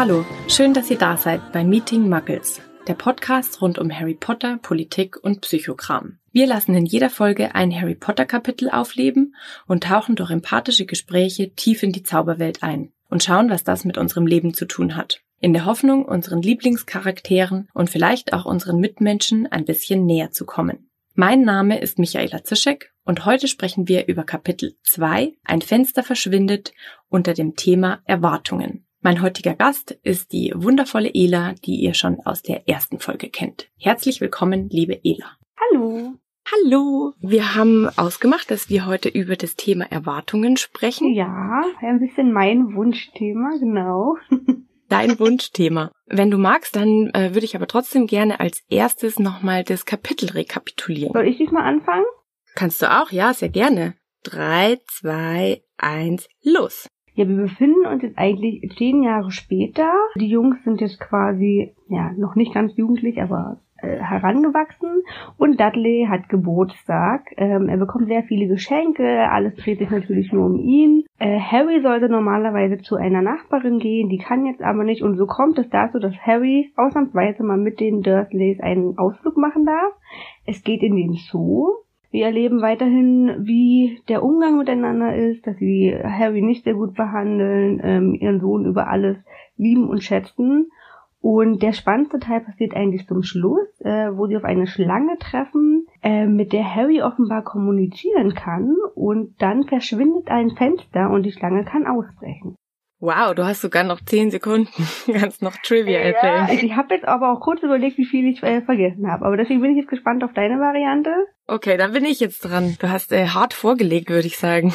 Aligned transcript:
Hallo, 0.00 0.24
schön, 0.48 0.72
dass 0.72 0.90
ihr 0.90 0.96
da 0.96 1.18
seid 1.18 1.52
bei 1.52 1.62
Meeting 1.62 2.08
Muggles, 2.08 2.62
der 2.88 2.94
Podcast 2.94 3.60
rund 3.60 3.78
um 3.78 3.92
Harry 3.92 4.14
Potter, 4.14 4.56
Politik 4.56 5.22
und 5.22 5.42
Psychogramm. 5.42 6.20
Wir 6.32 6.46
lassen 6.46 6.74
in 6.74 6.86
jeder 6.86 7.10
Folge 7.10 7.54
ein 7.54 7.70
Harry 7.70 7.96
Potter 7.96 8.24
Kapitel 8.24 8.70
aufleben 8.70 9.36
und 9.66 9.84
tauchen 9.84 10.16
durch 10.16 10.30
empathische 10.30 10.86
Gespräche 10.86 11.54
tief 11.54 11.82
in 11.82 11.92
die 11.92 12.02
Zauberwelt 12.02 12.62
ein 12.62 12.92
und 13.10 13.22
schauen, 13.22 13.50
was 13.50 13.62
das 13.62 13.84
mit 13.84 13.98
unserem 13.98 14.26
Leben 14.26 14.54
zu 14.54 14.64
tun 14.64 14.96
hat. 14.96 15.20
In 15.38 15.52
der 15.52 15.66
Hoffnung, 15.66 16.06
unseren 16.06 16.40
Lieblingscharakteren 16.40 17.68
und 17.74 17.90
vielleicht 17.90 18.32
auch 18.32 18.46
unseren 18.46 18.80
Mitmenschen 18.80 19.48
ein 19.48 19.66
bisschen 19.66 20.06
näher 20.06 20.30
zu 20.30 20.46
kommen. 20.46 20.88
Mein 21.12 21.42
Name 21.42 21.78
ist 21.78 21.98
Michaela 21.98 22.42
Zischek 22.42 22.94
und 23.04 23.26
heute 23.26 23.48
sprechen 23.48 23.86
wir 23.86 24.08
über 24.08 24.24
Kapitel 24.24 24.78
2 24.82 25.34
Ein 25.44 25.60
Fenster 25.60 26.02
verschwindet 26.02 26.72
unter 27.10 27.34
dem 27.34 27.54
Thema 27.54 28.00
Erwartungen. 28.06 28.86
Mein 29.02 29.22
heutiger 29.22 29.54
Gast 29.54 29.92
ist 30.02 30.30
die 30.30 30.52
wundervolle 30.54 31.10
Ela, 31.14 31.54
die 31.64 31.76
ihr 31.76 31.94
schon 31.94 32.20
aus 32.26 32.42
der 32.42 32.68
ersten 32.68 32.98
Folge 32.98 33.30
kennt. 33.30 33.70
Herzlich 33.78 34.20
willkommen, 34.20 34.68
liebe 34.68 35.00
Ela. 35.02 35.38
Hallo. 35.58 36.16
Hallo. 36.52 37.14
Wir 37.18 37.54
haben 37.54 37.88
ausgemacht, 37.96 38.50
dass 38.50 38.68
wir 38.68 38.84
heute 38.84 39.08
über 39.08 39.36
das 39.36 39.56
Thema 39.56 39.90
Erwartungen 39.90 40.58
sprechen. 40.58 41.14
Ja, 41.14 41.62
ein 41.80 41.98
bisschen 41.98 42.30
mein 42.34 42.74
Wunschthema, 42.74 43.56
genau. 43.58 44.18
Dein 44.90 45.18
Wunschthema. 45.18 45.92
Wenn 46.04 46.30
du 46.30 46.36
magst, 46.36 46.76
dann 46.76 47.08
äh, 47.14 47.32
würde 47.32 47.46
ich 47.46 47.56
aber 47.56 47.68
trotzdem 47.68 48.06
gerne 48.06 48.38
als 48.38 48.62
erstes 48.68 49.18
nochmal 49.18 49.64
das 49.64 49.86
Kapitel 49.86 50.28
rekapitulieren. 50.32 51.14
Soll 51.14 51.26
ich 51.26 51.38
diesmal 51.38 51.62
anfangen? 51.62 52.04
Kannst 52.54 52.82
du 52.82 52.90
auch, 52.90 53.10
ja, 53.12 53.32
sehr 53.32 53.48
gerne. 53.48 53.94
Drei, 54.24 54.78
zwei, 54.88 55.62
eins, 55.78 56.28
los. 56.42 56.86
Ja, 57.14 57.28
wir 57.28 57.36
befinden 57.36 57.86
uns 57.86 58.02
jetzt 58.02 58.18
eigentlich 58.18 58.70
zehn 58.76 59.02
Jahre 59.02 59.30
später. 59.30 59.92
Die 60.16 60.28
Jungs 60.28 60.62
sind 60.64 60.80
jetzt 60.80 61.00
quasi, 61.00 61.74
ja, 61.88 62.12
noch 62.16 62.34
nicht 62.34 62.54
ganz 62.54 62.76
jugendlich, 62.76 63.20
aber 63.20 63.58
äh, 63.82 63.98
herangewachsen 63.98 65.02
und 65.38 65.58
Dudley 65.58 66.06
hat 66.08 66.28
Geburtstag. 66.28 67.32
Ähm, 67.38 67.68
er 67.68 67.78
bekommt 67.78 68.08
sehr 68.08 68.22
viele 68.24 68.46
Geschenke, 68.46 69.30
alles 69.30 69.54
dreht 69.56 69.78
sich 69.78 69.90
natürlich 69.90 70.32
nur 70.32 70.46
um 70.46 70.58
ihn. 70.58 71.04
Äh, 71.18 71.40
Harry 71.40 71.80
sollte 71.80 72.10
normalerweise 72.10 72.78
zu 72.78 72.96
einer 72.96 73.22
Nachbarin 73.22 73.78
gehen, 73.78 74.10
die 74.10 74.18
kann 74.18 74.44
jetzt 74.44 74.62
aber 74.62 74.84
nicht 74.84 75.02
und 75.02 75.16
so 75.16 75.26
kommt 75.26 75.58
es 75.58 75.70
dazu, 75.70 75.98
dass 75.98 76.14
Harry 76.18 76.72
ausnahmsweise 76.76 77.42
mal 77.42 77.56
mit 77.56 77.80
den 77.80 78.02
Dursleys 78.02 78.60
einen 78.60 78.98
Ausflug 78.98 79.38
machen 79.38 79.64
darf. 79.64 79.94
Es 80.44 80.62
geht 80.62 80.82
in 80.82 80.96
den 80.96 81.14
Zoo. 81.14 81.68
Wir 82.10 82.26
erleben 82.26 82.60
weiterhin, 82.60 83.46
wie 83.46 84.02
der 84.08 84.24
Umgang 84.24 84.58
miteinander 84.58 85.14
ist, 85.14 85.46
dass 85.46 85.56
sie 85.58 85.94
Harry 85.94 86.42
nicht 86.42 86.64
sehr 86.64 86.74
gut 86.74 86.94
behandeln, 86.94 87.80
ähm, 87.84 88.14
ihren 88.14 88.40
Sohn 88.40 88.66
über 88.66 88.88
alles 88.88 89.16
lieben 89.56 89.88
und 89.88 90.02
schätzen. 90.02 90.70
Und 91.22 91.62
der 91.62 91.72
spannendste 91.72 92.18
Teil 92.18 92.40
passiert 92.40 92.74
eigentlich 92.74 93.06
zum 93.06 93.22
Schluss, 93.22 93.68
äh, 93.80 94.10
wo 94.16 94.26
sie 94.26 94.36
auf 94.36 94.44
eine 94.44 94.66
Schlange 94.66 95.18
treffen, 95.18 95.86
äh, 96.02 96.26
mit 96.26 96.52
der 96.52 96.74
Harry 96.74 97.02
offenbar 97.02 97.44
kommunizieren 97.44 98.34
kann 98.34 98.74
und 98.94 99.40
dann 99.40 99.64
verschwindet 99.64 100.30
ein 100.30 100.50
Fenster 100.50 101.10
und 101.10 101.24
die 101.24 101.32
Schlange 101.32 101.64
kann 101.64 101.86
ausbrechen. 101.86 102.56
Wow, 103.00 103.34
du 103.34 103.46
hast 103.46 103.62
sogar 103.62 103.82
noch 103.82 104.00
zehn 104.04 104.30
Sekunden. 104.30 104.68
Kannst 105.12 105.40
noch 105.40 105.56
Trivia 105.56 105.98
erzählen. 105.98 106.48
Ja, 106.48 106.62
ich 106.62 106.76
habe 106.76 106.94
jetzt 106.94 107.08
aber 107.08 107.32
auch 107.32 107.40
kurz 107.40 107.62
überlegt, 107.62 107.96
wie 107.96 108.04
viel 108.04 108.28
ich 108.28 108.42
äh, 108.42 108.60
vergessen 108.60 109.10
habe. 109.10 109.24
Aber 109.24 109.38
deswegen 109.38 109.62
bin 109.62 109.70
ich 109.70 109.78
jetzt 109.78 109.88
gespannt 109.88 110.22
auf 110.22 110.34
deine 110.34 110.60
Variante. 110.60 111.10
Okay, 111.46 111.78
dann 111.78 111.92
bin 111.92 112.04
ich 112.04 112.20
jetzt 112.20 112.40
dran. 112.40 112.76
Du 112.78 112.90
hast 112.90 113.12
äh, 113.12 113.28
hart 113.28 113.54
vorgelegt, 113.54 114.10
würde 114.10 114.26
ich 114.26 114.36
sagen. 114.36 114.74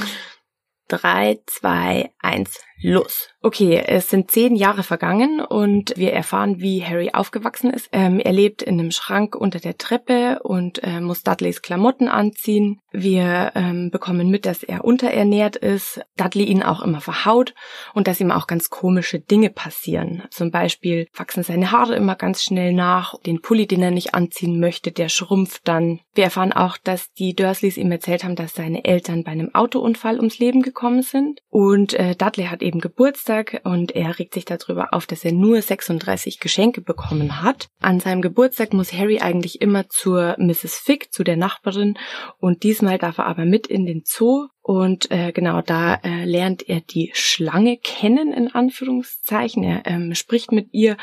Drei, 0.88 1.40
zwei, 1.46 2.10
eins, 2.22 2.58
los. 2.82 3.28
Okay, 3.40 3.82
es 3.84 4.08
sind 4.08 4.30
zehn 4.30 4.54
Jahre 4.54 4.82
vergangen 4.82 5.40
und 5.40 5.94
wir 5.96 6.12
erfahren, 6.12 6.60
wie 6.60 6.84
Harry 6.84 7.10
aufgewachsen 7.12 7.70
ist. 7.70 7.88
Ähm, 7.92 8.20
er 8.20 8.32
lebt 8.32 8.62
in 8.62 8.78
einem 8.78 8.92
Schrank 8.92 9.34
unter 9.34 9.58
der 9.58 9.78
Treppe 9.78 10.40
und 10.44 10.82
äh, 10.84 11.00
muss 11.00 11.22
Dudleys 11.22 11.60
Klamotten 11.62 12.08
anziehen. 12.08 12.80
Wir 12.92 13.52
ähm, 13.54 13.90
bekommen 13.90 14.30
mit, 14.30 14.46
dass 14.46 14.62
er 14.62 14.84
unterernährt 14.84 15.56
ist, 15.56 16.00
Dudley 16.16 16.44
ihn 16.44 16.62
auch 16.62 16.82
immer 16.82 17.00
verhaut 17.00 17.54
und 17.94 18.06
dass 18.06 18.20
ihm 18.20 18.30
auch 18.30 18.46
ganz 18.46 18.70
komische 18.70 19.18
Dinge 19.18 19.50
passieren. 19.50 20.22
Zum 20.30 20.50
Beispiel 20.50 21.08
wachsen 21.16 21.42
seine 21.42 21.72
Haare 21.72 21.96
immer 21.96 22.14
ganz 22.14 22.42
schnell 22.42 22.72
nach, 22.72 23.18
den 23.26 23.40
Pulli, 23.40 23.66
den 23.66 23.82
er 23.82 23.90
nicht 23.90 24.14
anziehen 24.14 24.60
möchte, 24.60 24.92
der 24.92 25.08
schrumpft 25.08 25.66
dann. 25.66 26.00
Wir 26.14 26.24
erfahren 26.24 26.52
auch, 26.52 26.76
dass 26.76 27.12
die 27.12 27.34
Dursleys 27.34 27.76
ihm 27.76 27.90
erzählt 27.90 28.22
haben, 28.22 28.36
dass 28.36 28.54
seine 28.54 28.84
Eltern 28.84 29.24
bei 29.24 29.32
einem 29.32 29.54
Autounfall 29.54 30.18
ums 30.18 30.38
Leben 30.38 30.62
gekommen 30.62 31.02
sind 31.02 31.40
und 31.48 31.94
äh, 31.94 32.11
Dudley 32.14 32.46
hat 32.46 32.62
eben 32.62 32.80
Geburtstag 32.80 33.12
Geburtstag 33.22 33.60
und 33.64 33.92
er 33.92 34.18
regt 34.18 34.34
sich 34.34 34.44
darüber 34.44 34.94
auf, 34.94 35.06
dass 35.06 35.24
er 35.24 35.32
nur 35.32 35.60
36 35.60 36.40
Geschenke 36.40 36.80
bekommen 36.80 37.42
hat. 37.42 37.68
An 37.80 38.00
seinem 38.00 38.22
Geburtstag 38.22 38.72
muss 38.72 38.92
Harry 38.92 39.20
eigentlich 39.20 39.60
immer 39.60 39.88
zur 39.88 40.36
Mrs. 40.38 40.78
Fick, 40.78 41.12
zu 41.12 41.24
der 41.24 41.36
Nachbarin 41.36 41.98
und 42.38 42.62
diesmal 42.62 42.98
darf 42.98 43.18
er 43.18 43.26
aber 43.26 43.44
mit 43.44 43.66
in 43.66 43.86
den 43.86 44.02
Zoo 44.04 44.48
und 44.60 45.10
äh, 45.10 45.32
genau 45.32 45.62
da 45.62 45.94
äh, 45.96 46.24
lernt 46.24 46.68
er 46.68 46.80
die 46.80 47.10
Schlange 47.14 47.76
kennen, 47.76 48.32
in 48.32 48.48
Anführungszeichen. 48.48 49.62
Er 49.62 49.82
ähm, 49.86 50.14
spricht 50.14 50.52
mit 50.52 50.68
ihr, 50.72 50.96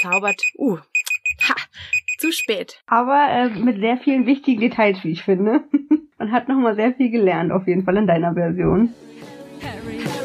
zaubert, 0.00 0.40
uh, 0.58 0.78
ha, 1.48 1.54
zu 2.18 2.32
spät. 2.32 2.82
Aber 2.86 3.26
äh, 3.30 3.48
mit 3.50 3.78
sehr 3.78 3.98
vielen 3.98 4.26
wichtigen 4.26 4.60
Details, 4.60 4.98
wie 5.04 5.12
ich 5.12 5.22
finde. 5.22 5.64
Man 6.18 6.32
hat 6.32 6.48
nochmal 6.48 6.76
sehr 6.76 6.94
viel 6.94 7.10
gelernt, 7.10 7.52
auf 7.52 7.66
jeden 7.66 7.84
Fall 7.84 7.96
in 7.96 8.06
deiner 8.06 8.34
Version. 8.34 8.94
Harry. 9.62 10.21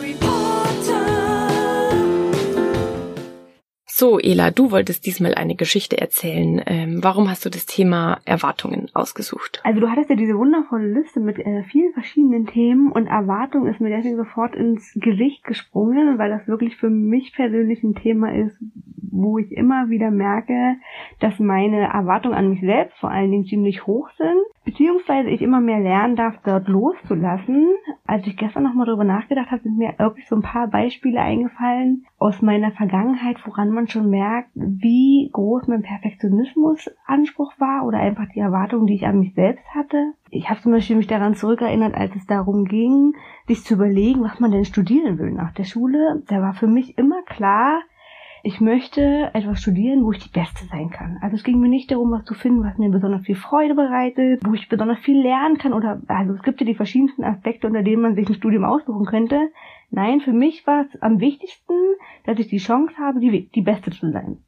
So, 3.99 4.19
Ela, 4.19 4.51
du 4.51 4.69
wolltest 4.69 5.07
diesmal 5.07 5.33
eine 5.33 5.55
Geschichte 5.55 5.99
erzählen. 5.99 6.61
Ähm, 6.67 6.99
warum 7.01 7.31
hast 7.31 7.43
du 7.45 7.49
das 7.49 7.65
Thema 7.65 8.19
Erwartungen 8.25 8.91
ausgesucht? 8.93 9.59
Also 9.63 9.79
du 9.79 9.89
hattest 9.89 10.11
ja 10.11 10.15
diese 10.15 10.37
wundervolle 10.37 10.87
Liste 10.87 11.19
mit 11.19 11.39
äh, 11.39 11.63
vielen 11.63 11.93
verschiedenen 11.93 12.45
Themen 12.45 12.91
und 12.91 13.07
Erwartung 13.07 13.65
ist 13.65 13.81
mir 13.81 13.89
deswegen 13.89 14.17
sofort 14.17 14.53
ins 14.53 14.93
Gesicht 14.93 15.43
gesprungen, 15.45 16.19
weil 16.19 16.29
das 16.29 16.47
wirklich 16.47 16.77
für 16.77 16.91
mich 16.91 17.33
persönlich 17.33 17.81
ein 17.81 17.95
Thema 17.95 18.35
ist, 18.35 18.55
wo 19.09 19.39
ich 19.39 19.51
immer 19.51 19.89
wieder 19.89 20.11
merke, 20.11 20.75
dass 21.19 21.39
meine 21.39 21.87
Erwartungen 21.87 22.35
an 22.35 22.51
mich 22.51 22.61
selbst 22.61 22.99
vor 22.99 23.09
allen 23.09 23.31
Dingen 23.31 23.45
ziemlich 23.45 23.87
hoch 23.87 24.11
sind, 24.15 24.37
beziehungsweise 24.63 25.29
ich 25.29 25.41
immer 25.41 25.59
mehr 25.59 25.79
lernen 25.79 26.15
darf, 26.15 26.35
dort 26.45 26.67
loszulassen. 26.67 27.65
Als 28.05 28.27
ich 28.27 28.37
gestern 28.37 28.61
nochmal 28.61 28.85
darüber 28.85 29.05
nachgedacht 29.05 29.49
habe, 29.49 29.63
sind 29.63 29.79
mir 29.79 29.95
wirklich 29.97 30.27
so 30.27 30.35
ein 30.35 30.43
paar 30.43 30.67
Beispiele 30.67 31.19
eingefallen 31.19 32.05
aus 32.19 32.41
meiner 32.41 32.71
Vergangenheit, 32.71 33.37
woran 33.45 33.69
man 33.69 33.87
schon 33.87 34.09
merkt, 34.09 34.49
wie 34.55 35.29
groß 35.31 35.67
mein 35.67 35.83
Perfektionismus-Anspruch 35.83 37.53
war 37.59 37.85
oder 37.85 37.99
einfach 37.99 38.25
die 38.33 38.39
Erwartungen, 38.39 38.87
die 38.87 38.95
ich 38.95 39.05
an 39.05 39.19
mich 39.19 39.35
selbst 39.35 39.63
hatte. 39.75 40.13
Ich 40.31 40.49
habe 40.49 40.59
zum 40.59 40.71
Beispiel 40.71 40.95
mich 40.95 41.07
daran 41.07 41.35
zurückerinnert, 41.35 41.93
als 41.93 42.15
es 42.15 42.25
darum 42.25 42.65
ging, 42.65 43.13
sich 43.47 43.63
zu 43.63 43.75
überlegen, 43.75 44.23
was 44.23 44.39
man 44.39 44.51
denn 44.51 44.65
studieren 44.65 45.19
will 45.19 45.31
nach 45.31 45.53
der 45.53 45.65
Schule. 45.65 46.23
Da 46.27 46.41
war 46.41 46.53
für 46.53 46.67
mich 46.67 46.97
immer 46.97 47.21
klar, 47.21 47.81
ich 48.43 48.61
möchte 48.61 49.29
etwas 49.33 49.61
studieren, 49.61 50.03
wo 50.03 50.11
ich 50.11 50.19
die 50.19 50.39
Beste 50.39 50.65
sein 50.65 50.89
kann. 50.89 51.17
Also 51.21 51.35
es 51.35 51.43
ging 51.43 51.59
mir 51.59 51.69
nicht 51.69 51.91
darum, 51.91 52.11
was 52.11 52.23
zu 52.23 52.33
finden, 52.33 52.63
was 52.63 52.77
mir 52.77 52.89
besonders 52.89 53.25
viel 53.25 53.35
Freude 53.35 53.75
bereitet, 53.75 54.41
wo 54.45 54.53
ich 54.53 54.69
besonders 54.69 54.99
viel 54.99 55.21
lernen 55.21 55.57
kann 55.57 55.73
oder, 55.73 56.01
also 56.07 56.33
es 56.33 56.41
gibt 56.43 56.61
ja 56.61 56.65
die 56.65 56.75
verschiedensten 56.75 57.23
Aspekte, 57.23 57.67
unter 57.67 57.83
denen 57.83 58.01
man 58.01 58.15
sich 58.15 58.27
ein 58.29 58.35
Studium 58.35 58.63
aussuchen 58.63 59.05
könnte. 59.05 59.51
Nein, 59.89 60.21
für 60.21 60.33
mich 60.33 60.65
war 60.67 60.85
es 60.85 61.01
am 61.01 61.19
wichtigsten, 61.19 61.73
dass 62.25 62.39
ich 62.39 62.47
die 62.47 62.57
Chance 62.57 62.97
habe, 62.97 63.19
die, 63.19 63.49
die 63.49 63.61
Beste 63.61 63.91
zu 63.91 64.11
sein. 64.11 64.39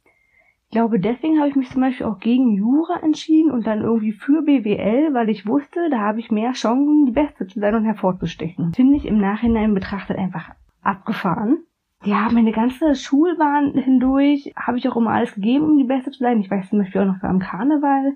Ich 0.66 0.72
glaube, 0.72 1.00
deswegen 1.00 1.40
habe 1.40 1.50
ich 1.50 1.56
mich 1.56 1.70
zum 1.70 1.82
Beispiel 1.82 2.06
auch 2.06 2.20
gegen 2.20 2.54
Jura 2.54 3.00
entschieden 3.02 3.52
und 3.52 3.66
dann 3.66 3.82
irgendwie 3.82 4.12
für 4.12 4.44
BWL, 4.44 5.14
weil 5.14 5.30
ich 5.30 5.48
wusste, 5.48 5.90
da 5.90 6.00
habe 6.00 6.20
ich 6.20 6.30
mehr 6.30 6.52
Chancen, 6.52 7.08
die 7.08 7.12
Beste 7.12 7.48
zu 7.48 7.60
sein 7.60 7.74
und 7.74 7.86
hervorzustechen. 7.86 8.74
Finde 8.74 8.98
ich 8.98 9.06
im 9.06 9.18
Nachhinein 9.18 9.74
betrachtet 9.74 10.18
einfach 10.18 10.52
abgefahren 10.84 11.64
ja, 12.04 12.30
meine 12.32 12.52
ganze 12.52 12.96
Schulbahn 12.96 13.74
hindurch 13.74 14.54
habe 14.56 14.78
ich 14.78 14.88
auch 14.88 14.96
immer 14.96 15.12
alles 15.12 15.36
gegeben, 15.36 15.66
um 15.66 15.78
die 15.78 15.84
Beste 15.84 16.12
zu 16.12 16.20
sein. 16.20 16.40
Ich 16.40 16.50
weiß 16.50 16.70
zum 16.70 16.80
Beispiel 16.80 17.02
auch 17.02 17.06
noch 17.06 17.24
am 17.24 17.40
Karneval. 17.40 18.14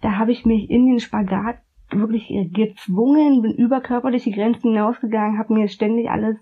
Da 0.00 0.16
habe 0.16 0.30
ich 0.30 0.46
mich 0.46 0.70
in 0.70 0.86
den 0.86 1.00
Spagat 1.00 1.56
wirklich 1.90 2.32
gezwungen, 2.52 3.42
bin 3.42 3.52
über 3.52 3.80
körperliche 3.80 4.30
Grenzen 4.30 4.70
hinausgegangen, 4.72 5.38
habe 5.38 5.54
mir 5.54 5.68
ständig 5.68 6.10
alles 6.10 6.36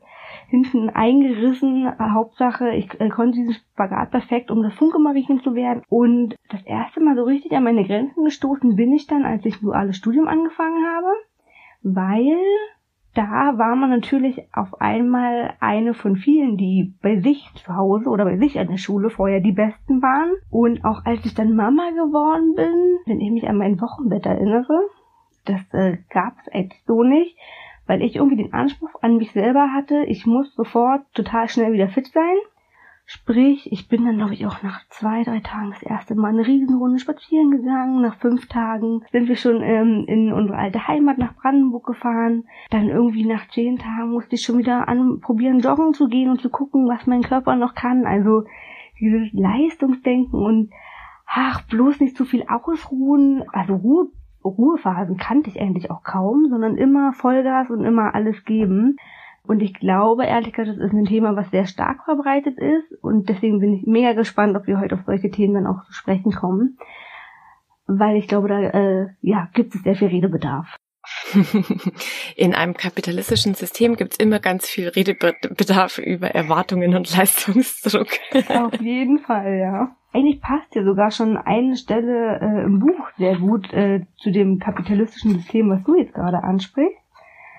hinten 0.49 0.91
eingerissen. 0.91 1.91
Hauptsache, 1.99 2.70
ich 2.70 2.88
äh, 3.00 3.08
konnte 3.08 3.38
diesen 3.38 3.55
Spagat 3.55 4.11
perfekt, 4.11 4.50
um 4.50 4.62
das 4.62 4.75
Funkemariechen 4.75 5.41
zu 5.41 5.55
werden. 5.55 5.82
Und 5.88 6.37
das 6.50 6.62
erste 6.64 7.00
Mal 7.00 7.17
so 7.17 7.25
richtig 7.25 7.52
an 7.52 7.64
meine 7.64 7.85
Grenzen 7.85 8.25
gestoßen 8.25 8.76
bin 8.76 8.93
ich 8.93 9.06
dann, 9.06 9.25
als 9.25 9.44
ich 9.44 9.61
duales 9.61 9.96
Studium 9.96 10.29
angefangen 10.29 10.85
habe, 10.87 11.08
weil 11.82 12.37
da 13.14 13.56
war 13.58 13.76
man 13.76 13.91
natürlich 13.91 14.43
auf 14.52 14.81
einmal 14.81 15.55
eine 15.61 15.94
von 15.94 16.17
vielen, 16.17 16.56
die 16.56 16.94
bei 17.00 17.20
sich 17.20 17.49
zu 17.55 17.76
Hause 17.76 18.11
oder 18.11 18.25
bei 18.25 18.37
sich 18.38 18.58
an 18.58 18.67
der 18.67 18.76
Schule 18.76 19.08
vorher 19.08 19.41
die 19.41 19.52
Besten 19.52 20.02
waren. 20.02 20.32
Und 20.50 20.85
auch 20.85 21.05
als 21.05 21.25
ich 21.25 21.35
dann 21.35 21.55
Mama 21.55 21.91
geworden 21.91 22.55
bin, 22.56 22.99
wenn 23.06 23.20
ich 23.20 23.31
mich 23.31 23.49
an 23.49 23.56
mein 23.56 23.81
Wochenbett 23.81 24.26
erinnere, 24.26 24.88
das 25.44 25.61
äh, 25.73 25.99
gab 26.11 26.35
es 26.41 26.52
echt 26.52 26.75
so 26.87 27.05
nicht, 27.05 27.37
weil 27.86 28.02
ich 28.02 28.16
irgendwie 28.16 28.42
den 28.42 28.52
Anspruch 28.52 29.02
an 29.02 29.16
mich 29.16 29.32
selber 29.32 29.72
hatte, 29.72 30.04
ich 30.06 30.26
muss 30.26 30.54
sofort 30.54 31.02
total 31.14 31.48
schnell 31.48 31.72
wieder 31.72 31.88
fit 31.88 32.06
sein. 32.08 32.36
Sprich, 33.06 33.70
ich 33.70 33.88
bin 33.88 34.06
dann, 34.06 34.16
glaube 34.16 34.32
ich, 34.32 34.46
auch 34.46 34.62
nach 34.62 34.81
zwei, 34.88 35.25
drei 35.25 35.40
Tagen 35.40 35.72
das 35.72 35.82
erste 35.82 36.14
Mal 36.14 36.28
eine 36.28 36.46
Riesenrunde 36.46 36.98
spazieren 36.98 37.50
gegangen. 37.50 38.00
Nach 38.00 38.16
fünf 38.16 38.48
Tagen 38.48 39.02
sind 39.12 39.28
wir 39.28 39.36
schon 39.36 39.62
ähm, 39.62 40.04
in 40.08 40.32
unsere 40.32 40.56
alte 40.56 40.88
Heimat 40.88 41.19
nach 41.19 41.34
Brandenburg 41.34 41.84
gefahren. 41.84 42.44
Dann 42.70 42.88
irgendwie 42.88 43.26
nach 43.26 43.46
zehn 43.48 43.78
Tagen 43.78 44.12
musste 44.12 44.36
ich 44.36 44.42
schon 44.42 44.56
wieder 44.56 44.88
anprobieren, 44.88 45.60
joggen 45.60 45.92
zu 45.92 46.08
gehen 46.08 46.31
und 46.31 46.40
zu 46.40 46.48
gucken, 46.48 46.88
was 46.88 47.06
mein 47.06 47.22
Körper 47.22 47.56
noch 47.56 47.75
kann. 47.75 48.06
Also 48.06 48.44
dieses 48.98 49.31
Leistungsdenken 49.34 50.42
und 50.42 50.70
ach, 51.26 51.60
bloß 51.69 52.00
nicht 52.00 52.16
zu 52.16 52.25
viel 52.25 52.46
ausruhen. 52.48 53.44
Also 53.52 53.75
Ruhe, 53.75 54.08
Ruhephasen 54.44 55.17
kannte 55.17 55.50
ich 55.50 55.61
eigentlich 55.61 55.91
auch 55.91 56.02
kaum, 56.02 56.49
sondern 56.50 56.76
immer 56.76 57.12
Vollgas 57.12 57.70
und 57.70 57.85
immer 57.85 58.14
alles 58.14 58.44
geben. 58.44 58.96
Und 59.46 59.61
ich 59.61 59.75
glaube, 59.75 60.25
ehrlich 60.25 60.52
gesagt, 60.52 60.79
das 60.79 60.87
ist 60.87 60.94
ein 60.94 61.05
Thema, 61.05 61.37
was 61.37 61.50
sehr 61.50 61.67
stark 61.67 62.05
verbreitet 62.05 62.58
ist. 62.58 62.93
Und 63.02 63.29
deswegen 63.29 63.61
bin 63.61 63.75
ich 63.75 63.87
mega 63.87 64.12
gespannt, 64.12 64.56
ob 64.56 64.67
wir 64.67 64.81
heute 64.81 64.94
auf 64.94 65.05
solche 65.05 65.31
Themen 65.31 65.55
dann 65.55 65.67
auch 65.67 65.85
zu 65.85 65.93
sprechen 65.93 66.32
kommen. 66.32 66.79
Weil 67.87 68.17
ich 68.17 68.29
glaube, 68.29 68.49
da 68.49 68.61
äh, 68.61 69.08
ja, 69.20 69.49
gibt 69.52 69.75
es 69.75 69.82
sehr 69.82 69.96
viel 69.96 70.08
Redebedarf. 70.08 70.76
In 72.36 72.54
einem 72.54 72.74
kapitalistischen 72.74 73.54
System 73.54 73.96
gibt 73.96 74.12
es 74.12 74.18
immer 74.18 74.38
ganz 74.38 74.68
viel 74.68 74.88
Redebedarf 74.88 75.98
über 75.98 76.28
Erwartungen 76.28 76.94
und 76.94 77.16
Leistungsdruck. 77.16 78.08
Auf 78.48 78.74
jeden 78.80 79.18
Fall, 79.20 79.58
ja. 79.58 79.96
Eigentlich 80.12 80.40
passt 80.40 80.74
ja 80.74 80.84
sogar 80.84 81.10
schon 81.10 81.36
eine 81.36 81.76
Stelle 81.76 82.38
äh, 82.40 82.64
im 82.64 82.78
Buch 82.78 83.08
sehr 83.18 83.36
gut 83.36 83.72
äh, 83.72 84.06
zu 84.18 84.30
dem 84.30 84.58
kapitalistischen 84.58 85.32
System, 85.32 85.70
was 85.70 85.82
du 85.84 85.96
jetzt 85.96 86.14
gerade 86.14 86.42
ansprichst 86.42 87.04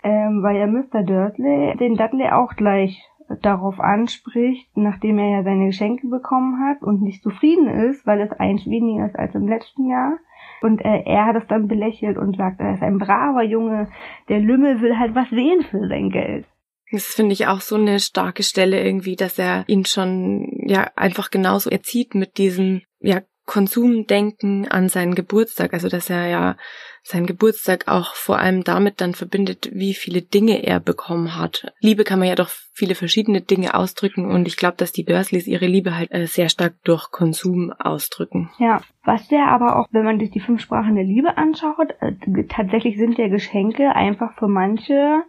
ähm, 0.05 0.43
weil 0.43 0.57
ja 0.57 0.67
Mr. 0.67 1.01
Dudley 1.01 1.75
den 1.77 1.95
Dudley 1.95 2.29
auch 2.29 2.55
gleich 2.55 3.03
darauf 3.41 3.79
anspricht, 3.79 4.69
nachdem 4.77 5.17
er 5.17 5.37
ja 5.37 5.43
seine 5.43 5.65
Geschenke 5.65 6.07
bekommen 6.07 6.63
hat 6.63 6.83
und 6.83 7.01
nicht 7.01 7.23
zufrieden 7.23 7.67
ist, 7.67 8.05
weil 8.05 8.21
es 8.21 8.31
eins 8.31 8.67
weniger 8.67 9.07
ist 9.07 9.17
als 9.17 9.33
im 9.33 9.47
letzten 9.47 9.89
Jahr. 9.89 10.13
Und 10.61 10.79
äh, 10.81 11.03
er 11.05 11.25
hat 11.25 11.35
es 11.35 11.47
dann 11.47 11.67
belächelt 11.67 12.17
und 12.17 12.37
sagt, 12.37 12.59
er 12.59 12.73
ist 12.73 12.83
ein 12.83 12.97
braver 12.97 13.43
Junge, 13.43 13.89
der 14.29 14.39
Lümmel 14.39 14.81
will 14.81 14.97
halt 14.97 15.15
was 15.15 15.29
sehen 15.29 15.63
für 15.69 15.87
sein 15.87 16.09
Geld. 16.09 16.45
Das 16.91 17.05
finde 17.05 17.33
ich 17.33 17.47
auch 17.47 17.61
so 17.61 17.75
eine 17.75 17.99
starke 17.99 18.43
Stelle 18.43 18.83
irgendwie, 18.83 19.15
dass 19.15 19.39
er 19.39 19.63
ihn 19.67 19.85
schon 19.85 20.47
ja 20.65 20.91
einfach 20.95 21.31
genauso 21.31 21.69
erzieht 21.69 22.15
mit 22.15 22.37
diesem 22.37 22.81
ja 22.99 23.21
Konsumdenken 23.45 24.67
an 24.67 24.89
seinen 24.89 25.15
Geburtstag, 25.15 25.73
also 25.73 25.87
dass 25.87 26.09
er 26.09 26.27
ja 26.27 26.57
seinen 27.05 27.27
Geburtstag 27.27 27.87
auch 27.87 28.15
vor 28.15 28.39
allem 28.39 28.63
damit 28.63 28.99
dann 28.99 29.13
verbindet, 29.13 29.69
wie 29.71 29.93
viele 29.93 30.23
Dinge 30.23 30.65
er 30.65 30.79
bekommen 30.79 31.37
hat. 31.37 31.71
Liebe 31.79 32.03
kann 32.03 32.17
man 32.17 32.27
ja 32.27 32.33
doch 32.33 32.49
viele 32.73 32.95
verschiedene 32.95 33.41
Dinge 33.41 33.75
ausdrücken 33.75 34.25
und 34.25 34.47
ich 34.47 34.57
glaube, 34.57 34.77
dass 34.77 34.91
die 34.91 35.05
Dursleys 35.05 35.45
ihre 35.45 35.67
Liebe 35.67 35.95
halt 35.95 36.11
äh, 36.11 36.25
sehr 36.25 36.49
stark 36.49 36.73
durch 36.83 37.11
Konsum 37.11 37.71
ausdrücken. 37.77 38.49
Ja, 38.57 38.81
was 39.03 39.27
der 39.27 39.47
aber 39.47 39.77
auch, 39.79 39.87
wenn 39.91 40.03
man 40.03 40.19
sich 40.19 40.31
die 40.31 40.39
fünf 40.39 40.61
Sprachen 40.61 40.95
der 40.95 41.03
Liebe 41.03 41.37
anschaut, 41.37 41.93
äh, 41.99 42.13
tatsächlich 42.49 42.97
sind 42.97 43.19
ja 43.19 43.27
Geschenke 43.27 43.95
einfach 43.95 44.33
für 44.39 44.47
manche 44.47 45.21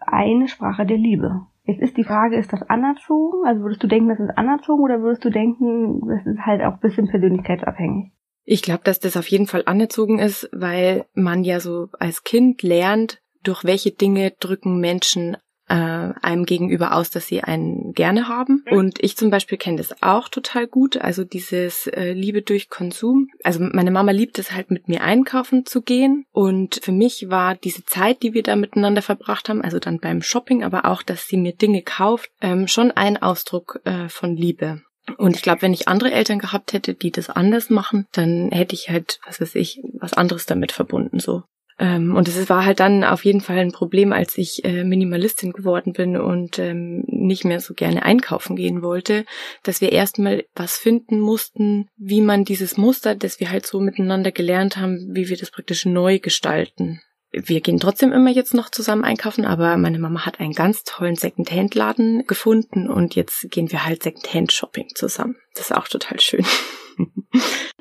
eine 0.00 0.48
Sprache 0.48 0.86
der 0.86 0.98
Liebe. 0.98 1.46
Jetzt 1.64 1.82
ist 1.82 1.96
die 1.98 2.04
Frage, 2.04 2.36
ist 2.36 2.52
das 2.52 2.68
anerzogen? 2.68 3.46
Also 3.46 3.62
würdest 3.62 3.82
du 3.82 3.86
denken, 3.86 4.08
das 4.08 4.18
ist 4.18 4.36
anerzogen 4.36 4.82
oder 4.82 5.02
würdest 5.02 5.24
du 5.24 5.30
denken, 5.30 6.00
das 6.08 6.26
ist 6.26 6.44
halt 6.44 6.62
auch 6.62 6.72
ein 6.72 6.80
bisschen 6.80 7.06
persönlichkeitsabhängig? 7.06 8.10
Ich 8.44 8.62
glaube, 8.62 8.82
dass 8.84 9.00
das 9.00 9.16
auf 9.16 9.28
jeden 9.28 9.46
Fall 9.46 9.62
anerzogen 9.66 10.18
ist, 10.18 10.48
weil 10.52 11.06
man 11.14 11.44
ja 11.44 11.60
so 11.60 11.88
als 11.98 12.24
Kind 12.24 12.62
lernt, 12.62 13.20
durch 13.42 13.64
welche 13.64 13.90
Dinge 13.90 14.32
drücken 14.38 14.80
Menschen 14.80 15.36
äh, 15.70 16.12
einem 16.20 16.46
gegenüber 16.46 16.94
aus, 16.94 17.10
dass 17.10 17.28
sie 17.28 17.42
einen 17.42 17.92
gerne 17.92 18.26
haben. 18.26 18.64
Mhm. 18.66 18.76
Und 18.76 19.02
ich 19.02 19.16
zum 19.16 19.30
Beispiel 19.30 19.56
kenne 19.56 19.76
das 19.76 20.02
auch 20.02 20.28
total 20.28 20.66
gut. 20.66 20.96
Also 20.96 21.22
dieses 21.22 21.86
äh, 21.86 22.12
Liebe 22.12 22.42
durch 22.42 22.68
Konsum. 22.68 23.28
Also 23.44 23.60
meine 23.60 23.92
Mama 23.92 24.10
liebt 24.10 24.38
es 24.40 24.50
halt 24.50 24.72
mit 24.72 24.88
mir 24.88 25.02
einkaufen 25.02 25.64
zu 25.64 25.80
gehen. 25.82 26.26
Und 26.32 26.80
für 26.82 26.92
mich 26.92 27.30
war 27.30 27.54
diese 27.54 27.84
Zeit, 27.84 28.22
die 28.22 28.34
wir 28.34 28.42
da 28.42 28.56
miteinander 28.56 29.00
verbracht 29.00 29.48
haben, 29.48 29.62
also 29.62 29.78
dann 29.78 30.00
beim 30.00 30.22
Shopping, 30.22 30.64
aber 30.64 30.86
auch, 30.86 31.02
dass 31.02 31.28
sie 31.28 31.36
mir 31.36 31.52
Dinge 31.52 31.82
kauft, 31.82 32.30
ähm, 32.40 32.66
schon 32.66 32.90
ein 32.90 33.22
Ausdruck 33.22 33.80
äh, 33.84 34.08
von 34.08 34.36
Liebe. 34.36 34.82
Und 35.16 35.36
ich 35.36 35.42
glaube, 35.42 35.62
wenn 35.62 35.72
ich 35.72 35.88
andere 35.88 36.12
Eltern 36.12 36.38
gehabt 36.38 36.72
hätte, 36.72 36.94
die 36.94 37.10
das 37.10 37.30
anders 37.30 37.70
machen, 37.70 38.06
dann 38.12 38.50
hätte 38.50 38.74
ich 38.74 38.90
halt, 38.90 39.20
was 39.26 39.40
weiß 39.40 39.54
ich, 39.54 39.80
was 39.98 40.12
anderes 40.12 40.46
damit 40.46 40.72
verbunden 40.72 41.18
so. 41.18 41.42
Ähm, 41.80 42.14
und 42.14 42.28
es 42.28 42.50
war 42.50 42.66
halt 42.66 42.78
dann 42.78 43.04
auf 43.04 43.24
jeden 43.24 43.40
Fall 43.40 43.58
ein 43.58 43.72
Problem, 43.72 44.12
als 44.12 44.36
ich 44.36 44.64
äh, 44.64 44.84
Minimalistin 44.84 45.52
geworden 45.52 45.94
bin 45.94 46.18
und 46.18 46.58
ähm, 46.58 47.04
nicht 47.06 47.46
mehr 47.46 47.60
so 47.60 47.72
gerne 47.72 48.02
einkaufen 48.02 48.54
gehen 48.54 48.82
wollte, 48.82 49.24
dass 49.62 49.80
wir 49.80 49.90
erstmal 49.90 50.44
was 50.54 50.76
finden 50.76 51.18
mussten, 51.18 51.88
wie 51.96 52.20
man 52.20 52.44
dieses 52.44 52.76
Muster, 52.76 53.14
das 53.14 53.40
wir 53.40 53.50
halt 53.50 53.66
so 53.66 53.80
miteinander 53.80 54.30
gelernt 54.30 54.76
haben, 54.76 55.08
wie 55.14 55.30
wir 55.30 55.38
das 55.38 55.50
praktisch 55.50 55.86
neu 55.86 56.18
gestalten. 56.18 57.00
Wir 57.32 57.60
gehen 57.60 57.78
trotzdem 57.78 58.12
immer 58.12 58.30
jetzt 58.30 58.54
noch 58.54 58.70
zusammen 58.70 59.04
einkaufen, 59.04 59.44
aber 59.44 59.76
meine 59.76 59.98
Mama 59.98 60.26
hat 60.26 60.40
einen 60.40 60.52
ganz 60.52 60.82
tollen 60.82 61.14
Secondhand-Laden 61.14 62.26
gefunden 62.26 62.90
und 62.90 63.14
jetzt 63.14 63.50
gehen 63.50 63.70
wir 63.70 63.84
halt 63.84 64.02
Secondhand-Shopping 64.02 64.88
zusammen. 64.94 65.36
Das 65.54 65.70
ist 65.70 65.76
auch 65.76 65.86
total 65.86 66.18
schön. 66.18 66.44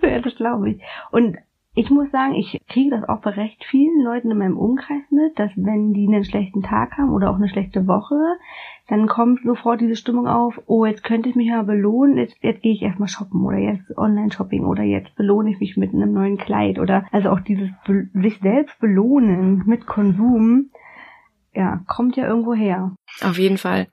ja, 0.04 0.20
das 0.20 0.36
glaube 0.36 0.72
ich. 0.72 0.82
Und 1.12 1.38
ich 1.80 1.90
muss 1.90 2.12
sagen, 2.12 2.36
ich 2.36 2.60
kriege 2.68 2.90
das 2.90 3.08
auch 3.08 3.22
bei 3.22 3.30
recht 3.30 3.64
vielen 3.64 4.04
Leuten 4.04 4.30
in 4.30 4.38
meinem 4.38 4.58
Umkreis 4.58 5.02
mit, 5.12 5.40
dass 5.40 5.50
wenn 5.56 5.94
die 5.94 6.08
einen 6.08 6.26
schlechten 6.26 6.62
Tag 6.62 6.98
haben 6.98 7.14
oder 7.14 7.30
auch 7.30 7.38
eine 7.38 7.48
schlechte 7.48 7.88
Woche, 7.88 8.18
dann 8.90 9.08
kommt 9.08 9.44
sofort 9.46 9.80
diese 9.80 9.96
Stimmung 9.96 10.28
auf, 10.28 10.60
oh, 10.66 10.84
jetzt 10.86 11.06
könnte 11.06 11.30
ich 11.30 11.36
mich 11.36 11.48
ja 11.48 11.64
belohnen, 11.64 12.18
jetzt, 12.18 12.36
jetzt 12.42 12.62
gehe 12.64 12.74
ich 12.74 12.82
erstmal 12.82 13.08
shoppen 13.08 13.46
oder 13.46 13.60
jetzt 13.60 13.98
Online-Shopping 13.98 14.66
oder 14.66 14.84
jetzt 14.84 15.16
belohne 15.16 15.52
ich 15.52 15.60
mich 15.62 15.78
mit 15.78 15.94
einem 15.94 16.12
neuen 16.12 16.38
Kleid 16.38 16.80
oder 16.80 17.06
also 17.14 17.30
auch 17.30 17.40
dieses 17.40 17.70
sich 18.14 18.40
selbst 18.40 18.78
belohnen 18.82 19.64
mit 19.66 19.86
Konsum, 19.86 20.72
ja, 21.54 21.80
kommt 21.88 22.18
ja 22.18 22.28
irgendwo 22.28 22.54
her. 22.54 22.94
Auf 23.22 23.40
jeden 23.40 23.58
Fall. 23.58 23.88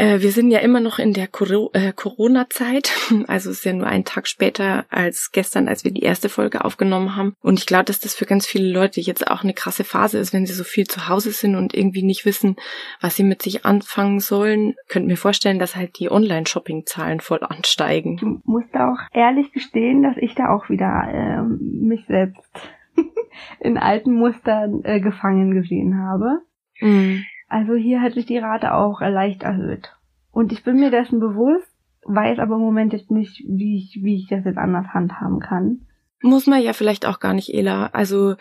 Äh, 0.00 0.22
wir 0.22 0.30
sind 0.30 0.50
ja 0.50 0.60
immer 0.60 0.80
noch 0.80 0.98
in 0.98 1.12
der 1.12 1.24
äh, 1.24 1.92
Corona-Zeit. 1.92 2.90
Also 3.26 3.50
es 3.50 3.58
ist 3.58 3.64
ja 3.64 3.72
nur 3.72 3.86
ein 3.86 4.04
Tag 4.04 4.26
später 4.28 4.86
als 4.88 5.30
gestern, 5.32 5.68
als 5.68 5.84
wir 5.84 5.92
die 5.92 6.02
erste 6.02 6.28
Folge 6.28 6.64
aufgenommen 6.64 7.16
haben. 7.16 7.34
Und 7.42 7.58
ich 7.58 7.66
glaube, 7.66 7.84
dass 7.84 8.00
das 8.00 8.14
für 8.14 8.24
ganz 8.24 8.46
viele 8.46 8.72
Leute 8.72 9.00
jetzt 9.00 9.30
auch 9.30 9.42
eine 9.42 9.52
krasse 9.52 9.84
Phase 9.84 10.18
ist, 10.18 10.32
wenn 10.32 10.46
sie 10.46 10.54
so 10.54 10.64
viel 10.64 10.86
zu 10.86 11.08
Hause 11.08 11.32
sind 11.32 11.54
und 11.54 11.74
irgendwie 11.74 12.02
nicht 12.02 12.24
wissen, 12.24 12.56
was 13.00 13.16
sie 13.16 13.24
mit 13.24 13.42
sich 13.42 13.66
anfangen 13.66 14.20
sollen. 14.20 14.74
Könnt 14.88 15.06
mir 15.06 15.16
vorstellen, 15.16 15.58
dass 15.58 15.76
halt 15.76 15.98
die 15.98 16.10
Online-Shopping-Zahlen 16.10 17.20
voll 17.20 17.40
ansteigen. 17.42 18.14
Ich 18.14 18.44
muss 18.44 18.64
da 18.72 18.92
auch 18.92 18.98
ehrlich 19.12 19.52
gestehen, 19.52 20.02
dass 20.02 20.16
ich 20.16 20.34
da 20.34 20.48
auch 20.48 20.70
wieder 20.70 21.08
äh, 21.12 21.42
mich 21.42 22.06
selbst 22.06 22.50
in 23.60 23.76
alten 23.76 24.14
Mustern 24.14 24.82
äh, 24.84 25.00
gefangen 25.00 25.52
gesehen 25.52 25.98
habe. 25.98 26.40
Mhm. 26.80 27.24
Also 27.50 27.74
hier 27.74 28.00
hat 28.00 28.14
sich 28.14 28.26
die 28.26 28.38
Rate 28.38 28.72
auch 28.74 29.00
leicht 29.00 29.42
erhöht. 29.42 29.92
Und 30.30 30.52
ich 30.52 30.62
bin 30.62 30.76
mir 30.76 30.92
dessen 30.92 31.18
bewusst, 31.18 31.66
weiß 32.04 32.38
aber 32.38 32.54
im 32.54 32.60
Moment 32.60 32.92
jetzt 32.92 33.10
nicht, 33.10 33.42
wie 33.46 33.76
ich, 33.76 33.98
wie 34.02 34.16
ich 34.16 34.28
das 34.28 34.44
jetzt 34.44 34.56
anders 34.56 34.86
handhaben 34.94 35.40
kann. 35.40 35.80
Muss 36.22 36.46
man 36.46 36.62
ja 36.62 36.72
vielleicht 36.72 37.06
auch 37.06 37.18
gar 37.18 37.34
nicht, 37.34 37.52
Ela. 37.52 37.86
Also 37.92 38.36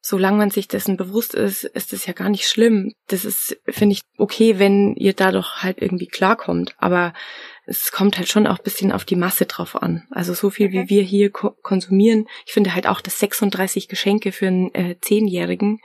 solange 0.00 0.38
man 0.38 0.50
sich 0.50 0.68
dessen 0.68 0.96
bewusst 0.96 1.34
ist, 1.34 1.64
ist 1.64 1.92
es 1.92 2.06
ja 2.06 2.14
gar 2.14 2.30
nicht 2.30 2.48
schlimm. 2.48 2.94
Das 3.08 3.26
ist, 3.26 3.60
finde 3.66 3.92
ich, 3.92 4.00
okay, 4.16 4.58
wenn 4.58 4.94
ihr 4.94 5.12
dadurch 5.12 5.62
halt 5.62 5.82
irgendwie 5.82 6.06
klarkommt. 6.06 6.76
Aber 6.78 7.12
es 7.66 7.90
kommt 7.90 8.16
halt 8.16 8.28
schon 8.28 8.46
auch 8.46 8.58
bisschen 8.58 8.92
auf 8.92 9.04
die 9.04 9.16
Masse 9.16 9.46
drauf 9.46 9.80
an. 9.80 10.06
Also 10.10 10.34
so 10.34 10.50
viel 10.50 10.70
wie 10.70 10.88
wir 10.88 11.02
hier 11.02 11.30
ko 11.30 11.50
konsumieren. 11.62 12.26
Ich 12.46 12.52
finde 12.52 12.74
halt 12.74 12.86
auch, 12.86 13.00
dass 13.00 13.18
36 13.18 13.88
Geschenke 13.88 14.30
für 14.30 14.46
einen 14.46 14.74
äh, 14.74 14.96
Zehnjährigen 15.00 15.80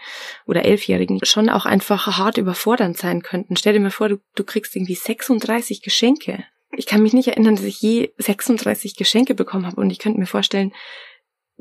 oder 0.45 0.63
Elfjährigen 0.63 1.19
schon 1.23 1.49
auch 1.49 1.65
einfach 1.65 2.05
hart 2.17 2.37
überfordernd 2.37 2.97
sein 2.97 3.23
könnten. 3.23 3.57
Stell 3.57 3.73
dir 3.73 3.79
mal 3.79 3.89
vor, 3.89 4.09
du, 4.09 4.17
du 4.35 4.43
kriegst 4.43 4.75
irgendwie 4.75 4.95
36 4.95 5.81
Geschenke. 5.81 6.45
Ich 6.77 6.85
kann 6.85 7.01
mich 7.01 7.13
nicht 7.13 7.27
erinnern, 7.27 7.55
dass 7.55 7.65
ich 7.65 7.81
je 7.81 8.11
36 8.17 8.95
Geschenke 8.95 9.33
bekommen 9.33 9.65
habe 9.65 9.81
und 9.81 9.89
ich 9.89 9.99
könnte 9.99 10.19
mir 10.19 10.27
vorstellen, 10.27 10.71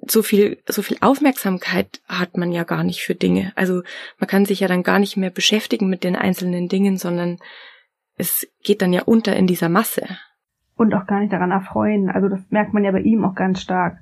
so 0.07 0.23
viel, 0.23 0.63
so 0.67 0.83
viel 0.83 0.99
Aufmerksamkeit 1.01 2.01
hat 2.07 2.37
man 2.37 2.53
ja 2.53 2.65
gar 2.65 2.85
nicht 2.85 3.03
für 3.03 3.15
Dinge. 3.15 3.53
Also 3.57 3.83
man 4.19 4.29
kann 4.29 4.47
sich 4.47 4.61
ja 4.61 4.69
dann 4.69 4.83
gar 4.83 4.99
nicht 4.99 5.17
mehr 5.17 5.31
beschäftigen 5.31 5.89
mit 5.89 6.05
den 6.05 6.17
einzelnen 6.17 6.69
Dingen, 6.69 6.97
sondern 6.97 7.39
es 8.21 8.47
geht 8.63 8.83
dann 8.83 8.93
ja 8.93 9.03
unter 9.03 9.35
in 9.35 9.47
dieser 9.47 9.69
Masse. 9.69 10.07
Und 10.77 10.95
auch 10.95 11.07
gar 11.07 11.21
nicht 11.21 11.33
daran 11.33 11.51
erfreuen. 11.51 12.09
Also 12.11 12.29
das 12.29 12.41
merkt 12.51 12.73
man 12.73 12.85
ja 12.85 12.93
bei 12.93 13.01
ihm 13.01 13.25
auch 13.25 13.35
ganz 13.35 13.61
stark. 13.61 13.99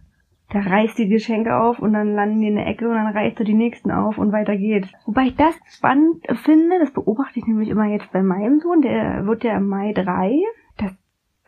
Der 0.52 0.64
reißt 0.64 0.98
die 0.98 1.08
Geschenke 1.08 1.56
auf 1.56 1.78
und 1.78 1.92
dann 1.92 2.14
landen 2.14 2.40
die 2.40 2.48
in 2.48 2.56
der 2.56 2.66
Ecke 2.66 2.88
und 2.88 2.94
dann 2.94 3.14
reißt 3.14 3.38
er 3.38 3.44
die 3.44 3.54
nächsten 3.54 3.90
auf 3.90 4.16
und 4.16 4.32
weiter 4.32 4.56
geht's. 4.56 4.88
Wobei 5.04 5.25
ich 5.25 5.37
das 5.37 5.54
spannend 5.66 6.25
finde, 6.42 6.78
das 6.78 6.90
beobachte 6.92 7.38
ich 7.38 7.46
nämlich 7.46 7.68
immer 7.68 7.87
jetzt 7.87 8.10
bei 8.12 8.22
meinem 8.22 8.60
Sohn, 8.60 8.80
der 8.80 9.26
wird 9.26 9.44
ja 9.44 9.56
im 9.56 9.68
Mai 9.68 9.92
drei. 9.92 10.38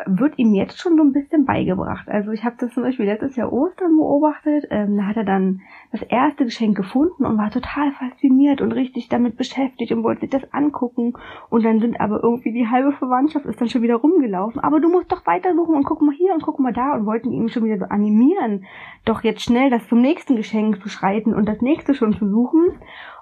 Wird 0.07 0.39
ihm 0.39 0.55
jetzt 0.55 0.79
schon 0.79 0.97
so 0.97 1.03
ein 1.03 1.13
bisschen 1.13 1.45
beigebracht. 1.45 2.09
Also 2.09 2.31
ich 2.31 2.45
habe 2.45 2.57
das 2.59 2.73
zum 2.73 2.83
Beispiel 2.83 3.07
letztes 3.07 3.37
Jahr 3.37 3.53
Ostern 3.53 3.97
beobachtet. 3.97 4.67
Ähm, 4.71 4.97
da 4.97 5.05
hat 5.05 5.17
er 5.17 5.25
dann 5.25 5.61
das 5.93 6.03
erste 6.03 6.45
Geschenk 6.45 6.77
gefunden 6.77 7.25
und 7.27 7.39
war 7.39 7.51
total 7.51 7.93
fasziniert 7.93 8.61
und 8.61 8.73
richtig 8.73 9.09
damit 9.09 9.37
beschäftigt 9.37 9.93
und 9.93 10.03
wollte 10.05 10.23
sich 10.23 10.31
das 10.31 10.53
angucken. 10.53 11.15
Und 11.49 11.65
dann 11.65 11.81
sind 11.81 12.01
aber 12.01 12.23
irgendwie 12.23 12.53
die 12.53 12.69
halbe 12.69 12.93
Verwandtschaft 12.93 13.47
ist 13.47 13.61
dann 13.61 13.69
schon 13.69 13.83
wieder 13.83 13.97
rumgelaufen. 13.97 14.61
Aber 14.61 14.81
du 14.81 14.89
musst 14.89 15.11
doch 15.13 15.27
weitersuchen 15.27 15.75
und 15.75 15.85
guck 15.85 16.03
mal 16.03 16.15
hier 16.15 16.33
und 16.35 16.43
guck 16.43 16.59
mal 16.59 16.73
da 16.73 16.95
und 16.95 17.07
wollten 17.07 17.33
ihn 17.33 17.49
schon 17.49 17.65
wieder 17.65 17.79
so 17.79 17.85
animieren, 17.85 18.65
doch 19.05 19.23
jetzt 19.23 19.43
schnell 19.43 19.71
das 19.71 19.87
zum 19.89 20.01
nächsten 20.01 20.37
Geschenk 20.37 20.83
zu 20.83 20.89
schreiten 20.89 21.35
und 21.35 21.47
das 21.47 21.61
nächste 21.61 21.95
schon 21.95 22.13
zu 22.13 22.29
suchen. 22.29 22.79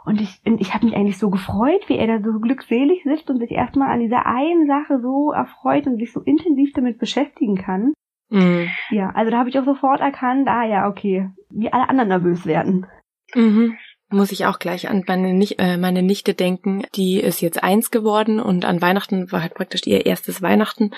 Und 0.09 0.23
ich, 0.23 0.41
ich 0.45 0.73
habe 0.73 0.87
mich 0.87 0.97
eigentlich 0.97 1.19
so 1.19 1.29
gefreut, 1.29 1.83
wie 1.87 1.99
er 1.99 2.07
da 2.07 2.23
so 2.23 2.39
glückselig 2.41 3.05
sitzt 3.05 3.29
und 3.29 3.41
sich 3.41 3.51
erstmal 3.51 3.91
an 3.91 4.01
dieser 4.01 4.25
einen 4.25 4.67
Sache 4.67 5.01
so 5.03 5.33
erfreut 5.33 5.87
und 5.87 5.99
sich 5.99 6.15
so 6.15 6.21
intensiv 6.21 6.73
damit 6.73 6.99
beschäftigen 6.99 7.57
kann. 7.57 7.93
Mhm. 8.31 8.71
Ja, 8.89 9.11
also 9.11 9.31
da 9.31 9.39
habe 9.39 9.51
ich 9.51 9.59
auch 9.59 9.67
sofort 9.67 10.01
erkannt, 10.01 10.49
ah 10.49 10.65
ja, 10.65 10.89
okay, 10.89 11.29
wie 11.51 11.71
alle 11.71 11.91
anderen 11.91 12.09
nervös 12.09 12.47
werden. 12.47 12.87
Mhm. 13.35 13.77
Muss 14.11 14.33
ich 14.33 14.47
auch 14.47 14.59
gleich 14.59 14.89
an 14.89 15.05
meine, 15.07 15.35
Nicht 15.35 15.59
äh, 15.59 15.77
meine 15.77 16.03
Nichte 16.03 16.33
denken. 16.33 16.87
Die 16.95 17.21
ist 17.21 17.43
jetzt 17.43 17.63
eins 17.63 17.91
geworden 17.91 18.41
und 18.41 18.65
an 18.65 18.81
Weihnachten 18.81 19.31
war 19.31 19.43
halt 19.43 19.53
praktisch 19.53 19.87
ihr 19.87 20.07
erstes 20.07 20.41
Weihnachten. 20.41 20.93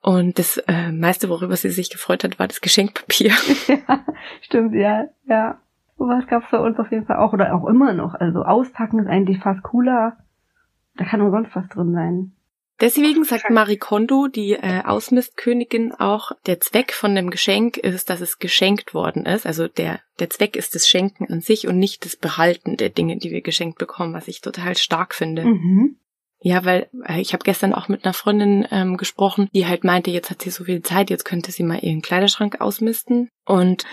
Und 0.00 0.38
das 0.38 0.58
äh, 0.68 0.92
meiste, 0.92 1.28
worüber 1.28 1.56
sie 1.56 1.70
sich 1.70 1.90
gefreut 1.90 2.22
hat, 2.22 2.38
war 2.38 2.46
das 2.46 2.60
Geschenkpapier. 2.60 3.32
ja, 3.66 4.04
stimmt, 4.42 4.74
ja, 4.76 5.06
ja. 5.26 5.60
Was 6.08 6.26
gab's 6.26 6.50
bei 6.50 6.58
uns 6.58 6.78
auf 6.78 6.90
jeden 6.90 7.06
Fall 7.06 7.16
auch 7.16 7.32
oder 7.32 7.54
auch 7.54 7.66
immer 7.66 7.92
noch. 7.92 8.14
Also 8.14 8.42
auspacken 8.42 8.98
ist 8.98 9.08
eigentlich 9.08 9.38
fast 9.38 9.62
cooler. 9.62 10.16
Da 10.96 11.04
kann 11.04 11.20
nur 11.20 11.30
sonst 11.30 11.54
was 11.54 11.68
drin 11.68 11.92
sein. 11.92 12.32
Deswegen 12.80 13.22
sagt 13.22 13.48
Marie 13.50 13.76
Kondo, 13.76 14.26
die 14.26 14.54
äh, 14.54 14.82
Ausmistkönigin, 14.84 15.92
auch, 15.92 16.32
der 16.46 16.58
Zweck 16.58 16.92
von 16.92 17.14
dem 17.14 17.30
Geschenk 17.30 17.76
ist, 17.76 18.10
dass 18.10 18.20
es 18.20 18.40
geschenkt 18.40 18.92
worden 18.92 19.24
ist. 19.24 19.46
Also 19.46 19.68
der, 19.68 20.00
der 20.18 20.30
Zweck 20.30 20.56
ist 20.56 20.74
das 20.74 20.88
Schenken 20.88 21.32
an 21.32 21.40
sich 21.40 21.68
und 21.68 21.78
nicht 21.78 22.04
das 22.04 22.16
Behalten 22.16 22.76
der 22.76 22.88
Dinge, 22.88 23.18
die 23.18 23.30
wir 23.30 23.40
geschenkt 23.40 23.78
bekommen, 23.78 24.14
was 24.14 24.26
ich 24.26 24.40
total 24.40 24.76
stark 24.76 25.14
finde. 25.14 25.44
Mhm. 25.44 25.96
Ja, 26.42 26.64
weil 26.64 26.88
äh, 27.06 27.20
ich 27.20 27.32
habe 27.32 27.44
gestern 27.44 27.72
auch 27.72 27.88
mit 27.88 28.04
einer 28.04 28.14
Freundin 28.14 28.66
ähm, 28.70 28.96
gesprochen, 28.96 29.48
die 29.54 29.66
halt 29.66 29.84
meinte, 29.84 30.10
jetzt 30.10 30.30
hat 30.30 30.42
sie 30.42 30.50
so 30.50 30.64
viel 30.64 30.82
Zeit, 30.82 31.08
jetzt 31.08 31.24
könnte 31.24 31.52
sie 31.52 31.62
mal 31.62 31.78
ihren 31.78 32.02
Kleiderschrank 32.02 32.60
ausmisten. 32.60 33.28
Und 33.44 33.84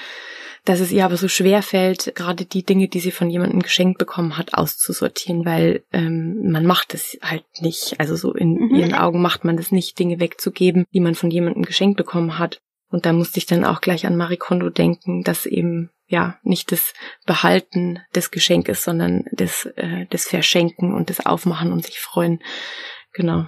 dass 0.65 0.79
es 0.79 0.91
ihr 0.91 1.05
aber 1.05 1.17
so 1.17 1.27
schwer 1.27 1.61
fällt, 1.61 2.13
gerade 2.15 2.45
die 2.45 2.63
Dinge, 2.63 2.87
die 2.87 2.99
sie 2.99 3.11
von 3.11 3.29
jemandem 3.29 3.61
geschenkt 3.61 3.97
bekommen 3.97 4.37
hat, 4.37 4.53
auszusortieren, 4.55 5.45
weil 5.45 5.83
ähm, 5.93 6.51
man 6.51 6.65
macht 6.65 6.93
es 6.93 7.17
halt 7.21 7.45
nicht. 7.59 7.99
Also 7.99 8.15
so 8.15 8.33
in 8.33 8.55
mhm. 8.55 8.75
ihren 8.75 8.93
Augen 8.93 9.21
macht 9.21 9.45
man 9.45 9.57
das 9.57 9.71
nicht, 9.71 9.97
Dinge 9.99 10.19
wegzugeben, 10.19 10.85
die 10.93 10.99
man 10.99 11.15
von 11.15 11.31
jemandem 11.31 11.63
geschenkt 11.63 11.97
bekommen 11.97 12.39
hat. 12.39 12.59
Und 12.91 13.05
da 13.05 13.13
musste 13.13 13.37
ich 13.37 13.45
dann 13.45 13.65
auch 13.65 13.81
gleich 13.81 14.05
an 14.05 14.17
Marie 14.17 14.37
Kondo 14.37 14.69
denken, 14.69 15.23
dass 15.23 15.45
eben 15.45 15.89
ja 16.07 16.37
nicht 16.43 16.71
das 16.71 16.93
Behalten 17.25 17.99
des 18.15 18.31
Geschenkes, 18.31 18.83
sondern 18.83 19.25
das, 19.31 19.65
äh, 19.75 20.07
das 20.09 20.27
Verschenken 20.27 20.93
und 20.93 21.09
das 21.09 21.25
Aufmachen 21.25 21.71
und 21.71 21.85
sich 21.85 21.99
freuen. 21.99 22.39
Genau. 23.13 23.45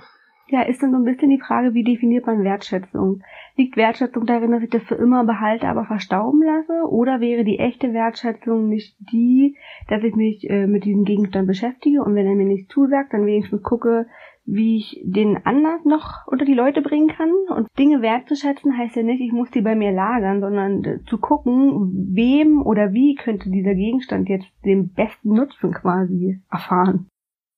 Ja, 0.52 0.64
ist 0.64 0.84
dann 0.84 0.92
so 0.92 0.98
ein 0.98 1.06
bisschen 1.06 1.30
die 1.30 1.40
Frage, 1.40 1.74
wie 1.74 1.86
definiert 1.86 2.26
man 2.26 2.44
Wertschätzung? 2.44 3.24
Liegt 3.56 3.78
Wertschätzung 3.78 4.26
darin, 4.26 4.52
dass 4.52 4.62
ich 4.62 4.70
das 4.70 4.84
für 4.84 4.96
immer 4.96 5.24
behalte, 5.24 5.70
aber 5.70 5.86
verstauben 5.86 6.44
lasse? 6.44 6.90
Oder 6.90 7.22
wäre 7.22 7.46
die 7.46 7.58
echte 7.58 7.94
Wertschätzung 7.94 8.68
nicht 8.68 8.98
die, 9.00 9.56
dass 9.88 10.04
ich 10.04 10.14
mich 10.14 10.50
äh, 10.50 10.68
mit 10.68 10.84
diesem 10.84 11.06
Gegenstand 11.06 11.48
beschäftige 11.48 12.04
und 12.04 12.16
wenn 12.16 12.28
er 12.28 12.36
mir 12.36 12.46
nicht 12.46 12.70
zusagt, 12.70 13.14
dann 13.14 13.26
wenigstens 13.26 13.64
gucke, 13.64 14.08
wie 14.46 14.78
ich 14.78 15.02
den 15.04 15.38
anders 15.46 15.84
noch 15.86 16.28
unter 16.28 16.46
die 16.46 16.54
Leute 16.54 16.82
bringen 16.82 17.10
kann? 17.10 17.32
Und 17.56 17.68
Dinge 17.78 18.02
wertzuschätzen 18.02 18.78
heißt 18.78 18.96
ja 18.96 19.04
nicht, 19.04 19.22
ich 19.22 19.32
muss 19.32 19.52
die 19.52 19.62
bei 19.62 19.76
mir 19.76 19.92
lagern, 19.92 20.42
sondern 20.42 20.84
äh, 20.84 21.00
zu 21.06 21.18
gucken, 21.18 22.10
wem 22.14 22.62
oder 22.62 22.94
wie 22.94 23.16
könnte 23.16 23.50
dieser 23.50 23.76
Gegenstand 23.76 24.30
jetzt 24.30 24.48
den 24.66 24.94
besten 24.94 25.34
Nutzen 25.34 25.74
quasi 25.74 26.42
erfahren. 26.50 27.08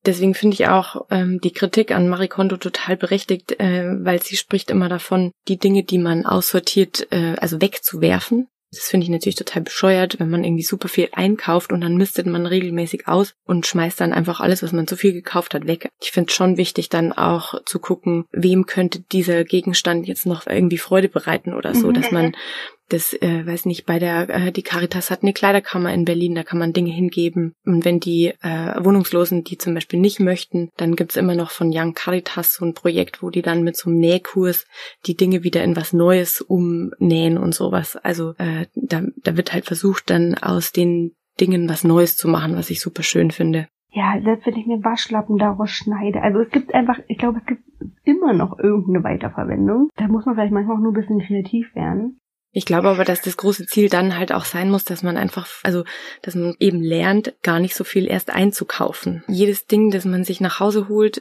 Deswegen 0.06 0.34
finde 0.34 0.56
ich 0.56 0.68
auch 0.68 1.06
ähm, 1.12 1.40
die 1.40 1.52
Kritik 1.52 1.92
an 1.92 2.10
Marie 2.10 2.28
Kondo 2.28 2.58
total 2.58 2.98
berechtigt, 2.98 3.60
äh, 3.60 3.86
weil 4.04 4.22
sie 4.22 4.36
spricht 4.36 4.70
immer 4.70 4.90
davon, 4.90 5.32
die 5.48 5.58
Dinge, 5.58 5.84
die 5.84 5.98
man 5.98 6.26
aussortiert, 6.26 7.08
äh, 7.12 7.36
also 7.40 7.62
wegzuwerfen. 7.62 8.48
Das 8.76 8.88
finde 8.88 9.06
ich 9.06 9.10
natürlich 9.10 9.36
total 9.36 9.62
bescheuert, 9.62 10.20
wenn 10.20 10.30
man 10.30 10.44
irgendwie 10.44 10.64
super 10.64 10.88
viel 10.88 11.10
einkauft 11.12 11.72
und 11.72 11.82
dann 11.82 11.98
mistet 11.98 12.26
man 12.26 12.46
regelmäßig 12.46 13.08
aus 13.08 13.36
und 13.46 13.68
schmeißt 13.68 14.00
dann 14.02 14.14
einfach 14.14 14.40
alles, 14.40 14.64
was 14.64 14.72
man 14.72 14.88
zu 14.88 14.96
viel 14.96 15.14
gekauft 15.14 15.54
hat, 15.54 15.68
weg. 15.68 15.90
Ich 16.02 16.12
finde 16.12 16.30
es 16.30 16.36
schon 16.36 16.58
wichtig, 16.58 16.90
dann 16.90 17.14
auch 17.14 17.64
zu 17.66 17.80
gucken, 17.80 18.26
wem 18.32 18.66
könnte 18.66 19.02
dieser 19.12 19.44
Gegenstand 19.44 20.08
jetzt 20.08 20.26
noch 20.26 20.48
irgendwie 20.48 20.78
Freude 20.78 21.10
bereiten 21.10 21.54
oder 21.54 21.76
so, 21.76 21.90
mhm. 21.90 21.94
dass 21.94 22.12
man 22.12 22.36
das, 22.90 23.14
äh, 23.14 23.46
weiß 23.46 23.66
nicht, 23.66 23.86
bei 23.86 24.00
der, 24.00 24.30
äh, 24.30 24.52
die 24.52 24.62
Caritas 24.62 25.10
hat 25.10 25.24
eine 25.24 25.34
Kleiderkammer 25.34 25.94
in 25.94 26.06
Berlin, 26.06 26.36
da 26.36 26.44
kann 26.44 26.60
man 26.60 26.74
Dinge 26.74 26.92
hingeben. 26.92 27.54
Und 27.66 27.86
wenn 27.86 28.00
die 28.00 28.34
äh, 28.42 28.84
Wohnungslosen, 28.84 29.44
die 29.44 29.58
zum 29.58 29.74
Beispiel 29.74 30.00
nicht 30.00 30.20
möchten, 30.20 30.70
dann 30.78 30.96
gibt's 30.96 31.16
immer 31.16 31.36
noch 31.36 31.52
von 31.52 31.72
Young 31.74 31.94
Caritas 31.94 32.54
so 32.54 32.66
ein 32.66 32.74
Projekt, 32.74 33.24
wo 33.24 33.30
die 33.30 33.42
dann 33.42 33.64
mit 33.64 33.78
so 33.78 33.90
einem 33.90 34.00
Nähkurs 34.00 34.66
die 35.06 35.16
Dinge 35.16 35.44
wieder 35.44 35.64
in 35.64 35.76
was 35.76 35.94
Neues 35.94 36.42
umnähen 36.42 37.38
und 37.38 37.56
sowas. 37.56 37.96
Also 37.96 38.34
äh, 38.38 38.68
da, 38.76 39.04
da 39.24 39.38
wird 39.38 39.54
halt 39.54 39.66
versucht, 39.66 40.10
dann 40.10 40.36
aus 40.36 40.72
den 40.72 41.14
Dingen 41.40 41.70
was 41.70 41.84
Neues 41.84 42.16
zu 42.16 42.28
machen, 42.28 42.56
was 42.56 42.70
ich 42.70 42.82
super 42.82 43.04
schön 43.04 43.32
finde. 43.32 43.68
Ja, 43.96 44.20
selbst 44.24 44.48
wenn 44.48 44.56
ich 44.56 44.66
mir 44.66 44.84
Waschlappen 44.84 45.38
daraus 45.38 45.70
schneide. 45.70 46.22
Also 46.22 46.40
es 46.40 46.50
gibt 46.50 46.74
einfach, 46.74 46.98
ich 47.08 47.20
glaube, 47.20 47.40
es 47.40 47.46
gibt 47.46 47.62
immer 48.04 48.34
noch 48.34 48.58
irgendeine 48.58 49.04
Weiterverwendung. 49.04 49.90
Da 49.96 50.08
muss 50.08 50.26
man 50.26 50.34
vielleicht 50.34 50.52
manchmal 50.52 50.78
auch 50.78 50.82
nur 50.82 50.92
ein 50.92 51.00
bisschen 51.00 51.20
kreativ 51.20 51.74
werden. 51.76 52.20
Ich 52.56 52.66
glaube 52.66 52.88
aber, 52.90 53.04
dass 53.04 53.22
das 53.22 53.36
große 53.36 53.66
Ziel 53.66 53.90
dann 53.90 54.16
halt 54.16 54.32
auch 54.32 54.46
sein 54.46 54.70
muss, 54.70 54.86
dass 54.86 55.02
man 55.02 55.18
einfach, 55.18 55.48
also, 55.64 55.84
dass 56.22 56.36
man 56.36 56.56
eben 56.60 56.82
lernt, 56.82 57.34
gar 57.42 57.60
nicht 57.60 57.76
so 57.76 57.84
viel 57.84 58.08
erst 58.08 58.30
einzukaufen. 58.30 59.24
Jedes 59.28 59.66
Ding, 59.66 59.90
das 59.90 60.06
man 60.06 60.24
sich 60.24 60.40
nach 60.40 60.60
Hause 60.60 60.88
holt, 60.88 61.20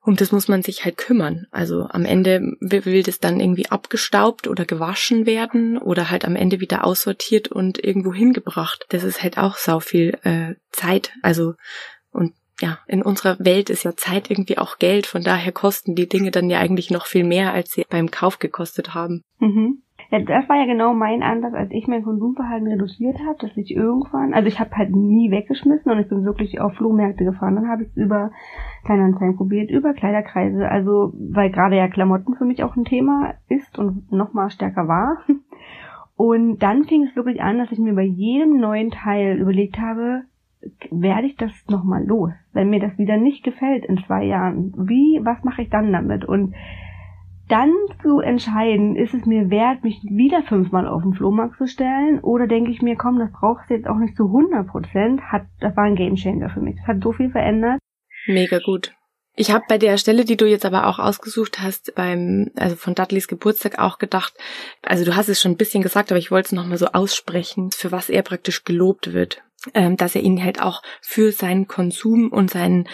um 0.00 0.16
das 0.16 0.32
muss 0.32 0.48
man 0.48 0.62
sich 0.62 0.84
halt 0.84 0.96
kümmern. 0.96 1.46
Also 1.50 1.86
am 1.88 2.04
Ende 2.04 2.40
will 2.60 3.02
das 3.02 3.20
dann 3.20 3.40
irgendwie 3.40 3.68
abgestaubt 3.68 4.46
oder 4.48 4.64
gewaschen 4.64 5.24
werden 5.24 5.78
oder 5.78 6.10
halt 6.10 6.24
am 6.24 6.36
Ende 6.36 6.60
wieder 6.60 6.84
aussortiert 6.84 7.48
und 7.48 7.82
irgendwo 7.82 8.12
hingebracht. 8.12 8.86
Das 8.88 9.04
ist 9.04 9.22
halt 9.22 9.38
auch 9.38 9.56
sau 9.56 9.80
viel 9.80 10.18
äh, 10.22 10.54
Zeit. 10.70 11.12
Also 11.22 11.54
und 12.10 12.34
ja, 12.60 12.78
in 12.86 13.02
unserer 13.02 13.36
Welt 13.38 13.68
ist 13.68 13.82
ja 13.82 13.96
Zeit 13.96 14.30
irgendwie 14.30 14.58
auch 14.58 14.78
Geld. 14.78 15.06
Von 15.06 15.22
daher 15.22 15.52
kosten 15.52 15.94
die 15.94 16.08
Dinge 16.08 16.30
dann 16.30 16.50
ja 16.50 16.58
eigentlich 16.58 16.90
noch 16.90 17.06
viel 17.06 17.24
mehr, 17.24 17.52
als 17.52 17.72
sie 17.72 17.84
beim 17.88 18.10
Kauf 18.10 18.38
gekostet 18.38 18.94
haben. 18.94 19.22
Mhm. 19.38 19.82
Ja, 20.10 20.20
das 20.20 20.48
war 20.48 20.56
ja 20.56 20.66
genau 20.66 20.94
mein 20.94 21.22
Ansatz, 21.22 21.54
als 21.54 21.70
ich 21.72 21.88
mein 21.88 22.04
Konsumverhalten 22.04 22.68
reduziert 22.68 23.18
habe, 23.26 23.38
dass 23.40 23.56
ich 23.56 23.74
irgendwann, 23.74 24.34
also 24.34 24.46
ich 24.46 24.60
habe 24.60 24.70
halt 24.76 24.94
nie 24.94 25.30
weggeschmissen 25.30 25.90
und 25.90 25.98
ich 25.98 26.08
bin 26.08 26.24
wirklich 26.24 26.60
auf 26.60 26.74
Flohmärkte 26.74 27.24
gefahren. 27.24 27.56
Dann 27.56 27.68
habe 27.68 27.82
es 27.84 27.96
über 27.96 28.30
Kleinanzeigen 28.84 29.36
probiert, 29.36 29.70
über 29.70 29.94
Kleiderkreise, 29.94 30.68
also 30.68 31.12
weil 31.18 31.50
gerade 31.50 31.76
ja 31.76 31.88
Klamotten 31.88 32.34
für 32.36 32.44
mich 32.44 32.62
auch 32.62 32.76
ein 32.76 32.84
Thema 32.84 33.34
ist 33.48 33.78
und 33.78 34.12
nochmal 34.12 34.50
stärker 34.50 34.86
war. 34.86 35.18
Und 36.16 36.62
dann 36.62 36.84
fing 36.84 37.04
es 37.04 37.14
wirklich 37.14 37.42
an, 37.42 37.58
dass 37.58 37.70
ich 37.70 37.78
mir 37.78 37.94
bei 37.94 38.04
jedem 38.04 38.58
neuen 38.58 38.90
Teil 38.90 39.38
überlegt 39.38 39.78
habe, 39.78 40.22
werde 40.90 41.26
ich 41.26 41.36
das 41.36 41.52
nochmal 41.68 42.04
los, 42.04 42.32
wenn 42.52 42.70
mir 42.70 42.80
das 42.80 42.96
wieder 42.98 43.18
nicht 43.18 43.44
gefällt 43.44 43.84
in 43.84 43.98
zwei 43.98 44.24
Jahren. 44.24 44.72
Wie, 44.76 45.20
was 45.22 45.44
mache 45.44 45.62
ich 45.62 45.68
dann 45.68 45.92
damit? 45.92 46.24
Und 46.24 46.54
dann 47.48 47.72
zu 48.02 48.20
entscheiden, 48.20 48.96
ist 48.96 49.14
es 49.14 49.24
mir 49.24 49.50
wert, 49.50 49.84
mich 49.84 50.02
wieder 50.02 50.42
fünfmal 50.42 50.86
auf 50.88 51.02
den 51.02 51.14
Flohmarkt 51.14 51.58
zu 51.58 51.66
stellen 51.66 52.20
oder 52.20 52.46
denke 52.46 52.70
ich 52.70 52.82
mir, 52.82 52.96
komm, 52.96 53.18
das 53.18 53.30
brauchst 53.32 53.70
du 53.70 53.74
jetzt 53.74 53.86
auch 53.86 53.98
nicht 53.98 54.16
zu 54.16 54.24
100 54.24 54.66
Prozent, 54.66 55.20
hat, 55.22 55.46
das 55.60 55.76
war 55.76 55.84
ein 55.84 55.96
Gamechanger 55.96 56.50
für 56.50 56.60
mich. 56.60 56.76
Das 56.76 56.88
hat 56.88 57.02
so 57.02 57.12
viel 57.12 57.30
verändert. 57.30 57.78
Mega 58.26 58.58
gut. 58.58 58.92
Ich 59.38 59.50
habe 59.50 59.64
bei 59.68 59.76
der 59.76 59.98
Stelle, 59.98 60.24
die 60.24 60.38
du 60.38 60.46
jetzt 60.46 60.64
aber 60.64 60.86
auch 60.86 60.98
ausgesucht 60.98 61.60
hast, 61.60 61.94
beim, 61.94 62.50
also 62.56 62.74
von 62.74 62.94
Dudleys 62.94 63.28
Geburtstag 63.28 63.78
auch 63.78 63.98
gedacht, 63.98 64.32
also 64.82 65.04
du 65.04 65.14
hast 65.14 65.28
es 65.28 65.40
schon 65.40 65.52
ein 65.52 65.58
bisschen 65.58 65.82
gesagt, 65.82 66.10
aber 66.10 66.18
ich 66.18 66.30
wollte 66.30 66.46
es 66.46 66.52
nochmal 66.52 66.78
so 66.78 66.86
aussprechen, 66.86 67.70
für 67.70 67.92
was 67.92 68.08
er 68.08 68.22
praktisch 68.22 68.64
gelobt 68.64 69.12
wird. 69.12 69.42
Ähm, 69.74 69.96
dass 69.96 70.14
er 70.14 70.22
ihn 70.22 70.42
halt 70.42 70.62
auch 70.62 70.80
für 71.00 71.32
seinen 71.32 71.66
Konsum 71.66 72.30
und 72.30 72.50
seinen 72.50 72.86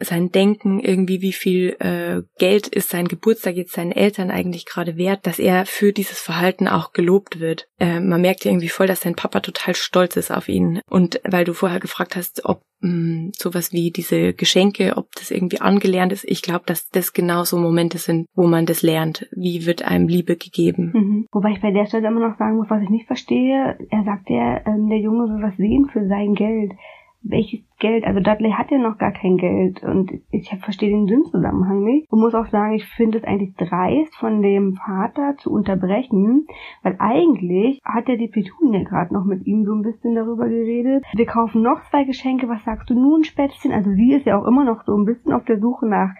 sein 0.00 0.30
Denken, 0.30 0.80
irgendwie 0.80 1.20
wie 1.20 1.32
viel 1.32 1.76
äh, 1.78 2.22
Geld 2.38 2.66
ist 2.66 2.90
sein 2.90 3.08
Geburtstag 3.08 3.56
jetzt 3.56 3.72
seinen 3.72 3.92
Eltern 3.92 4.30
eigentlich 4.30 4.66
gerade 4.66 4.96
wert, 4.96 5.26
dass 5.26 5.38
er 5.38 5.66
für 5.66 5.92
dieses 5.92 6.20
Verhalten 6.20 6.68
auch 6.68 6.92
gelobt 6.92 7.40
wird. 7.40 7.68
Äh, 7.78 8.00
man 8.00 8.20
merkt 8.20 8.46
irgendwie 8.46 8.68
voll, 8.68 8.86
dass 8.86 9.02
sein 9.02 9.14
Papa 9.14 9.40
total 9.40 9.74
stolz 9.74 10.16
ist 10.16 10.30
auf 10.30 10.48
ihn. 10.48 10.80
Und 10.88 11.20
weil 11.28 11.44
du 11.44 11.52
vorher 11.52 11.80
gefragt 11.80 12.16
hast, 12.16 12.44
ob 12.44 12.62
mh, 12.80 12.90
mm, 12.90 13.32
sowas 13.36 13.72
wie 13.72 13.90
diese 13.90 14.32
Geschenke, 14.32 14.96
ob 14.96 15.08
das 15.18 15.30
irgendwie 15.30 15.60
angelernt 15.60 16.12
ist, 16.12 16.24
ich 16.24 16.42
glaube, 16.42 16.64
dass 16.66 16.88
das 16.88 17.12
genau 17.12 17.44
so 17.44 17.58
Momente 17.58 17.98
sind, 17.98 18.26
wo 18.34 18.46
man 18.46 18.66
das 18.66 18.82
lernt. 18.82 19.28
Wie 19.32 19.66
wird 19.66 19.82
einem 19.82 20.08
Liebe 20.08 20.36
gegeben? 20.36 20.92
Mhm. 20.94 21.26
Wobei 21.32 21.50
ich 21.50 21.60
bei 21.60 21.72
der 21.72 21.86
Stelle 21.86 22.08
immer 22.08 22.26
noch 22.28 22.38
sagen 22.38 22.56
muss, 22.56 22.70
was 22.70 22.82
ich 22.82 22.90
nicht 22.90 23.06
verstehe. 23.06 23.78
Er 23.90 24.04
sagt 24.04 24.30
ja, 24.30 24.66
ähm, 24.66 24.88
der 24.88 24.98
Junge 24.98 25.24
will 25.24 25.42
was 25.42 25.56
sehen 25.56 25.88
für 25.92 26.06
sein 26.08 26.34
Geld 26.34 26.72
welches 27.22 27.60
Geld, 27.78 28.04
also 28.04 28.20
Dudley 28.20 28.52
hat 28.52 28.70
ja 28.70 28.78
noch 28.78 28.98
gar 28.98 29.12
kein 29.12 29.36
Geld 29.36 29.82
und 29.82 30.10
ich 30.30 30.50
verstehe 30.60 30.90
den 30.90 31.06
Sinnzusammenhang 31.06 31.82
nicht 31.84 32.10
und 32.10 32.20
muss 32.20 32.34
auch 32.34 32.46
sagen, 32.46 32.74
ich 32.74 32.86
finde 32.86 33.18
es 33.18 33.24
eigentlich 33.24 33.54
dreist 33.56 34.14
von 34.16 34.40
dem 34.42 34.74
Vater 34.74 35.36
zu 35.38 35.50
unterbrechen, 35.52 36.46
weil 36.82 36.96
eigentlich 36.98 37.80
hat 37.84 38.08
ja 38.08 38.16
die 38.16 38.28
Petunia 38.28 38.84
gerade 38.84 39.12
noch 39.12 39.24
mit 39.24 39.46
ihm 39.46 39.64
so 39.64 39.74
ein 39.74 39.82
bisschen 39.82 40.14
darüber 40.14 40.48
geredet. 40.48 41.04
Wir 41.14 41.26
kaufen 41.26 41.62
noch 41.62 41.82
zwei 41.90 42.04
Geschenke, 42.04 42.48
was 42.48 42.64
sagst 42.64 42.88
du 42.88 42.94
nun, 42.94 43.24
Spätzchen? 43.24 43.72
Also 43.72 43.90
sie 43.90 44.14
ist 44.14 44.26
ja 44.26 44.38
auch 44.38 44.46
immer 44.46 44.64
noch 44.64 44.84
so 44.84 44.96
ein 44.96 45.04
bisschen 45.04 45.32
auf 45.32 45.44
der 45.44 45.60
Suche 45.60 45.86
nach 45.86 46.10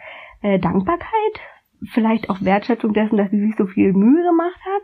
äh, 0.41 0.59
Dankbarkeit, 0.59 1.39
vielleicht 1.91 2.29
auch 2.29 2.41
Wertschätzung 2.41 2.93
dessen, 2.93 3.17
dass 3.17 3.31
sie 3.31 3.39
sich 3.39 3.55
so 3.55 3.65
viel 3.65 3.93
Mühe 3.93 4.23
gemacht 4.23 4.59
hat. 4.65 4.83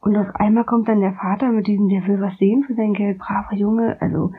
Und 0.00 0.16
auf 0.16 0.34
einmal 0.34 0.64
kommt 0.64 0.88
dann 0.88 1.00
der 1.00 1.14
Vater 1.14 1.50
mit 1.50 1.66
diesem, 1.66 1.88
der 1.88 2.06
will 2.06 2.20
was 2.20 2.36
sehen 2.38 2.64
für 2.66 2.74
sein 2.74 2.92
Geld, 2.92 3.18
braver 3.18 3.54
Junge, 3.54 3.96
also 4.00 4.32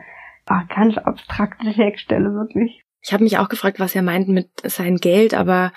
ach, 0.46 0.68
ganz 0.68 0.98
abstrakte 0.98 1.72
Textstelle, 1.72 2.32
wirklich. 2.32 2.82
Ich 3.02 3.12
habe 3.12 3.24
mich 3.24 3.38
auch 3.38 3.48
gefragt, 3.48 3.78
was 3.78 3.94
er 3.94 4.02
meint 4.02 4.28
mit 4.28 4.48
sein 4.64 4.96
Geld, 4.96 5.34
aber 5.34 5.72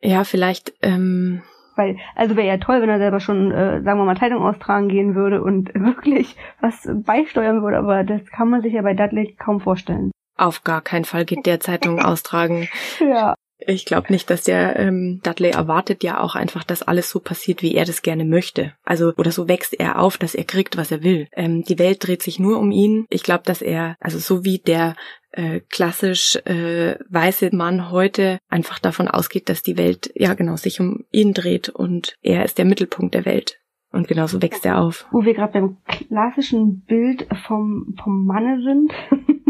ja, 0.00 0.24
vielleicht. 0.24 0.72
Ähm 0.82 1.42
weil, 1.76 1.96
also 2.14 2.36
wäre 2.36 2.46
ja 2.46 2.58
toll, 2.58 2.82
wenn 2.82 2.88
er 2.88 2.98
selber 2.98 3.20
schon, 3.20 3.50
äh, 3.52 3.82
sagen 3.82 3.98
wir 3.98 4.04
mal, 4.04 4.16
Zeitung 4.16 4.42
austragen 4.42 4.88
gehen 4.88 5.14
würde 5.14 5.42
und 5.42 5.68
wirklich 5.74 6.36
was 6.60 6.88
beisteuern 7.04 7.62
würde, 7.62 7.78
aber 7.78 8.04
das 8.04 8.24
kann 8.26 8.48
man 8.48 8.62
sich 8.62 8.72
ja 8.72 8.82
bei 8.82 8.94
Dudley 8.94 9.36
kaum 9.38 9.60
vorstellen. 9.60 10.10
Auf 10.36 10.64
gar 10.64 10.80
keinen 10.80 11.04
Fall 11.04 11.24
geht 11.24 11.46
der 11.46 11.60
Zeitung 11.60 12.00
austragen. 12.00 12.68
ja. 13.00 13.34
Ich 13.66 13.84
glaube 13.84 14.12
nicht, 14.12 14.30
dass 14.30 14.44
der 14.44 14.76
ähm, 14.76 15.20
Dudley 15.22 15.50
erwartet 15.50 16.02
ja 16.02 16.20
auch 16.20 16.34
einfach, 16.34 16.64
dass 16.64 16.82
alles 16.82 17.10
so 17.10 17.20
passiert, 17.20 17.62
wie 17.62 17.74
er 17.74 17.84
das 17.84 18.02
gerne 18.02 18.24
möchte. 18.24 18.74
Also 18.84 19.12
oder 19.16 19.32
so 19.32 19.48
wächst 19.48 19.78
er 19.78 20.00
auf, 20.00 20.18
dass 20.18 20.34
er 20.34 20.44
kriegt, 20.44 20.76
was 20.76 20.90
er 20.90 21.02
will. 21.02 21.28
Ähm, 21.32 21.62
die 21.62 21.78
Welt 21.78 22.06
dreht 22.06 22.22
sich 22.22 22.38
nur 22.38 22.58
um 22.58 22.70
ihn. 22.70 23.06
Ich 23.10 23.22
glaube, 23.22 23.42
dass 23.44 23.62
er, 23.62 23.96
also 24.00 24.18
so 24.18 24.44
wie 24.44 24.58
der 24.58 24.96
äh, 25.32 25.60
klassisch 25.70 26.36
äh, 26.44 26.96
weiße 27.08 27.54
Mann 27.54 27.90
heute 27.90 28.38
einfach 28.48 28.78
davon 28.78 29.08
ausgeht, 29.08 29.48
dass 29.48 29.62
die 29.62 29.78
Welt 29.78 30.10
ja 30.14 30.34
genau 30.34 30.56
sich 30.56 30.80
um 30.80 31.04
ihn 31.10 31.34
dreht 31.34 31.68
und 31.68 32.14
er 32.22 32.44
ist 32.44 32.58
der 32.58 32.64
Mittelpunkt 32.64 33.14
der 33.14 33.24
Welt. 33.24 33.58
Und 33.92 34.06
genauso 34.06 34.40
wächst 34.40 34.64
er 34.64 34.80
auf. 34.80 35.06
Wo 35.10 35.24
wir 35.24 35.34
gerade 35.34 35.52
beim 35.52 35.76
klassischen 35.86 36.82
Bild 36.82 37.26
vom, 37.46 37.96
vom 38.02 38.24
Manne 38.24 38.62
sind, 38.62 38.92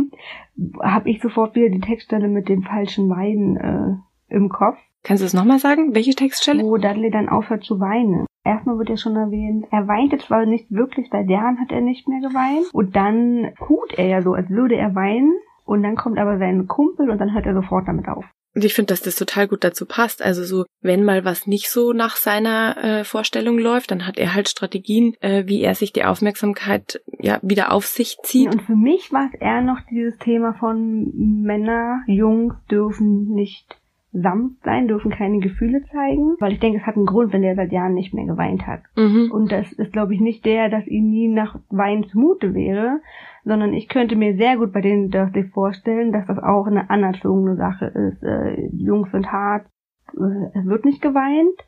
habe 0.82 1.10
ich 1.10 1.20
sofort 1.20 1.54
wieder 1.54 1.68
die 1.68 1.80
Textstelle 1.80 2.28
mit 2.28 2.48
dem 2.48 2.62
falschen 2.62 3.08
Wein 3.08 3.56
äh, 3.56 4.34
im 4.34 4.48
Kopf. 4.48 4.78
Kannst 5.02 5.22
du 5.22 5.26
es 5.26 5.34
nochmal 5.34 5.58
sagen? 5.58 5.94
Welche 5.94 6.14
Textstelle? 6.14 6.62
Wo 6.62 6.76
Dudley 6.76 7.10
dann 7.10 7.28
aufhört 7.28 7.64
zu 7.64 7.80
weinen. 7.80 8.26
Erstmal 8.44 8.78
wird 8.78 8.88
ja 8.88 8.96
schon 8.96 9.16
erwähnt, 9.16 9.66
er 9.70 9.86
weinte 9.86 10.16
zwar 10.16 10.46
nicht 10.46 10.70
wirklich, 10.70 11.10
bei 11.10 11.22
deren 11.22 11.60
hat 11.60 11.70
er 11.70 11.82
nicht 11.82 12.08
mehr 12.08 12.20
geweint. 12.20 12.72
Und 12.72 12.96
dann 12.96 13.52
tut 13.66 13.98
er 13.98 14.06
ja 14.06 14.22
so, 14.22 14.32
als 14.32 14.48
würde 14.48 14.76
er 14.76 14.94
weinen. 14.94 15.32
Und 15.64 15.82
dann 15.82 15.94
kommt 15.94 16.18
aber 16.18 16.38
sein 16.38 16.66
Kumpel 16.66 17.10
und 17.10 17.18
dann 17.18 17.34
hört 17.34 17.46
er 17.46 17.54
sofort 17.54 17.86
damit 17.86 18.08
auf. 18.08 18.24
Und 18.54 18.64
ich 18.64 18.75
finde, 18.75 18.92
dass 18.92 19.02
das 19.02 19.16
total 19.16 19.47
gut 19.47 19.62
dazu 19.62 19.87
passt. 19.87 20.23
Also 20.23 20.45
so, 20.45 20.64
wenn 20.80 21.04
mal 21.04 21.25
was 21.25 21.47
nicht 21.47 21.71
so 21.71 21.92
nach 21.92 22.16
seiner 22.16 22.76
äh, 22.83 23.04
Vorstellung 23.04 23.59
läuft, 23.59 23.90
dann 23.90 24.07
hat 24.07 24.19
er 24.19 24.35
halt 24.35 24.49
Strategien, 24.49 25.14
äh, 25.21 25.45
wie 25.47 25.62
er 25.62 25.75
sich 25.75 25.92
die 25.92 26.04
Aufmerksamkeit 26.04 27.00
ja 27.19 27.38
wieder 27.42 27.73
auf 27.73 27.87
sich 27.87 28.16
zieht. 28.23 28.52
Und 28.52 28.62
für 28.62 28.76
mich 28.76 29.12
war 29.12 29.30
es 29.33 29.40
eher 29.40 29.61
noch 29.61 29.78
dieses 29.90 30.19
Thema 30.19 30.54
von 30.54 31.12
Männer, 31.14 32.02
Jungs 32.07 32.54
dürfen 32.71 33.28
nicht 33.35 33.79
sanft 34.12 34.64
sein, 34.64 34.88
dürfen 34.88 35.11
keine 35.11 35.38
Gefühle 35.38 35.83
zeigen, 35.93 36.37
weil 36.40 36.52
ich 36.52 36.61
denke, 36.61 36.79
es 36.79 36.87
hat 36.87 36.97
einen 36.97 37.07
Grund, 37.07 37.33
wenn 37.33 37.43
der 37.43 37.55
seit 37.55 37.71
Jahren 37.71 37.95
nicht 37.95 38.12
mehr 38.12 38.26
geweint 38.26 38.67
hat. 38.67 38.83
Mhm. 38.97 39.31
Und 39.33 39.52
das 39.52 39.71
ist, 39.73 39.93
glaube 39.93 40.14
ich, 40.14 40.21
nicht 40.21 40.45
der, 40.45 40.69
dass 40.69 40.87
ihm 40.87 41.11
nie 41.11 41.29
nach 41.29 41.59
Wein 41.69 42.05
zumute 42.05 42.52
wäre, 42.52 43.00
sondern 43.45 43.73
ich 43.73 43.88
könnte 43.88 44.17
mir 44.17 44.37
sehr 44.37 44.57
gut 44.57 44.73
bei 44.73 44.81
denen 44.81 45.11
Dursley 45.11 45.45
vorstellen, 45.45 46.12
dass 46.12 46.26
das 46.26 46.38
auch 46.38 46.67
eine 46.67 46.90
anerzogene 46.90 47.57
Sache 47.57 47.87
ist. 47.87 48.23
Äh, 48.23 48.69
Jungs 48.73 49.11
sind 49.12 49.31
hart, 49.31 49.67
äh, 50.14 50.59
es 50.59 50.67
wird 50.67 50.85
nicht 50.85 51.00
geweint. 51.00 51.64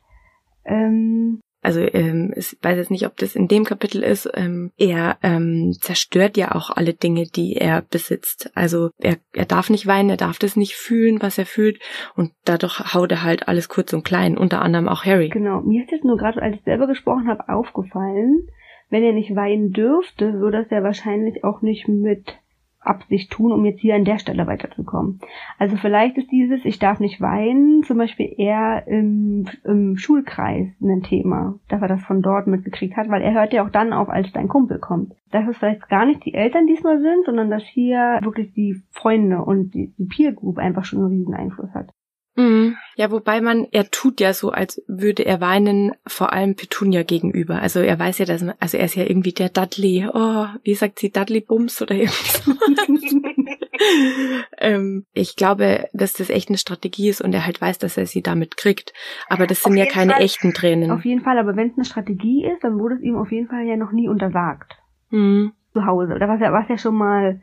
Ähm, 0.64 1.40
also 1.62 1.80
ähm, 1.80 2.34
ich 2.36 2.58
weiß 2.60 2.76
jetzt 2.76 2.90
nicht, 2.90 3.06
ob 3.06 3.16
das 3.16 3.36
in 3.36 3.46
dem 3.46 3.64
Kapitel 3.64 4.02
ist, 4.02 4.28
ähm, 4.34 4.72
er 4.76 5.16
ähm, 5.22 5.72
zerstört 5.80 6.36
ja 6.36 6.54
auch 6.54 6.70
alle 6.70 6.92
Dinge, 6.92 7.24
die 7.24 7.56
er 7.56 7.82
besitzt. 7.82 8.50
Also 8.54 8.90
er, 8.98 9.16
er 9.32 9.46
darf 9.46 9.70
nicht 9.70 9.86
weinen, 9.86 10.10
er 10.10 10.16
darf 10.16 10.40
das 10.40 10.56
nicht 10.56 10.74
fühlen, 10.74 11.22
was 11.22 11.38
er 11.38 11.46
fühlt 11.46 11.80
und 12.16 12.32
dadurch 12.44 12.94
haut 12.94 13.12
er 13.12 13.22
halt 13.22 13.46
alles 13.46 13.68
kurz 13.68 13.92
und 13.92 14.04
klein, 14.04 14.36
unter 14.36 14.60
anderem 14.60 14.88
auch 14.88 15.04
Harry. 15.04 15.28
Genau, 15.28 15.60
mir 15.60 15.84
ist 15.84 15.92
jetzt 15.92 16.04
nur 16.04 16.16
gerade, 16.16 16.42
als 16.42 16.56
ich 16.56 16.64
selber 16.64 16.88
gesprochen 16.88 17.28
habe, 17.28 17.48
aufgefallen, 17.48 18.48
wenn 18.90 19.04
er 19.04 19.12
nicht 19.12 19.34
weinen 19.34 19.70
dürfte, 19.72 20.34
würde 20.34 20.66
ja 20.70 20.82
wahrscheinlich 20.82 21.44
auch 21.44 21.62
nicht 21.62 21.88
mit 21.88 22.41
Absicht 22.84 23.30
tun, 23.30 23.52
um 23.52 23.64
jetzt 23.64 23.80
hier 23.80 23.94
an 23.94 24.04
der 24.04 24.18
Stelle 24.18 24.46
weiterzukommen. 24.46 25.20
Also 25.58 25.76
vielleicht 25.76 26.18
ist 26.18 26.30
dieses 26.30 26.64
Ich 26.64 26.78
darf 26.78 27.00
nicht 27.00 27.20
weinen 27.20 27.82
zum 27.82 27.98
Beispiel 27.98 28.34
eher 28.36 28.86
im, 28.86 29.46
im 29.64 29.96
Schulkreis 29.96 30.68
ein 30.80 31.02
Thema, 31.02 31.58
dass 31.68 31.82
er 31.82 31.88
das 31.88 32.02
von 32.02 32.22
dort 32.22 32.46
mitgekriegt 32.46 32.96
hat, 32.96 33.08
weil 33.08 33.22
er 33.22 33.34
hört 33.34 33.52
ja 33.52 33.64
auch 33.64 33.70
dann 33.70 33.92
auf, 33.92 34.08
als 34.08 34.32
dein 34.32 34.48
Kumpel 34.48 34.78
kommt. 34.78 35.14
Dass 35.30 35.48
es 35.48 35.56
vielleicht 35.56 35.88
gar 35.88 36.04
nicht 36.04 36.24
die 36.24 36.34
Eltern 36.34 36.66
diesmal 36.66 37.00
sind, 37.00 37.24
sondern 37.24 37.50
dass 37.50 37.62
hier 37.64 38.18
wirklich 38.22 38.52
die 38.52 38.76
Freunde 38.90 39.42
und 39.42 39.74
die, 39.74 39.94
die 39.96 40.06
Peer 40.06 40.32
Group 40.32 40.58
einfach 40.58 40.84
schon 40.84 41.00
einen 41.00 41.08
riesen 41.08 41.34
Einfluss 41.34 41.72
hat. 41.74 41.92
Mhm. 42.34 42.76
Ja, 42.96 43.10
wobei 43.10 43.40
man, 43.40 43.66
er 43.72 43.90
tut 43.90 44.20
ja 44.20 44.32
so, 44.32 44.50
als 44.50 44.82
würde 44.86 45.24
er 45.24 45.40
weinen, 45.40 45.92
vor 46.06 46.32
allem 46.32 46.56
Petunia 46.56 47.02
gegenüber. 47.02 47.60
Also 47.60 47.80
er 47.80 47.98
weiß 47.98 48.18
ja, 48.18 48.24
dass 48.24 48.42
man, 48.42 48.54
also 48.58 48.78
er 48.78 48.86
ist 48.86 48.94
ja 48.94 49.04
irgendwie 49.04 49.32
der 49.32 49.50
Dudley, 49.50 50.08
oh, 50.12 50.46
wie 50.62 50.74
sagt 50.74 50.98
sie, 50.98 51.10
Dudley 51.10 51.40
Bums 51.40 51.82
oder 51.82 51.94
irgendwie 51.94 53.58
ähm, 54.58 55.04
ich 55.12 55.36
glaube, 55.36 55.88
dass 55.92 56.14
das 56.14 56.30
echt 56.30 56.48
eine 56.48 56.58
Strategie 56.58 57.08
ist 57.08 57.20
und 57.20 57.34
er 57.34 57.44
halt 57.44 57.60
weiß, 57.60 57.78
dass 57.78 57.98
er 57.98 58.06
sie 58.06 58.22
damit 58.22 58.56
kriegt. 58.56 58.94
Aber 59.28 59.46
das 59.46 59.62
sind 59.62 59.76
ja 59.76 59.86
keine 59.86 60.12
Fall, 60.12 60.22
echten 60.22 60.54
Tränen. 60.54 60.90
Auf 60.90 61.04
jeden 61.04 61.22
Fall, 61.22 61.38
aber 61.38 61.56
wenn 61.56 61.68
es 61.68 61.76
eine 61.76 61.84
Strategie 61.84 62.46
ist, 62.46 62.64
dann 62.64 62.78
wurde 62.78 62.94
es 62.96 63.02
ihm 63.02 63.16
auf 63.16 63.30
jeden 63.30 63.48
Fall 63.48 63.64
ja 63.64 63.76
noch 63.76 63.92
nie 63.92 64.08
untersagt. 64.08 64.74
Mhm. 65.10 65.52
Zu 65.74 65.84
Hause. 65.84 66.14
Oder 66.14 66.28
was 66.28 66.40
ja, 66.40 66.52
was 66.52 66.68
ja 66.68 66.78
schon 66.78 66.94
mal 66.94 67.40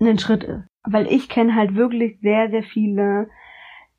ein 0.00 0.18
Schritt 0.18 0.44
ist. 0.44 0.64
Weil 0.82 1.06
ich 1.06 1.28
kenne 1.28 1.54
halt 1.54 1.74
wirklich 1.74 2.18
sehr, 2.20 2.50
sehr 2.50 2.62
viele 2.62 3.28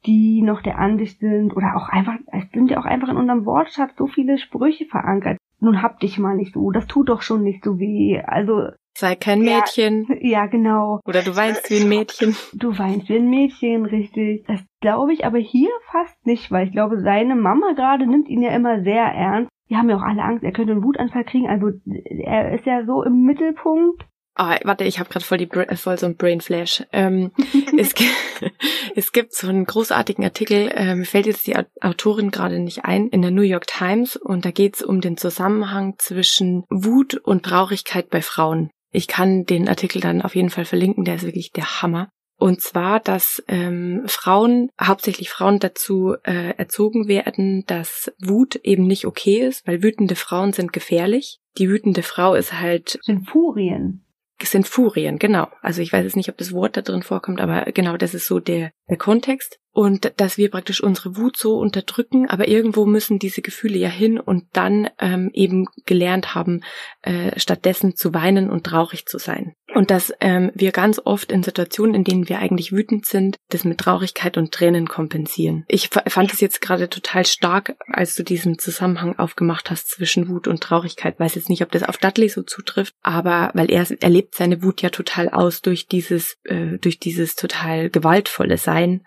die 0.06 0.42
noch 0.42 0.62
der 0.62 0.78
Ansicht 0.78 1.20
sind 1.20 1.56
oder 1.56 1.76
auch 1.76 1.90
einfach, 1.90 2.16
es 2.32 2.50
sind 2.52 2.70
ja 2.70 2.80
auch 2.80 2.86
einfach 2.86 3.10
in 3.10 3.18
unserem 3.18 3.46
Wortschatz 3.46 3.92
so 3.98 4.08
viele 4.08 4.38
Sprüche 4.38 4.86
verankert. 4.86 5.38
Nun 5.60 5.82
hab 5.82 6.00
dich 6.00 6.20
mal 6.20 6.36
nicht 6.36 6.54
so, 6.54 6.72
das 6.72 6.88
tut 6.88 7.10
doch 7.10 7.22
schon 7.22 7.44
nicht 7.44 7.64
so 7.64 7.80
weh. 7.80 8.22
Also 8.26 8.70
Sei 8.98 9.16
kein 9.16 9.42
Mädchen. 9.42 10.08
Ja, 10.08 10.16
ja, 10.22 10.46
genau. 10.46 11.02
Oder 11.06 11.22
du 11.22 11.36
weinst 11.36 11.70
wie 11.70 11.82
ein 11.82 11.90
Mädchen. 11.90 12.36
Du 12.54 12.78
weinst 12.78 13.10
wie 13.10 13.18
ein 13.18 13.30
Mädchen, 13.30 13.86
richtig. 13.86 14.46
Das 14.48 14.64
glaube 14.80 15.12
ich 15.12 15.26
aber 15.26 15.38
hier 15.38 15.70
fast 15.92 16.26
nicht, 16.26 16.50
weil 16.50 16.68
ich 16.68 16.72
glaube, 16.72 17.02
seine 17.02 17.36
Mama 17.36 17.74
gerade 17.74 18.08
nimmt 18.08 18.30
ihn 18.30 18.42
ja 18.42 18.52
immer 18.52 18.84
sehr 18.84 19.04
ernst. 19.04 19.52
Die 19.70 19.76
haben 19.76 19.90
ja 19.90 19.98
auch 19.98 20.04
alle 20.04 20.24
Angst, 20.24 20.44
er 20.44 20.54
könnte 20.54 20.72
einen 20.72 20.84
Wutanfall 20.84 21.26
kriegen. 21.26 21.48
Also 21.48 21.72
er 21.86 22.54
ist 22.54 22.66
ja 22.66 22.86
so 22.86 23.04
im 23.04 23.24
Mittelpunkt 23.24 24.06
Ah, 24.38 24.60
warte, 24.66 24.84
ich 24.84 25.00
habe 25.00 25.10
gerade 25.10 25.24
voll, 25.24 25.38
die, 25.38 25.48
voll 25.78 25.98
so 25.98 26.06
ein 26.06 26.18
Brain 26.18 26.42
Flash. 26.42 26.84
Ähm, 26.92 27.32
es, 27.78 27.94
es 28.96 29.14
gibt 29.14 29.34
so 29.34 29.48
einen 29.48 29.66
großartigen 29.66 30.26
Artikel, 30.26 30.70
äh, 30.76 30.94
mir 30.94 31.06
fällt 31.06 31.26
jetzt 31.26 31.48
die 31.48 31.56
Autorin 31.80 32.32
gerade 32.32 32.60
nicht 32.60 32.84
ein, 32.84 33.08
in 33.08 33.22
der 33.22 33.32
New 33.32 33.44
York 33.44 33.66
Times 33.66 34.18
und 34.18 34.44
da 34.44 34.52
geht 34.52 34.76
es 34.76 34.82
um 34.82 35.00
den 35.00 35.16
Zusammenhang 35.16 35.96
zwischen 36.00 36.66
Wut 36.70 37.16
und 37.16 37.44
Traurigkeit 37.44 38.10
bei 38.10 38.22
Frauen. 38.22 38.70
Ich 38.92 39.08
kann 39.08 39.46
den 39.46 39.70
Artikel 39.70 40.02
dann 40.02 40.22
auf 40.22 40.36
jeden 40.36 40.50
Fall 40.50 40.66
verlinken, 40.66 41.06
der 41.06 41.16
ist 41.16 41.26
wirklich 41.26 41.52
der 41.52 41.82
Hammer. 41.82 42.10
Und 42.38 42.62
zwar, 42.62 43.00
dass 43.00 43.42
ähm, 43.48 44.04
Frauen, 44.08 44.70
hauptsächlich 44.82 45.30
Frauen 45.30 45.60
dazu 45.60 46.16
äh, 46.24 46.54
erzogen 46.58 47.08
werden, 47.08 47.64
dass 47.68 48.12
Wut 48.20 48.58
eben 48.58 48.86
nicht 48.86 49.06
okay 49.06 49.40
ist, 49.40 49.66
weil 49.66 49.82
wütende 49.82 50.16
Frauen 50.16 50.52
sind 50.52 50.74
gefährlich. 50.74 51.40
Die 51.58 51.70
wütende 51.70 52.04
Frau 52.04 52.36
ist 52.36 52.60
halt. 52.60 53.00
Sind 53.04 53.30
Furien 53.30 54.06
sind 54.44 54.68
Furien, 54.68 55.18
genau. 55.18 55.48
Also 55.62 55.82
ich 55.82 55.94
weiß 55.94 56.04
jetzt 56.04 56.16
nicht, 56.16 56.30
ob 56.30 56.38
das 56.38 56.52
Wort 56.52 56.76
da 56.78 56.82
drin 56.82 57.04
vorkommt, 57.04 57.40
aber 57.40 57.72
genau, 57.72 57.98
das 57.98 58.14
ist 58.14 58.28
so 58.28 58.40
der, 58.40 58.72
der 58.90 58.98
Kontext 58.98 59.60
und 59.72 60.14
dass 60.18 60.38
wir 60.38 60.50
praktisch 60.50 60.82
unsere 60.82 61.18
Wut 61.18 61.38
so 61.38 61.58
unterdrücken, 61.58 62.30
aber 62.30 62.48
irgendwo 62.48 62.86
müssen 62.86 63.20
diese 63.20 63.42
Gefühle 63.42 63.78
ja 63.78 63.90
hin 63.90 64.20
und 64.20 64.46
dann 64.54 64.90
ähm, 65.00 65.32
eben 65.34 65.68
gelernt 65.86 66.34
haben, 66.34 66.62
äh, 67.02 67.38
stattdessen 67.40 67.96
zu 67.96 68.14
weinen 68.14 68.50
und 68.50 68.66
traurig 68.66 69.06
zu 69.06 69.18
sein. 69.18 69.54
Und 69.76 69.92
dass 69.92 70.14
ähm, 70.22 70.52
wir 70.56 70.72
ganz 70.72 71.02
oft 71.04 71.34
in 71.34 71.44
Situationen, 71.44 71.96
in 71.96 72.04
denen 72.06 72.30
wir 72.30 72.40
eigentlich 72.40 72.72
wütend 72.72 73.06
sind, 73.06 73.36
das 73.50 73.66
mit 73.66 73.78
Traurigkeit 73.78 74.38
und 74.38 74.54
Tränen 74.54 74.88
kompensieren. 74.88 75.66
Ich 75.68 75.90
fand 75.90 76.34
es 76.34 76.40
jetzt 76.40 76.62
gerade 76.62 76.90
total 76.90 77.26
stark, 77.26 77.76
als 77.88 78.16
du 78.16 78.24
diesen 78.24 78.58
Zusammenhang 78.58 79.20
aufgemacht 79.20 79.70
hast 79.70 79.90
zwischen 79.90 80.30
Wut 80.30 80.48
und 80.48 80.62
Traurigkeit. 80.62 81.20
Weiß 81.20 81.36
jetzt 81.36 81.50
nicht, 81.50 81.62
ob 81.62 81.72
das 81.72 81.84
auf 81.84 81.98
Dudley 81.98 82.30
so 82.30 82.42
zutrifft, 82.42 82.94
aber 83.04 83.52
weil 83.54 83.70
er 83.70 83.86
erlebt 84.02 84.36
seine 84.36 84.64
Wut 84.64 84.82
ja 84.82 84.90
total 84.90 85.28
aus 85.28 85.62
durch 85.62 85.88
dieses, 85.88 86.38
äh, 86.46 86.78
durch 86.80 86.98
dieses 86.98 87.36
total 87.36 87.90
gewaltvolle 87.90 88.58
Sein 88.58 89.04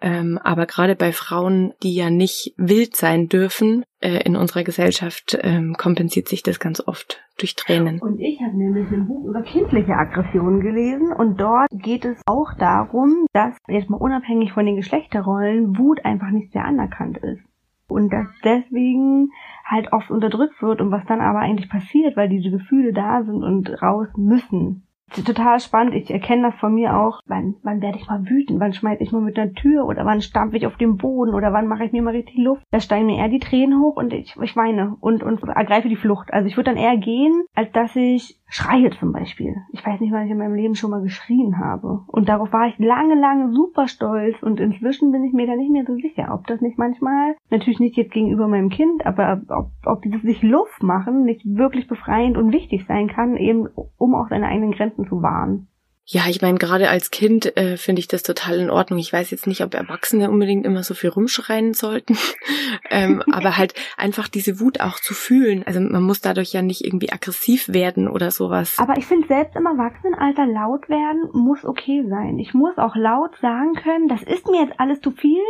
ähm, 0.00 0.38
aber 0.42 0.66
gerade 0.66 0.94
bei 0.94 1.12
Frauen, 1.12 1.72
die 1.82 1.94
ja 1.94 2.10
nicht 2.10 2.54
wild 2.56 2.94
sein 2.94 3.28
dürfen, 3.28 3.84
äh, 4.00 4.22
in 4.24 4.36
unserer 4.36 4.62
Gesellschaft 4.62 5.36
ähm, 5.42 5.74
kompensiert 5.76 6.28
sich 6.28 6.42
das 6.44 6.60
ganz 6.60 6.80
oft 6.86 7.20
durch 7.38 7.56
Tränen. 7.56 8.00
Und 8.00 8.20
ich 8.20 8.40
habe 8.40 8.56
nämlich 8.56 8.90
ein 8.92 9.06
Buch 9.08 9.28
über 9.28 9.42
kindliche 9.42 9.94
Aggressionen 9.94 10.60
gelesen 10.60 11.12
und 11.12 11.40
dort 11.40 11.68
geht 11.72 12.04
es 12.04 12.20
auch 12.26 12.52
darum, 12.58 13.26
dass 13.32 13.56
jetzt 13.66 13.90
mal 13.90 13.96
unabhängig 13.96 14.52
von 14.52 14.66
den 14.66 14.76
Geschlechterrollen 14.76 15.76
Wut 15.78 16.04
einfach 16.04 16.30
nicht 16.30 16.52
sehr 16.52 16.64
anerkannt 16.64 17.18
ist. 17.18 17.42
Und 17.88 18.12
dass 18.12 18.26
deswegen 18.44 19.30
halt 19.64 19.92
oft 19.92 20.10
unterdrückt 20.10 20.60
wird 20.62 20.80
und 20.80 20.92
was 20.92 21.04
dann 21.06 21.20
aber 21.20 21.40
eigentlich 21.40 21.70
passiert, 21.70 22.16
weil 22.16 22.28
diese 22.28 22.50
Gefühle 22.50 22.92
da 22.92 23.22
sind 23.24 23.42
und 23.42 23.82
raus 23.82 24.08
müssen 24.16 24.87
total 25.10 25.60
spannend. 25.60 25.94
Ich 25.94 26.10
erkenne 26.10 26.50
das 26.50 26.60
von 26.60 26.74
mir 26.74 26.96
auch. 26.96 27.20
Wann, 27.26 27.56
wann 27.62 27.80
werde 27.80 27.98
ich 27.98 28.08
mal 28.08 28.28
wütend? 28.28 28.60
Wann 28.60 28.72
schmeiße 28.72 29.02
ich 29.02 29.12
mal 29.12 29.20
mit 29.20 29.36
der 29.36 29.52
Tür? 29.52 29.86
Oder 29.86 30.04
wann 30.04 30.20
stampfe 30.20 30.56
ich 30.56 30.66
auf 30.66 30.76
dem 30.76 30.96
Boden? 30.96 31.34
Oder 31.34 31.52
wann 31.52 31.66
mache 31.66 31.84
ich 31.84 31.92
mir 31.92 32.02
mal 32.02 32.14
richtig 32.14 32.36
Luft? 32.36 32.62
Da 32.70 32.80
steigen 32.80 33.06
mir 33.06 33.18
eher 33.18 33.28
die 33.28 33.40
Tränen 33.40 33.80
hoch 33.80 33.96
und 33.96 34.12
ich, 34.12 34.36
ich 34.40 34.56
weine 34.56 34.96
und, 35.00 35.22
und 35.22 35.42
ergreife 35.42 35.88
die 35.88 35.96
Flucht. 35.96 36.32
Also 36.32 36.48
ich 36.48 36.56
würde 36.56 36.70
dann 36.70 36.82
eher 36.82 36.96
gehen, 36.96 37.44
als 37.54 37.70
dass 37.72 37.94
ich 37.96 38.38
schreie 38.48 38.90
zum 38.98 39.12
Beispiel. 39.12 39.54
Ich 39.72 39.84
weiß 39.84 40.00
nicht, 40.00 40.12
wann 40.12 40.24
ich 40.24 40.30
in 40.30 40.38
meinem 40.38 40.54
Leben 40.54 40.74
schon 40.74 40.90
mal 40.90 41.02
geschrien 41.02 41.58
habe. 41.58 42.00
Und 42.06 42.28
darauf 42.28 42.52
war 42.52 42.66
ich 42.66 42.78
lange, 42.78 43.14
lange 43.14 43.52
super 43.52 43.88
stolz. 43.88 44.42
Und 44.42 44.58
inzwischen 44.58 45.12
bin 45.12 45.24
ich 45.24 45.32
mir 45.32 45.46
da 45.46 45.54
nicht 45.54 45.70
mehr 45.70 45.84
so 45.86 45.94
sicher, 45.94 46.30
ob 46.32 46.46
das 46.46 46.60
nicht 46.60 46.78
manchmal, 46.78 47.36
natürlich 47.50 47.80
nicht 47.80 47.96
jetzt 47.96 48.12
gegenüber 48.12 48.48
meinem 48.48 48.70
Kind, 48.70 49.04
aber 49.04 49.42
ob, 49.48 49.70
ob 49.84 50.02
dieses 50.02 50.22
sich 50.22 50.42
Luft 50.42 50.82
machen 50.82 51.24
nicht 51.24 51.42
wirklich 51.44 51.88
befreiend 51.88 52.36
und 52.36 52.52
wichtig 52.52 52.86
sein 52.86 53.08
kann, 53.08 53.36
eben 53.36 53.68
um 53.98 54.14
auch 54.14 54.28
seine 54.28 54.46
eigenen 54.46 54.72
Grenzen 54.72 54.97
Grenzen 54.98 55.08
zu 55.08 55.22
wahren. 55.22 55.68
Ja, 56.10 56.22
ich 56.26 56.40
meine, 56.40 56.56
gerade 56.56 56.88
als 56.88 57.10
Kind 57.10 57.54
äh, 57.58 57.76
finde 57.76 58.00
ich 58.00 58.08
das 58.08 58.22
total 58.22 58.58
in 58.60 58.70
Ordnung. 58.70 58.98
Ich 58.98 59.12
weiß 59.12 59.30
jetzt 59.30 59.46
nicht, 59.46 59.62
ob 59.62 59.74
Erwachsene 59.74 60.30
unbedingt 60.30 60.64
immer 60.64 60.82
so 60.82 60.94
viel 60.94 61.10
rumschreien 61.10 61.74
sollten, 61.74 62.16
ähm, 62.90 63.22
aber 63.30 63.58
halt 63.58 63.74
einfach 63.98 64.26
diese 64.26 64.58
Wut 64.58 64.80
auch 64.80 64.98
zu 65.00 65.12
fühlen. 65.12 65.64
Also 65.66 65.80
man 65.80 66.02
muss 66.02 66.22
dadurch 66.22 66.54
ja 66.54 66.62
nicht 66.62 66.82
irgendwie 66.82 67.12
aggressiv 67.12 67.68
werden 67.68 68.08
oder 68.08 68.30
sowas. 68.30 68.78
Aber 68.78 68.96
ich 68.96 69.04
finde, 69.04 69.28
selbst 69.28 69.54
im 69.54 69.66
Erwachsenenalter 69.66 70.46
laut 70.46 70.88
werden 70.88 71.28
muss 71.34 71.62
okay 71.66 72.02
sein. 72.08 72.38
Ich 72.38 72.54
muss 72.54 72.78
auch 72.78 72.96
laut 72.96 73.36
sagen 73.42 73.74
können, 73.74 74.08
das 74.08 74.22
ist 74.22 74.46
mir 74.46 74.62
jetzt 74.62 74.80
alles 74.80 75.02
zu 75.02 75.10
viel. 75.10 75.44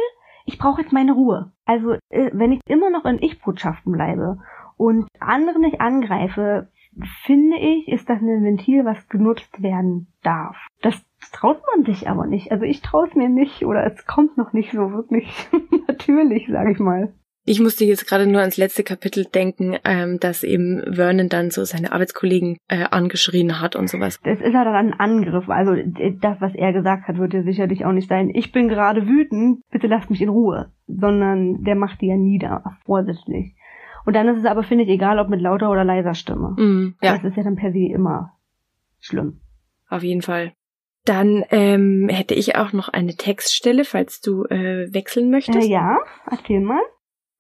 Ich 0.45 0.59
brauche 0.59 0.83
jetzt 0.83 0.93
meine 0.93 1.13
Ruhe. 1.13 1.53
Also 1.67 1.93
äh, 2.09 2.31
wenn 2.33 2.51
ich 2.51 2.61
immer 2.67 2.91
noch 2.91 3.05
in 3.05 3.23
Ich-Botschaften 3.23 3.93
bleibe 3.93 4.39
und 4.77 5.07
andere 5.21 5.61
nicht 5.61 5.81
angreife, 5.81 6.69
finde 7.25 7.59
ich, 7.59 7.89
ist 7.89 8.09
das 8.09 8.21
ein 8.21 8.45
Ventil, 8.45 8.85
was 8.85 9.09
genutzt 9.09 9.63
werden 9.63 10.09
darf. 10.23 10.57
Das 10.83 11.05
traut 11.33 11.63
man 11.75 11.85
sich 11.85 12.09
aber 12.09 12.27
nicht. 12.27 12.53
Also 12.53 12.65
ich 12.65 12.81
traue 12.81 13.09
es 13.09 13.15
mir 13.15 13.29
nicht 13.29 13.65
oder 13.65 13.85
es 13.85 14.07
kommt 14.07 14.37
noch 14.37 14.53
nicht 14.53 14.73
so 14.73 14.93
wirklich 14.93 15.29
natürlich, 15.89 16.49
sage 16.49 16.73
ich 16.73 16.79
mal. 16.79 17.13
Ich 17.51 17.61
musste 17.61 17.87
jetzt 17.87 18.07
gerade 18.07 18.27
nur 18.27 18.41
ans 18.43 18.59
letzte 18.59 18.83
Kapitel 18.83 19.25
denken, 19.25 19.79
ähm, 19.83 20.21
dass 20.21 20.45
eben 20.45 20.83
Vernon 20.93 21.31
dann 21.31 21.51
so 21.51 21.65
seine 21.65 21.93
Arbeitskollegen 21.93 22.59
äh, 22.69 22.85
angeschrien 22.91 23.59
hat 23.59 23.75
und 23.75 23.89
sowas. 23.89 24.21
Das 24.23 24.39
ist 24.43 24.53
ja 24.53 24.65
dann 24.65 24.75
ein 24.75 24.93
Angriff. 24.93 25.49
Also 25.49 25.75
das, 26.21 26.43
was 26.43 26.55
er 26.55 26.75
gesagt 26.75 27.09
hat, 27.09 27.17
wird 27.17 27.33
ja 27.33 27.43
sicherlich 27.43 27.87
auch 27.87 27.93
nicht 27.93 28.11
sein, 28.11 28.29
ich 28.35 28.53
bin 28.53 28.69
gerade 28.69 29.09
wütend, 29.09 29.63
bitte 29.71 29.87
lasst 29.87 30.11
mich 30.11 30.21
in 30.21 30.29
Ruhe. 30.29 30.71
Sondern 30.89 31.65
der 31.65 31.75
macht 31.75 32.03
die 32.03 32.09
ja 32.09 32.17
nieder, 32.17 32.77
vorsichtig. 32.85 33.55
Und 34.09 34.15
dann 34.15 34.27
ist 34.29 34.39
es 34.39 34.47
aber, 34.47 34.63
finde 34.63 34.85
ich, 34.85 34.89
egal, 34.89 35.19
ob 35.19 35.29
mit 35.29 35.43
lauter 35.43 35.71
oder 35.71 35.85
leiser 35.85 36.15
Stimme. 36.15 36.55
Mm, 36.57 36.97
ja. 37.03 37.13
Das 37.13 37.25
ist 37.25 37.37
ja 37.37 37.43
dann 37.43 37.57
per 37.57 37.73
se 37.73 37.93
immer 37.93 38.33
schlimm. 39.01 39.43
Auf 39.91 40.03
jeden 40.03 40.23
Fall. 40.23 40.55
Dann 41.05 41.45
ähm, 41.51 42.09
hätte 42.11 42.33
ich 42.33 42.57
auch 42.57 42.73
noch 42.73 42.89
eine 42.89 43.17
Textstelle, 43.17 43.85
falls 43.85 44.23
du 44.23 44.45
äh, 44.45 44.89
wechseln 44.95 45.29
möchtest. 45.29 45.69
Äh, 45.69 45.71
ja, 45.71 45.99
erzähl 46.31 46.61
mal. 46.61 46.81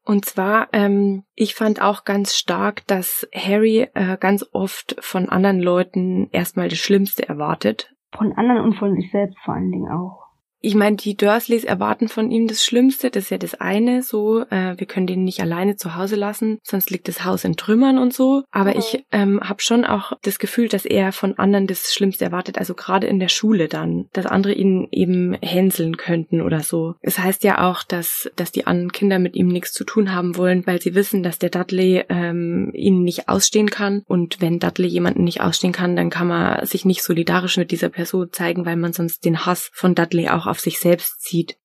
Und 0.04 0.26
zwar, 0.26 0.68
ähm, 0.74 1.24
ich 1.34 1.54
fand 1.54 1.80
auch 1.80 2.04
ganz 2.04 2.36
stark, 2.36 2.86
dass 2.86 3.26
Harry 3.34 3.88
äh, 3.94 4.18
ganz 4.18 4.44
oft 4.52 4.94
von 5.00 5.30
anderen 5.30 5.60
Leuten 5.60 6.28
erstmal 6.32 6.68
das 6.68 6.80
Schlimmste 6.80 7.26
erwartet. 7.26 7.94
Von 8.14 8.34
anderen 8.34 8.60
und 8.60 8.74
von 8.74 8.94
sich 8.94 9.10
selbst 9.10 9.38
vor 9.42 9.54
allen 9.54 9.70
Dingen 9.70 9.90
auch 9.90 10.27
ich 10.60 10.74
meine, 10.74 10.96
die 10.96 11.16
Dursleys 11.16 11.64
erwarten 11.64 12.08
von 12.08 12.30
ihm 12.30 12.48
das 12.48 12.64
Schlimmste, 12.64 13.10
das 13.10 13.24
ist 13.24 13.30
ja 13.30 13.38
das 13.38 13.54
eine, 13.54 14.02
so, 14.02 14.40
äh, 14.50 14.74
wir 14.76 14.86
können 14.86 15.06
den 15.06 15.24
nicht 15.24 15.40
alleine 15.40 15.76
zu 15.76 15.94
Hause 15.94 16.16
lassen, 16.16 16.58
sonst 16.62 16.90
liegt 16.90 17.06
das 17.08 17.24
Haus 17.24 17.44
in 17.44 17.56
Trümmern 17.56 17.98
und 17.98 18.12
so. 18.12 18.42
Aber 18.50 18.72
mhm. 18.72 18.78
ich 18.78 19.04
ähm, 19.12 19.40
habe 19.40 19.62
schon 19.62 19.84
auch 19.84 20.12
das 20.22 20.38
Gefühl, 20.38 20.68
dass 20.68 20.84
er 20.84 21.12
von 21.12 21.38
anderen 21.38 21.66
das 21.66 21.92
Schlimmste 21.92 22.24
erwartet, 22.24 22.58
also 22.58 22.74
gerade 22.74 23.06
in 23.06 23.20
der 23.20 23.28
Schule 23.28 23.68
dann, 23.68 24.06
dass 24.12 24.26
andere 24.26 24.52
ihn 24.52 24.88
eben 24.90 25.34
hänseln 25.34 25.96
könnten 25.96 26.40
oder 26.40 26.60
so. 26.60 26.94
Es 27.02 27.18
heißt 27.18 27.44
ja 27.44 27.68
auch, 27.68 27.84
dass, 27.84 28.30
dass 28.34 28.50
die 28.50 28.66
anderen 28.66 28.92
Kinder 28.92 29.18
mit 29.18 29.36
ihm 29.36 29.48
nichts 29.48 29.72
zu 29.72 29.84
tun 29.84 30.12
haben 30.12 30.36
wollen, 30.36 30.66
weil 30.66 30.80
sie 30.82 30.94
wissen, 30.94 31.22
dass 31.22 31.38
der 31.38 31.50
Dudley 31.50 32.04
ähm, 32.08 32.72
ihn 32.74 33.02
nicht 33.02 33.28
ausstehen 33.28 33.70
kann. 33.70 34.02
Und 34.06 34.40
wenn 34.40 34.58
Dudley 34.58 34.88
jemanden 34.88 35.22
nicht 35.22 35.40
ausstehen 35.40 35.72
kann, 35.72 35.94
dann 35.94 36.10
kann 36.10 36.26
man 36.26 36.66
sich 36.66 36.84
nicht 36.84 37.02
solidarisch 37.02 37.58
mit 37.58 37.70
dieser 37.70 37.90
Person 37.90 38.28
zeigen, 38.32 38.66
weil 38.66 38.76
man 38.76 38.92
sonst 38.92 39.24
den 39.24 39.46
Hass 39.46 39.70
von 39.72 39.94
Dudley 39.94 40.28
auch 40.28 40.47
auf 40.50 40.60
sich 40.60 40.78
selbst 40.78 41.20
zieht. 41.20 41.58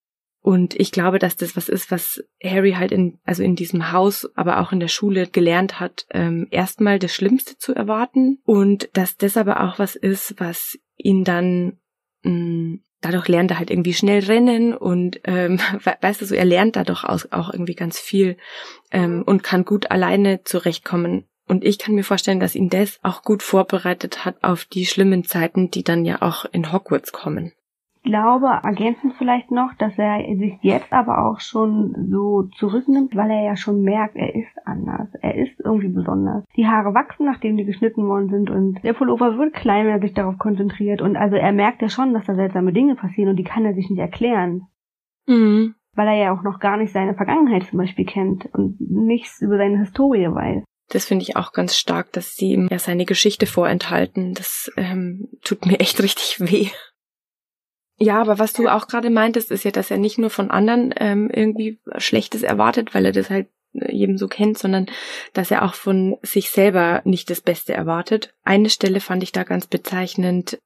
Und 0.44 0.78
ich 0.78 0.92
glaube, 0.92 1.20
dass 1.20 1.38
das 1.38 1.56
was 1.56 1.70
ist, 1.70 1.90
was 1.90 2.22
Harry 2.44 2.74
halt 2.74 2.92
in, 2.92 3.18
also 3.24 3.42
in 3.44 3.56
diesem 3.56 3.94
Haus, 3.94 4.30
aber 4.36 4.60
auch 4.60 4.74
in 4.74 4.82
der 4.82 4.90
Schule 4.90 5.28
gelernt 5.28 5.80
hat, 5.80 6.06
ähm, 6.12 6.48
erstmal 6.52 7.00
das 7.00 7.16
Schlimmste 7.16 7.58
zu 7.58 7.74
erwarten 7.74 8.40
und 8.44 8.90
dass 8.92 9.16
das 9.16 9.38
aber 9.38 9.64
auch 9.64 9.80
was 9.80 9.96
ist, 9.96 10.36
was 10.40 10.78
ihn 10.98 11.24
dann 11.24 11.78
mh, 12.24 12.32
mm, 12.32 12.82
dadurch 13.00 13.28
lernt 13.30 13.52
er 13.52 13.60
halt 13.60 13.70
irgendwie 13.70 13.94
schnell 13.94 14.24
rennen 14.24 14.74
und 14.74 15.22
ähm, 15.24 15.60
weißt 16.02 16.22
du 16.22 16.26
so, 16.26 16.36
er 16.36 16.46
lernt 16.46 16.76
dadurch 16.76 17.06
auch 17.06 17.54
irgendwie 17.54 17.76
ganz 17.76 17.98
viel 17.98 18.38
ähm, 18.92 19.24
und 19.26 19.44
kann 19.44 19.64
gut 19.64 19.92
alleine 19.92 20.44
zurechtkommen. 20.44 21.26
Und 21.48 21.64
ich 21.64 21.78
kann 21.78 21.96
mir 21.96 22.04
vorstellen, 22.04 22.40
dass 22.40 22.56
ihn 22.56 22.70
das 22.70 23.00
auch 23.02 23.22
gut 23.22 23.44
vorbereitet 23.44 24.26
hat 24.26 24.44
auf 24.44 24.66
die 24.66 24.86
schlimmen 24.86 25.24
Zeiten, 25.24 25.72
die 25.72 25.84
dann 25.84 26.04
ja 26.04 26.22
auch 26.22 26.46
in 26.52 26.72
Hogwarts 26.72 27.14
kommen 27.14 27.54
glaube, 28.04 28.48
ergänzend 28.64 29.16
vielleicht 29.18 29.50
noch, 29.52 29.74
dass 29.78 29.98
er 29.98 30.20
sich 30.38 30.58
jetzt 30.62 30.92
aber 30.92 31.26
auch 31.26 31.40
schon 31.40 31.96
so 32.10 32.44
zurücknimmt, 32.58 33.16
weil 33.16 33.32
er 33.32 33.44
ja 33.44 33.56
schon 33.56 33.82
merkt, 33.82 34.16
er 34.16 34.36
ist 34.36 34.52
anders. 34.66 35.08
Er 35.22 35.36
ist 35.36 35.60
irgendwie 35.64 35.88
besonders. 35.88 36.44
Die 36.56 36.68
Haare 36.68 36.94
wachsen, 36.94 37.26
nachdem 37.26 37.58
die 37.58 37.66
geschnitten 37.66 38.06
worden 38.08 38.30
sind 38.30 38.50
und 38.50 38.84
der 38.84 38.94
Pullover 38.94 39.38
wird 39.38 39.54
klein, 39.54 39.86
wenn 39.86 39.94
er 39.94 40.02
sich 40.02 40.14
darauf 40.14 40.38
konzentriert. 40.38 41.02
Und 41.02 41.16
also 41.16 41.36
er 41.36 41.54
merkt 41.54 41.82
ja 41.82 41.90
schon, 41.90 42.14
dass 42.14 42.26
da 42.26 42.36
seltsame 42.36 42.74
Dinge 42.74 42.96
passieren 42.96 43.30
und 43.30 43.38
die 43.38 43.44
kann 43.44 43.66
er 43.66 43.74
sich 43.74 43.90
nicht 43.90 44.00
erklären. 44.00 44.68
Mhm. 45.26 45.76
Weil 45.96 46.08
er 46.08 46.16
ja 46.16 46.34
auch 46.34 46.44
noch 46.44 46.60
gar 46.60 46.78
nicht 46.78 46.92
seine 46.92 47.14
Vergangenheit 47.14 47.64
zum 47.64 47.80
Beispiel 47.80 48.06
kennt 48.06 48.50
und 48.54 48.78
nichts 48.80 49.42
über 49.42 49.58
seine 49.58 49.80
Historie 49.80 50.28
weiß. 50.28 50.64
Das 50.90 51.06
finde 51.06 51.24
ich 51.24 51.38
auch 51.38 51.54
ganz 51.54 51.78
stark, 51.78 52.12
dass 52.12 52.36
sie 52.36 52.54
ihm 52.54 52.68
ja 52.70 52.80
seine 52.80 53.06
Geschichte 53.06 53.46
vorenthalten. 53.46 54.34
Das 54.34 54.72
ähm, 54.76 55.30
tut 55.44 55.66
mir 55.66 55.80
echt 55.80 56.02
richtig 56.02 56.40
weh. 56.40 56.70
Ja, 57.98 58.20
aber 58.20 58.40
was 58.40 58.54
du 58.54 58.68
auch 58.68 58.88
gerade 58.88 59.10
meintest, 59.10 59.52
ist 59.52 59.64
ja, 59.64 59.72
dass 59.72 59.92
er 59.92 59.98
nicht 59.98 60.18
nur 60.18 60.30
von 60.30 60.52
anderen 60.52 60.94
ähm, 60.98 61.30
irgendwie 61.32 61.80
Schlechtes 61.98 62.44
erwartet, 62.44 62.94
weil 62.94 63.06
er 63.06 63.12
das 63.12 63.30
halt 63.30 63.48
äh, 63.74 63.94
jedem 63.94 64.18
so 64.18 64.28
kennt, 64.28 64.58
sondern 64.58 64.88
dass 65.34 65.52
er 65.52 65.64
auch 65.64 65.76
von 65.76 66.18
sich 66.22 66.50
selber 66.50 67.02
nicht 67.06 67.30
das 67.30 67.42
Beste 67.42 67.74
erwartet. 67.74 68.34
Eine 68.44 68.70
Stelle 68.70 69.00
fand 69.00 69.24
ich 69.24 69.32
da 69.32 69.44
ganz 69.44 69.68
bezeichnend, 69.68 70.58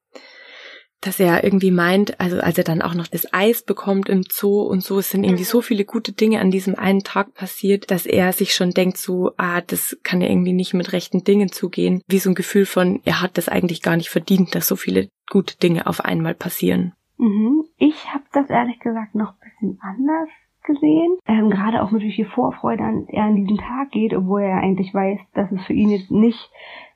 dass 1.00 1.20
er 1.20 1.44
irgendwie 1.44 1.70
meint, 1.70 2.18
also 2.18 2.40
als 2.40 2.58
er 2.58 2.64
dann 2.64 2.82
auch 2.82 2.94
noch 2.94 3.06
das 3.06 3.32
Eis 3.32 3.62
bekommt 3.62 4.08
im 4.08 4.24
Zoo 4.28 4.62
und 4.62 4.82
so, 4.82 4.98
es 4.98 5.10
sind 5.10 5.22
irgendwie 5.22 5.44
so 5.44 5.60
viele 5.62 5.84
gute 5.84 6.12
Dinge 6.12 6.40
an 6.40 6.50
diesem 6.50 6.74
einen 6.74 7.04
Tag 7.04 7.34
passiert, 7.34 7.90
dass 7.90 8.04
er 8.04 8.32
sich 8.32 8.54
schon 8.54 8.70
denkt 8.70 8.98
so, 8.98 9.30
ah, 9.36 9.60
das 9.60 9.96
kann 10.02 10.20
ja 10.20 10.28
irgendwie 10.28 10.52
nicht 10.52 10.74
mit 10.74 10.92
rechten 10.92 11.22
Dingen 11.22 11.52
zugehen. 11.52 12.02
Wie 12.08 12.18
so 12.18 12.30
ein 12.30 12.34
Gefühl 12.34 12.66
von, 12.66 13.00
er 13.04 13.20
hat 13.20 13.38
das 13.38 13.48
eigentlich 13.48 13.82
gar 13.82 13.96
nicht 13.96 14.08
verdient, 14.08 14.54
dass 14.54 14.66
so 14.66 14.74
viele 14.74 15.08
gute 15.30 15.56
Dinge 15.58 15.86
auf 15.86 16.00
einmal 16.00 16.34
passieren. 16.34 16.94
Mhm. 17.18 17.64
Ich 17.76 18.12
habe 18.12 18.24
das 18.32 18.48
ehrlich 18.48 18.78
gesagt 18.80 19.14
noch 19.14 19.32
ein 19.32 19.50
bisschen 19.50 19.78
anders 19.82 20.28
gesehen. 20.62 21.16
Ähm, 21.26 21.50
Gerade 21.50 21.82
auch 21.82 21.92
wie 21.92 22.12
viel 22.12 22.26
Vorfreude 22.26 22.84
an, 22.84 23.06
er 23.08 23.24
an 23.24 23.36
diesen 23.36 23.56
Tag 23.56 23.90
geht, 23.90 24.14
obwohl 24.14 24.42
er 24.42 24.58
eigentlich 24.58 24.94
weiß, 24.94 25.18
dass 25.34 25.50
es 25.50 25.64
für 25.64 25.72
ihn 25.72 25.90
jetzt 25.90 26.10
nicht 26.10 26.50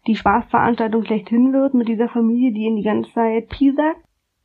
die 0.07 0.17
Spaßveranstaltung 0.17 1.05
schlechthin 1.05 1.53
wird 1.53 1.75
mit 1.75 1.89
dieser 1.89 2.09
Familie, 2.09 2.53
die 2.53 2.63
ihn 2.63 2.77
die 2.77 2.83
ganze 2.83 3.13
Zeit 3.13 3.49
piesert. 3.49 3.97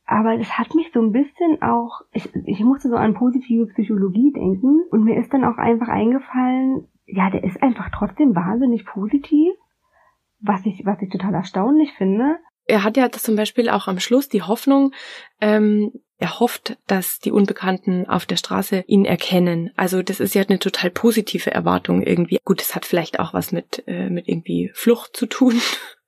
Aber 0.04 0.34
es 0.34 0.58
hat 0.58 0.74
mich 0.74 0.90
so 0.92 1.00
ein 1.00 1.12
bisschen 1.12 1.60
auch, 1.62 2.00
ich, 2.12 2.34
ich 2.46 2.64
musste 2.64 2.88
so 2.88 2.96
an 2.96 3.14
positive 3.14 3.66
Psychologie 3.66 4.32
denken 4.32 4.80
und 4.90 5.04
mir 5.04 5.16
ist 5.18 5.32
dann 5.34 5.44
auch 5.44 5.58
einfach 5.58 5.88
eingefallen, 5.88 6.88
ja, 7.04 7.30
der 7.30 7.44
ist 7.44 7.62
einfach 7.62 7.90
trotzdem 7.90 8.34
wahnsinnig 8.34 8.86
positiv, 8.86 9.52
was 10.40 10.64
ich, 10.64 10.86
was 10.86 11.02
ich 11.02 11.10
total 11.10 11.34
erstaunlich 11.34 11.92
finde 11.92 12.38
er 12.68 12.84
hat 12.84 12.96
ja 12.96 13.10
zum 13.10 13.34
Beispiel 13.34 13.68
auch 13.68 13.88
am 13.88 13.98
Schluss 13.98 14.28
die 14.28 14.42
Hoffnung, 14.42 14.92
ähm, 15.40 15.92
er 16.18 16.40
hofft, 16.40 16.76
dass 16.88 17.20
die 17.20 17.30
Unbekannten 17.30 18.08
auf 18.08 18.26
der 18.26 18.36
Straße 18.36 18.84
ihn 18.88 19.04
erkennen. 19.04 19.70
Also 19.76 20.02
das 20.02 20.18
ist 20.18 20.34
ja 20.34 20.42
eine 20.42 20.58
total 20.58 20.90
positive 20.90 21.50
Erwartung 21.50 22.02
irgendwie. 22.02 22.38
Gut, 22.44 22.60
es 22.60 22.74
hat 22.74 22.84
vielleicht 22.84 23.20
auch 23.20 23.34
was 23.34 23.52
mit, 23.52 23.84
äh, 23.86 24.10
mit 24.10 24.28
irgendwie 24.28 24.70
Flucht 24.74 25.16
zu 25.16 25.26
tun. 25.26 25.54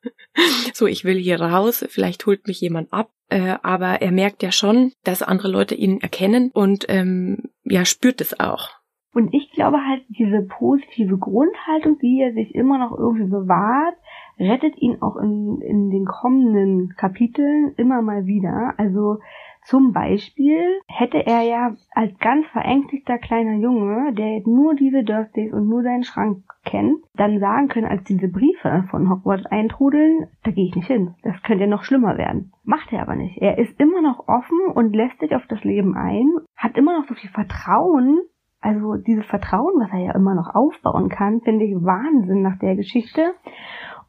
so, 0.75 0.87
ich 0.87 1.05
will 1.05 1.17
hier 1.17 1.41
raus, 1.41 1.85
vielleicht 1.89 2.27
holt 2.27 2.49
mich 2.49 2.61
jemand 2.61 2.93
ab. 2.93 3.11
Äh, 3.29 3.57
aber 3.63 4.03
er 4.03 4.11
merkt 4.11 4.43
ja 4.43 4.51
schon, 4.51 4.93
dass 5.05 5.23
andere 5.23 5.49
Leute 5.49 5.77
ihn 5.77 6.01
erkennen 6.01 6.51
und 6.53 6.87
ähm, 6.89 7.51
ja, 7.63 7.85
spürt 7.85 8.21
es 8.21 8.39
auch. 8.41 8.71
Und 9.13 9.33
ich 9.33 9.51
glaube 9.53 9.79
halt, 9.79 10.03
diese 10.09 10.43
positive 10.43 11.19
Grundhaltung, 11.19 11.99
die 12.01 12.21
er 12.21 12.33
sich 12.33 12.55
immer 12.55 12.79
noch 12.79 12.97
irgendwie 12.97 13.31
bewahrt, 13.31 13.95
rettet 14.41 14.77
ihn 14.79 15.01
auch 15.03 15.17
in, 15.17 15.61
in 15.61 15.91
den 15.91 16.07
kommenden 16.07 16.95
Kapiteln 16.97 17.75
immer 17.77 18.03
mal 18.03 18.27
wieder. 18.27 18.75
Also 18.79 19.19
zum 19.65 19.93
Beispiel 19.93 20.81
hätte 20.87 21.25
er 21.27 21.43
ja 21.43 21.77
als 21.93 22.19
ganz 22.19 22.47
verängstigter 22.49 23.19
kleiner 23.19 23.55
Junge, 23.55 24.13
der 24.15 24.41
nur 24.47 24.75
diese 24.75 25.05
Dursleys 25.05 25.53
und 25.53 25.69
nur 25.69 25.83
seinen 25.83 26.03
Schrank 26.03 26.43
kennt, 26.65 26.97
dann 27.15 27.39
sagen 27.41 27.69
können, 27.69 27.87
als 27.87 28.03
diese 28.05 28.29
Briefe 28.29 28.85
von 28.91 29.11
Hogwarts 29.11 29.47
eintrudeln, 29.47 30.29
da 30.45 30.51
gehe 30.51 30.67
ich 30.67 30.75
nicht 30.75 30.89
hin. 30.89 31.15
Das 31.23 31.41
könnte 31.43 31.65
ja 31.65 31.71
noch 31.71 31.85
schlimmer 31.85 32.17
werden. 32.17 32.53
Macht 32.65 32.93
er 32.93 33.03
aber 33.03 33.17
nicht. 33.17 33.39
Er 33.39 33.59
ist 33.59 33.79
immer 33.79 34.01
noch 34.01 34.27
offen 34.29 34.59
und 34.75 34.97
lässt 34.97 35.21
sich 35.21 35.35
auf 35.35 35.47
das 35.49 35.63
Leben 35.63 35.95
ein, 35.95 36.27
hat 36.57 36.77
immer 36.77 36.99
noch 36.99 37.07
so 37.07 37.15
viel 37.15 37.31
Vertrauen. 37.31 38.21
Also 38.63 38.97
dieses 38.97 39.25
Vertrauen, 39.27 39.81
was 39.81 39.91
er 39.93 40.05
ja 40.05 40.15
immer 40.15 40.35
noch 40.35 40.55
aufbauen 40.55 41.09
kann, 41.09 41.41
finde 41.41 41.65
ich 41.65 41.75
Wahnsinn 41.75 42.43
nach 42.43 42.59
der 42.59 42.77
Geschichte. 42.77 43.35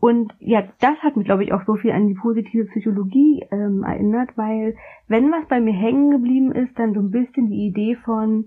Und 0.01 0.33
ja, 0.39 0.63
das 0.79 0.97
hat 1.03 1.15
mich, 1.15 1.27
glaube 1.27 1.43
ich, 1.43 1.53
auch 1.53 1.63
so 1.67 1.75
viel 1.75 1.91
an 1.91 2.07
die 2.07 2.15
positive 2.15 2.65
Psychologie 2.65 3.45
ähm, 3.51 3.83
erinnert, 3.83 4.35
weil 4.35 4.75
wenn 5.07 5.31
was 5.31 5.45
bei 5.45 5.61
mir 5.61 5.73
hängen 5.73 6.09
geblieben 6.09 6.51
ist, 6.51 6.77
dann 6.79 6.95
so 6.95 7.01
ein 7.01 7.11
bisschen 7.11 7.51
die 7.51 7.67
Idee 7.67 7.95
von 8.03 8.45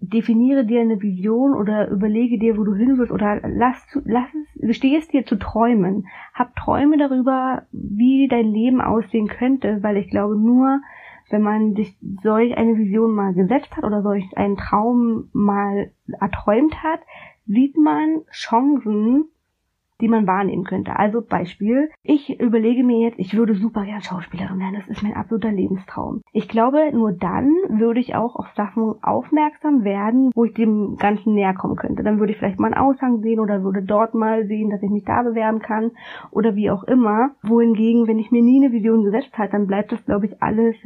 definiere 0.00 0.64
dir 0.64 0.80
eine 0.80 1.02
Vision 1.02 1.52
oder 1.52 1.90
überlege 1.90 2.38
dir, 2.38 2.56
wo 2.56 2.64
du 2.64 2.74
hin 2.74 2.96
willst 2.96 3.12
oder 3.12 3.42
lass, 3.46 3.76
lass 4.06 4.28
es, 4.34 4.68
gestehe 4.68 4.98
es 4.98 5.08
dir 5.08 5.26
zu 5.26 5.36
träumen. 5.36 6.06
Hab 6.32 6.56
Träume 6.56 6.96
darüber, 6.96 7.66
wie 7.72 8.26
dein 8.26 8.46
Leben 8.46 8.80
aussehen 8.80 9.28
könnte, 9.28 9.82
weil 9.82 9.98
ich 9.98 10.08
glaube 10.08 10.38
nur, 10.38 10.80
wenn 11.28 11.42
man 11.42 11.74
sich 11.74 11.94
solch 12.22 12.56
eine 12.56 12.78
Vision 12.78 13.14
mal 13.14 13.34
gesetzt 13.34 13.76
hat 13.76 13.84
oder 13.84 14.00
solch 14.00 14.24
einen 14.34 14.56
Traum 14.56 15.28
mal 15.34 15.90
erträumt 16.18 16.82
hat, 16.82 17.00
sieht 17.46 17.76
man 17.76 18.22
Chancen, 18.32 19.26
die 20.00 20.08
man 20.08 20.26
wahrnehmen 20.26 20.64
könnte. 20.64 20.96
Also 20.96 21.22
Beispiel, 21.22 21.90
ich 22.02 22.40
überlege 22.40 22.84
mir 22.84 22.98
jetzt, 23.00 23.18
ich 23.18 23.36
würde 23.36 23.54
super 23.54 23.84
gern 23.84 24.02
Schauspielerin 24.02 24.58
werden, 24.58 24.74
das 24.74 24.88
ist 24.88 25.02
mein 25.02 25.14
absoluter 25.14 25.52
Lebenstraum. 25.52 26.22
Ich 26.32 26.48
glaube, 26.48 26.90
nur 26.92 27.12
dann 27.12 27.50
würde 27.68 28.00
ich 28.00 28.14
auch 28.14 28.36
auf 28.36 28.48
Sachen 28.56 28.94
aufmerksam 29.02 29.84
werden, 29.84 30.30
wo 30.34 30.44
ich 30.44 30.54
dem 30.54 30.96
Ganzen 30.96 31.34
näher 31.34 31.54
kommen 31.54 31.76
könnte. 31.76 32.02
Dann 32.02 32.18
würde 32.18 32.32
ich 32.32 32.38
vielleicht 32.38 32.60
mal 32.60 32.72
einen 32.72 32.82
Aushang 32.82 33.20
sehen 33.20 33.40
oder 33.40 33.62
würde 33.62 33.82
dort 33.82 34.14
mal 34.14 34.46
sehen, 34.46 34.70
dass 34.70 34.82
ich 34.82 34.90
mich 34.90 35.04
da 35.04 35.22
bewerben 35.22 35.60
kann 35.60 35.92
oder 36.30 36.56
wie 36.56 36.70
auch 36.70 36.84
immer. 36.84 37.30
Wohingegen, 37.42 38.06
wenn 38.06 38.18
ich 38.18 38.30
mir 38.30 38.42
nie 38.42 38.62
eine 38.62 38.72
Vision 38.72 39.04
gesetzt 39.04 39.36
habe, 39.36 39.50
dann 39.50 39.66
bleibt 39.66 39.92
das, 39.92 40.04
glaube 40.04 40.26
ich, 40.26 40.42
alles 40.42 40.76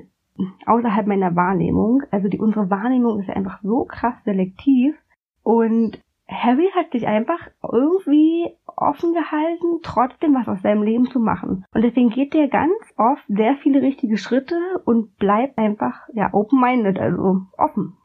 außerhalb 0.67 1.07
meiner 1.07 1.37
Wahrnehmung. 1.37 2.03
Also 2.11 2.29
die 2.29 2.39
unsere 2.39 2.71
Wahrnehmung 2.71 3.21
ist 3.21 3.31
einfach 3.31 3.61
so 3.63 3.85
krass 3.85 4.15
selektiv 4.25 4.97
und 5.43 6.01
Harry 6.27 6.71
hat 6.75 6.91
sich 6.93 7.07
einfach 7.07 7.39
irgendwie 7.63 8.51
offen 8.77 9.13
gehalten, 9.13 9.81
trotzdem 9.83 10.35
was 10.35 10.49
aus 10.49 10.63
seinem 10.63 10.83
Leben 10.83 11.11
zu 11.11 11.19
machen. 11.19 11.65
Und 11.73 11.83
deswegen 11.83 12.11
geht 12.11 12.33
der 12.35 12.49
ganz 12.49 12.73
oft 12.97 13.23
sehr 13.29 13.57
viele 13.63 13.83
richtige 13.83 14.17
Schritte 14.17 14.57
und 14.85 15.17
bleibt 15.17 15.59
einfach, 15.59 15.95
ja, 16.15 16.33
open-minded, 16.33 16.99
also 16.99 17.43
offen. 17.59 17.97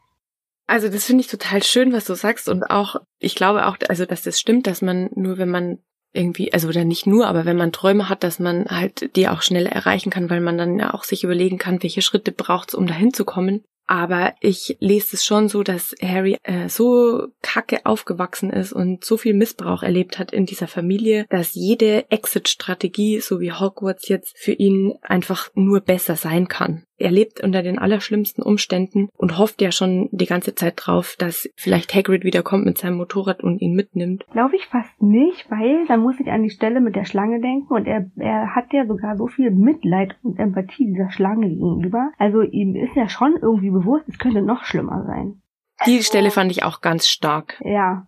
Also 0.66 0.88
das 0.88 1.06
finde 1.06 1.22
ich 1.22 1.26
total 1.26 1.62
schön, 1.62 1.92
was 1.92 2.04
du 2.04 2.14
sagst 2.14 2.48
und 2.48 2.70
auch, 2.70 2.96
ich 3.18 3.34
glaube 3.34 3.66
auch, 3.66 3.76
also 3.88 4.04
dass 4.04 4.22
das 4.22 4.38
stimmt, 4.38 4.68
dass 4.68 4.82
man 4.82 5.10
nur, 5.14 5.36
wenn 5.38 5.50
man 5.50 5.78
irgendwie, 6.12 6.52
also 6.52 6.68
oder 6.68 6.84
nicht 6.84 7.06
nur, 7.06 7.26
aber 7.26 7.44
wenn 7.44 7.56
man 7.56 7.72
Träume 7.72 8.08
hat, 8.08 8.22
dass 8.22 8.38
man 8.38 8.66
halt 8.66 9.16
die 9.16 9.28
auch 9.28 9.42
schnell 9.42 9.66
erreichen 9.66 10.10
kann, 10.10 10.30
weil 10.30 10.40
man 10.40 10.58
dann 10.58 10.78
ja 10.78 10.94
auch 10.94 11.04
sich 11.04 11.24
überlegen 11.24 11.58
kann, 11.58 11.82
welche 11.82 12.02
Schritte 12.02 12.32
braucht 12.32 12.68
es, 12.68 12.74
um 12.74 12.86
dahin 12.86 13.12
zu 13.12 13.24
kommen. 13.24 13.64
Aber 13.90 14.34
ich 14.38 14.76
lese 14.78 15.16
es 15.16 15.24
schon 15.24 15.48
so, 15.48 15.64
dass 15.64 15.96
Harry 16.00 16.38
äh, 16.44 16.68
so 16.68 17.26
kacke 17.42 17.84
aufgewachsen 17.84 18.50
ist 18.50 18.72
und 18.72 19.04
so 19.04 19.16
viel 19.16 19.34
Missbrauch 19.34 19.82
erlebt 19.82 20.20
hat 20.20 20.32
in 20.32 20.46
dieser 20.46 20.68
Familie, 20.68 21.26
dass 21.28 21.54
jede 21.54 22.08
Exit-Strategie, 22.08 23.18
so 23.18 23.40
wie 23.40 23.50
Hogwarts 23.50 24.06
jetzt, 24.06 24.38
für 24.38 24.52
ihn 24.52 24.94
einfach 25.02 25.50
nur 25.54 25.80
besser 25.80 26.14
sein 26.14 26.46
kann. 26.46 26.84
Er 27.00 27.10
lebt 27.10 27.42
unter 27.42 27.62
den 27.62 27.78
allerschlimmsten 27.78 28.44
Umständen 28.44 29.08
und 29.16 29.38
hofft 29.38 29.62
ja 29.62 29.72
schon 29.72 30.10
die 30.12 30.26
ganze 30.26 30.54
Zeit 30.54 30.74
drauf, 30.76 31.16
dass 31.18 31.48
vielleicht 31.56 31.94
Hagrid 31.94 32.24
wiederkommt 32.24 32.66
mit 32.66 32.76
seinem 32.76 32.98
Motorrad 32.98 33.42
und 33.42 33.62
ihn 33.62 33.74
mitnimmt. 33.74 34.26
Glaube 34.32 34.56
ich 34.56 34.66
fast 34.66 35.00
nicht, 35.00 35.50
weil 35.50 35.86
da 35.88 35.96
muss 35.96 36.20
ich 36.20 36.30
an 36.30 36.42
die 36.42 36.50
Stelle 36.50 36.82
mit 36.82 36.96
der 36.96 37.06
Schlange 37.06 37.40
denken 37.40 37.72
und 37.72 37.86
er, 37.86 38.10
er 38.16 38.54
hat 38.54 38.74
ja 38.74 38.86
sogar 38.86 39.16
so 39.16 39.28
viel 39.28 39.50
Mitleid 39.50 40.14
und 40.22 40.38
Empathie 40.38 40.92
dieser 40.92 41.10
Schlange 41.10 41.48
gegenüber. 41.48 42.12
Also 42.18 42.42
ihm 42.42 42.76
ist 42.76 42.94
ja 42.94 43.08
schon 43.08 43.34
irgendwie 43.40 43.70
bewusst, 43.70 44.04
es 44.06 44.18
könnte 44.18 44.42
noch 44.42 44.64
schlimmer 44.64 45.06
sein. 45.06 45.40
Die 45.86 45.96
also, 45.96 46.04
Stelle 46.04 46.30
fand 46.30 46.52
ich 46.52 46.64
auch 46.64 46.82
ganz 46.82 47.08
stark. 47.08 47.58
Ja. 47.64 48.06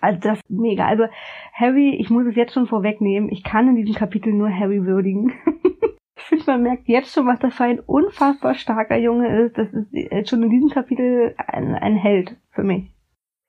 Also 0.00 0.20
das 0.20 0.38
ist 0.38 0.48
mega. 0.48 0.86
Also 0.86 1.06
Harry, 1.52 1.96
ich 1.98 2.10
muss 2.10 2.26
es 2.26 2.36
jetzt 2.36 2.54
schon 2.54 2.68
vorwegnehmen, 2.68 3.28
ich 3.28 3.42
kann 3.42 3.68
in 3.68 3.74
diesem 3.74 3.96
Kapitel 3.96 4.32
nur 4.32 4.50
Harry 4.50 4.86
würdigen. 4.86 5.32
ich 6.20 6.28
finde, 6.28 6.44
man 6.46 6.62
merkt 6.62 6.88
jetzt 6.88 7.14
schon, 7.14 7.26
was 7.26 7.38
das 7.40 7.54
für 7.54 7.64
ein 7.64 7.80
unfassbar 7.80 8.54
starker 8.54 8.96
Junge 8.96 9.44
ist. 9.44 9.56
Das 9.56 9.68
ist 9.72 10.28
schon 10.28 10.42
in 10.42 10.50
diesem 10.50 10.70
Kapitel 10.70 11.34
ein, 11.38 11.74
ein 11.74 11.96
Held 11.96 12.36
für 12.52 12.62
mich. 12.62 12.92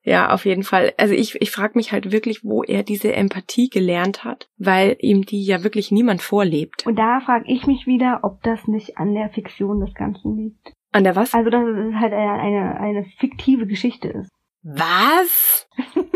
Ja, 0.04 0.32
auf 0.32 0.46
jeden 0.46 0.64
Fall. 0.64 0.94
Also 0.98 1.14
ich, 1.14 1.40
ich 1.42 1.52
frage 1.52 1.74
mich 1.76 1.92
halt 1.92 2.12
wirklich, 2.12 2.44
wo 2.44 2.64
er 2.64 2.82
diese 2.82 3.14
Empathie 3.14 3.70
gelernt 3.70 4.24
hat, 4.24 4.50
weil 4.58 4.96
ihm 5.00 5.26
die 5.26 5.46
ja 5.46 5.64
wirklich 5.64 5.92
niemand 5.92 6.24
vorlebt. 6.24 6.88
Und 6.88 6.98
da 6.98 7.20
frage 7.20 7.46
ich 7.48 7.68
mich 7.68 7.86
wieder, 7.86 8.22
ob 8.24 8.42
das 8.42 8.68
nicht 8.68 8.98
an 8.98 9.14
der 9.14 9.30
Fiktion 9.30 9.80
des 9.80 9.94
Ganzen 9.94 10.36
liegt. 10.36 10.74
An 10.92 11.04
der 11.04 11.16
was? 11.16 11.34
Also, 11.34 11.50
dass 11.52 11.64
es 11.64 11.96
halt 11.96 12.14
eine, 12.14 12.32
eine, 12.34 12.80
eine 12.80 13.06
fiktive 13.20 13.68
Geschichte 13.68 14.10
ist. 14.10 14.32
Was? 14.64 15.68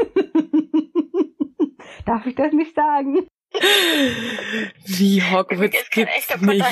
Darf 2.05 2.25
ich 2.25 2.35
das 2.35 2.53
nicht 2.53 2.75
sagen? 2.75 3.27
Wie 4.85 5.21
Hogwarts 5.23 5.89
gibt's 5.91 6.41
nicht. 6.41 6.65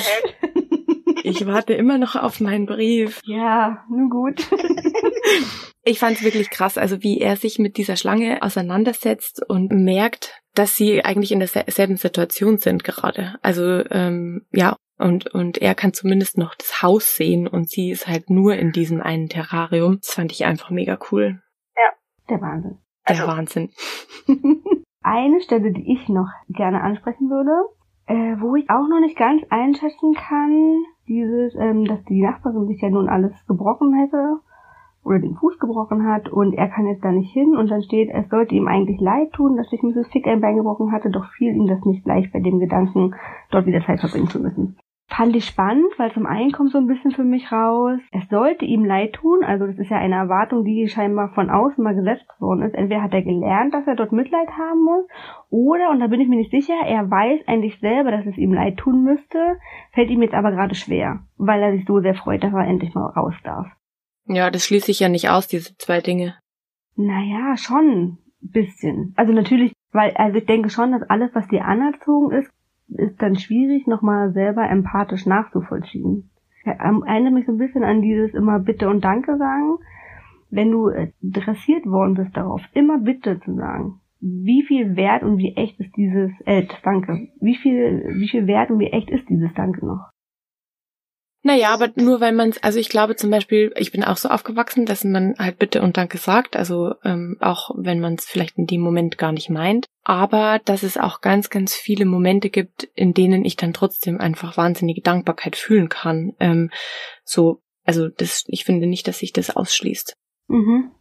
Ich 1.22 1.46
warte 1.46 1.72
immer 1.72 1.98
noch 1.98 2.16
auf 2.16 2.40
meinen 2.40 2.66
Brief. 2.66 3.20
Ja, 3.24 3.84
nun 3.88 4.10
gut. 4.10 4.46
Ich 5.86 5.98
fand's 5.98 6.22
wirklich 6.22 6.48
krass, 6.48 6.78
also 6.78 7.02
wie 7.02 7.20
er 7.20 7.36
sich 7.36 7.58
mit 7.58 7.76
dieser 7.76 7.96
Schlange 7.96 8.42
auseinandersetzt 8.42 9.42
und 9.46 9.70
merkt, 9.70 10.40
dass 10.54 10.76
sie 10.76 11.04
eigentlich 11.04 11.30
in 11.30 11.40
derselben 11.40 11.98
Situation 11.98 12.56
sind 12.56 12.84
gerade. 12.84 13.34
Also 13.42 13.84
ähm, 13.90 14.46
ja, 14.50 14.76
und, 14.96 15.26
und 15.34 15.58
er 15.58 15.74
kann 15.74 15.92
zumindest 15.92 16.38
noch 16.38 16.54
das 16.54 16.80
Haus 16.82 17.16
sehen 17.16 17.46
und 17.46 17.68
sie 17.68 17.90
ist 17.90 18.06
halt 18.06 18.30
nur 18.30 18.54
in 18.54 18.72
diesem 18.72 19.02
einen 19.02 19.28
Terrarium. 19.28 19.98
Das 20.00 20.14
fand 20.14 20.32
ich 20.32 20.46
einfach 20.46 20.70
mega 20.70 20.98
cool. 21.10 21.42
Ja, 21.76 21.92
der 22.30 22.40
Wahnsinn. 22.40 22.78
Der 23.06 23.16
also. 23.16 23.26
Wahnsinn. 23.26 23.72
Eine 25.06 25.42
Stelle, 25.42 25.70
die 25.70 25.92
ich 25.92 26.08
noch 26.08 26.30
gerne 26.48 26.80
ansprechen 26.82 27.28
würde, 27.28 27.52
äh, 28.06 28.40
wo 28.40 28.56
ich 28.56 28.70
auch 28.70 28.88
noch 28.88 29.00
nicht 29.00 29.18
ganz 29.18 29.42
einschätzen 29.50 30.14
kann, 30.14 30.82
dieses, 31.06 31.54
ähm, 31.56 31.84
dass 31.84 32.02
die 32.04 32.22
Nachbarin 32.22 32.66
sich 32.66 32.80
ja 32.80 32.88
nun 32.88 33.10
alles 33.10 33.32
gebrochen 33.46 33.92
hätte 33.92 34.38
oder 35.04 35.18
den 35.18 35.36
Fuß 35.36 35.58
gebrochen 35.58 36.06
hat 36.06 36.30
und 36.30 36.54
er 36.54 36.68
kann 36.68 36.86
jetzt 36.86 37.04
da 37.04 37.12
nicht 37.12 37.30
hin 37.30 37.54
und 37.54 37.70
dann 37.70 37.82
steht, 37.82 38.08
es 38.14 38.30
sollte 38.30 38.54
ihm 38.54 38.66
eigentlich 38.66 38.98
leid 38.98 39.32
tun, 39.32 39.58
dass 39.58 39.68
sich 39.68 39.82
Mrs. 39.82 40.08
Fick 40.08 40.26
ein 40.26 40.40
Bein 40.40 40.56
gebrochen 40.56 40.90
hatte, 40.90 41.10
doch 41.10 41.26
fiel 41.32 41.54
ihm 41.54 41.66
das 41.66 41.84
nicht 41.84 42.06
leicht 42.06 42.32
bei 42.32 42.40
dem 42.40 42.58
Gedanken, 42.58 43.14
dort 43.50 43.66
wieder 43.66 43.84
Zeit 43.84 44.00
verbringen 44.00 44.28
zu 44.28 44.40
müssen. 44.40 44.78
Fand 45.16 45.36
ich 45.36 45.44
spannend, 45.44 45.92
weil 45.96 46.12
zum 46.12 46.26
einen 46.26 46.50
kommt 46.50 46.72
so 46.72 46.78
ein 46.78 46.88
bisschen 46.88 47.12
für 47.12 47.22
mich 47.22 47.52
raus, 47.52 48.00
es 48.10 48.28
sollte 48.30 48.64
ihm 48.64 48.84
leid 48.84 49.12
tun, 49.12 49.44
also 49.44 49.66
das 49.66 49.78
ist 49.78 49.90
ja 49.90 49.98
eine 49.98 50.16
Erwartung, 50.16 50.64
die 50.64 50.88
scheinbar 50.88 51.32
von 51.34 51.50
außen 51.50 51.82
mal 51.84 51.94
gesetzt 51.94 52.26
worden 52.40 52.62
ist. 52.62 52.74
Entweder 52.74 53.02
hat 53.02 53.14
er 53.14 53.22
gelernt, 53.22 53.74
dass 53.74 53.86
er 53.86 53.94
dort 53.94 54.10
Mitleid 54.10 54.48
haben 54.50 54.82
muss, 54.82 55.06
oder, 55.50 55.90
und 55.90 56.00
da 56.00 56.08
bin 56.08 56.20
ich 56.20 56.28
mir 56.28 56.36
nicht 56.36 56.50
sicher, 56.50 56.74
er 56.84 57.08
weiß 57.08 57.46
eigentlich 57.46 57.78
selber, 57.78 58.10
dass 58.10 58.26
es 58.26 58.36
ihm 58.36 58.52
leid 58.52 58.76
tun 58.76 59.04
müsste, 59.04 59.58
fällt 59.92 60.10
ihm 60.10 60.22
jetzt 60.22 60.34
aber 60.34 60.50
gerade 60.50 60.74
schwer, 60.74 61.20
weil 61.36 61.62
er 61.62 61.72
sich 61.72 61.86
so 61.86 62.00
sehr 62.00 62.14
freut, 62.14 62.42
dass 62.42 62.52
er 62.52 62.66
endlich 62.66 62.94
mal 62.94 63.06
raus 63.06 63.34
darf. 63.44 63.68
Ja, 64.26 64.50
das 64.50 64.64
schließe 64.64 64.90
ich 64.90 65.00
ja 65.00 65.08
nicht 65.08 65.28
aus, 65.28 65.46
diese 65.46 65.76
zwei 65.76 66.00
Dinge. 66.00 66.34
Naja, 66.96 67.56
schon 67.56 68.18
bisschen. 68.40 69.14
Also 69.16 69.32
natürlich, 69.32 69.72
weil, 69.92 70.12
also 70.16 70.38
ich 70.38 70.46
denke 70.46 70.70
schon, 70.70 70.92
dass 70.92 71.08
alles, 71.08 71.30
was 71.34 71.48
dir 71.48 71.64
anerzogen 71.64 72.32
ist, 72.32 72.50
ist 72.88 73.20
dann 73.20 73.36
schwierig, 73.36 73.86
nochmal 73.86 74.32
selber 74.32 74.68
empathisch 74.68 75.26
nachzuvollziehen. 75.26 76.30
Er 76.64 76.78
erinnert 76.78 77.34
mich 77.34 77.46
so 77.46 77.52
ein 77.52 77.58
bisschen 77.58 77.84
an 77.84 78.02
dieses 78.02 78.32
immer 78.34 78.58
Bitte 78.58 78.88
und 78.88 79.04
Danke 79.04 79.36
sagen. 79.36 79.78
Wenn 80.50 80.70
du 80.70 80.88
äh, 80.88 81.10
dressiert 81.22 81.84
worden 81.86 82.14
bist 82.14 82.36
darauf, 82.36 82.62
immer 82.72 82.98
Bitte 82.98 83.40
zu 83.40 83.54
sagen. 83.54 84.00
Wie 84.20 84.62
viel 84.62 84.96
Wert 84.96 85.22
und 85.22 85.38
wie 85.38 85.54
echt 85.56 85.78
ist 85.80 85.94
dieses, 85.96 86.30
äh, 86.46 86.66
Danke. 86.82 87.28
Wie 87.40 87.56
viel, 87.56 88.14
wie 88.14 88.28
viel 88.28 88.46
Wert 88.46 88.70
und 88.70 88.78
wie 88.78 88.86
echt 88.86 89.10
ist 89.10 89.28
dieses 89.28 89.52
Danke 89.54 89.84
noch? 89.84 90.13
Naja, 91.46 91.74
aber 91.74 91.90
nur 91.94 92.22
weil 92.22 92.32
man 92.32 92.54
also 92.62 92.78
ich 92.78 92.88
glaube 92.88 93.16
zum 93.16 93.28
Beispiel, 93.30 93.70
ich 93.76 93.92
bin 93.92 94.02
auch 94.02 94.16
so 94.16 94.30
aufgewachsen, 94.30 94.86
dass 94.86 95.04
man 95.04 95.34
halt 95.38 95.58
Bitte 95.58 95.82
und 95.82 95.98
Danke 95.98 96.16
sagt, 96.16 96.56
also 96.56 96.94
ähm, 97.04 97.36
auch 97.40 97.70
wenn 97.76 98.00
man 98.00 98.14
es 98.14 98.24
vielleicht 98.24 98.56
in 98.56 98.66
dem 98.66 98.80
Moment 98.80 99.18
gar 99.18 99.30
nicht 99.30 99.50
meint, 99.50 99.86
aber 100.04 100.58
dass 100.64 100.82
es 100.82 100.96
auch 100.96 101.20
ganz, 101.20 101.50
ganz 101.50 101.74
viele 101.74 102.06
Momente 102.06 102.48
gibt, 102.48 102.84
in 102.94 103.12
denen 103.12 103.44
ich 103.44 103.56
dann 103.56 103.74
trotzdem 103.74 104.22
einfach 104.22 104.56
wahnsinnige 104.56 105.02
Dankbarkeit 105.02 105.56
fühlen 105.56 105.90
kann. 105.90 106.32
Ähm, 106.40 106.70
so, 107.24 107.60
also 107.84 108.08
das, 108.08 108.44
ich 108.46 108.64
finde 108.64 108.86
nicht, 108.86 109.06
dass 109.06 109.18
sich 109.18 109.34
das 109.34 109.54
ausschließt. 109.54 110.16
Mhm. 110.48 110.92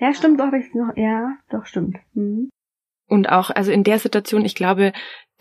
Ja, 0.00 0.12
stimmt, 0.12 0.40
doch, 0.40 0.52
ich 0.52 0.74
noch, 0.74 0.96
ja, 0.96 1.36
doch, 1.48 1.64
stimmt. 1.64 1.96
Mhm. 2.14 2.50
Und 3.06 3.28
auch, 3.28 3.50
also 3.50 3.70
in 3.70 3.84
der 3.84 4.00
Situation, 4.00 4.44
ich 4.44 4.56
glaube, 4.56 4.92